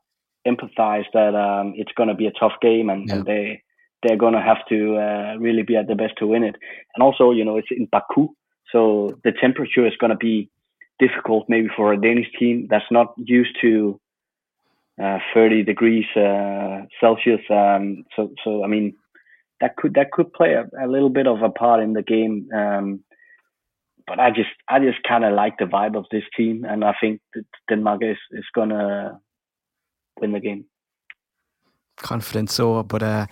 [0.46, 3.14] empathize that um, it's going to be a tough game and, yeah.
[3.14, 3.62] and they
[4.02, 6.56] they're going to have to uh, really be at their best to win it.
[6.94, 8.28] And also, you know, it's in Baku,
[8.72, 10.50] so the temperature is going to be
[10.98, 14.00] difficult maybe for a Danish team that's not used to
[15.02, 17.40] uh, 30 degrees uh, Celsius.
[17.50, 18.94] Um, so, so I mean,
[19.60, 22.48] that could that could play a, a, little bit of a part in the game.
[22.54, 23.04] Um,
[24.06, 26.94] but I just I just kind of like the vibe of this team, and I
[27.00, 27.20] think
[27.68, 29.20] Denmark is is gonna
[30.20, 30.64] win the game.
[31.96, 33.26] Confident so, but uh,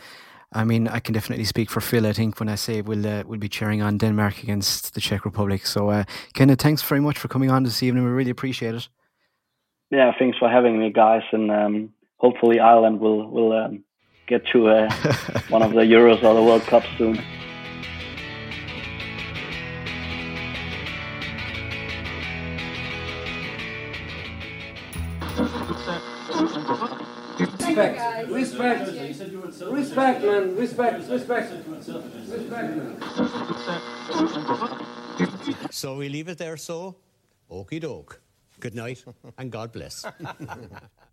[0.53, 2.07] I mean, I can definitely speak for Phil.
[2.07, 5.25] I think when I say we'll uh, we'll be cheering on Denmark against the Czech
[5.25, 5.65] Republic.
[5.65, 6.05] So, uh,
[6.35, 8.05] Kenneth, thanks very much for coming on this evening.
[8.05, 8.89] We really appreciate it.
[9.91, 13.85] Yeah, thanks for having me, guys, and um, hopefully Ireland will will um,
[14.27, 14.93] get to uh,
[15.49, 17.21] one of the Euros or the World Cup soon.
[28.61, 28.87] Respect.
[28.87, 29.73] Respect.
[29.73, 30.57] Respect, man.
[30.57, 31.09] Respect.
[31.09, 31.53] Respect.
[32.29, 32.97] Respect, man.
[35.71, 36.97] So we leave it there, so?
[37.51, 38.21] okey doke.
[38.61, 39.05] Good night
[39.39, 40.05] and God bless.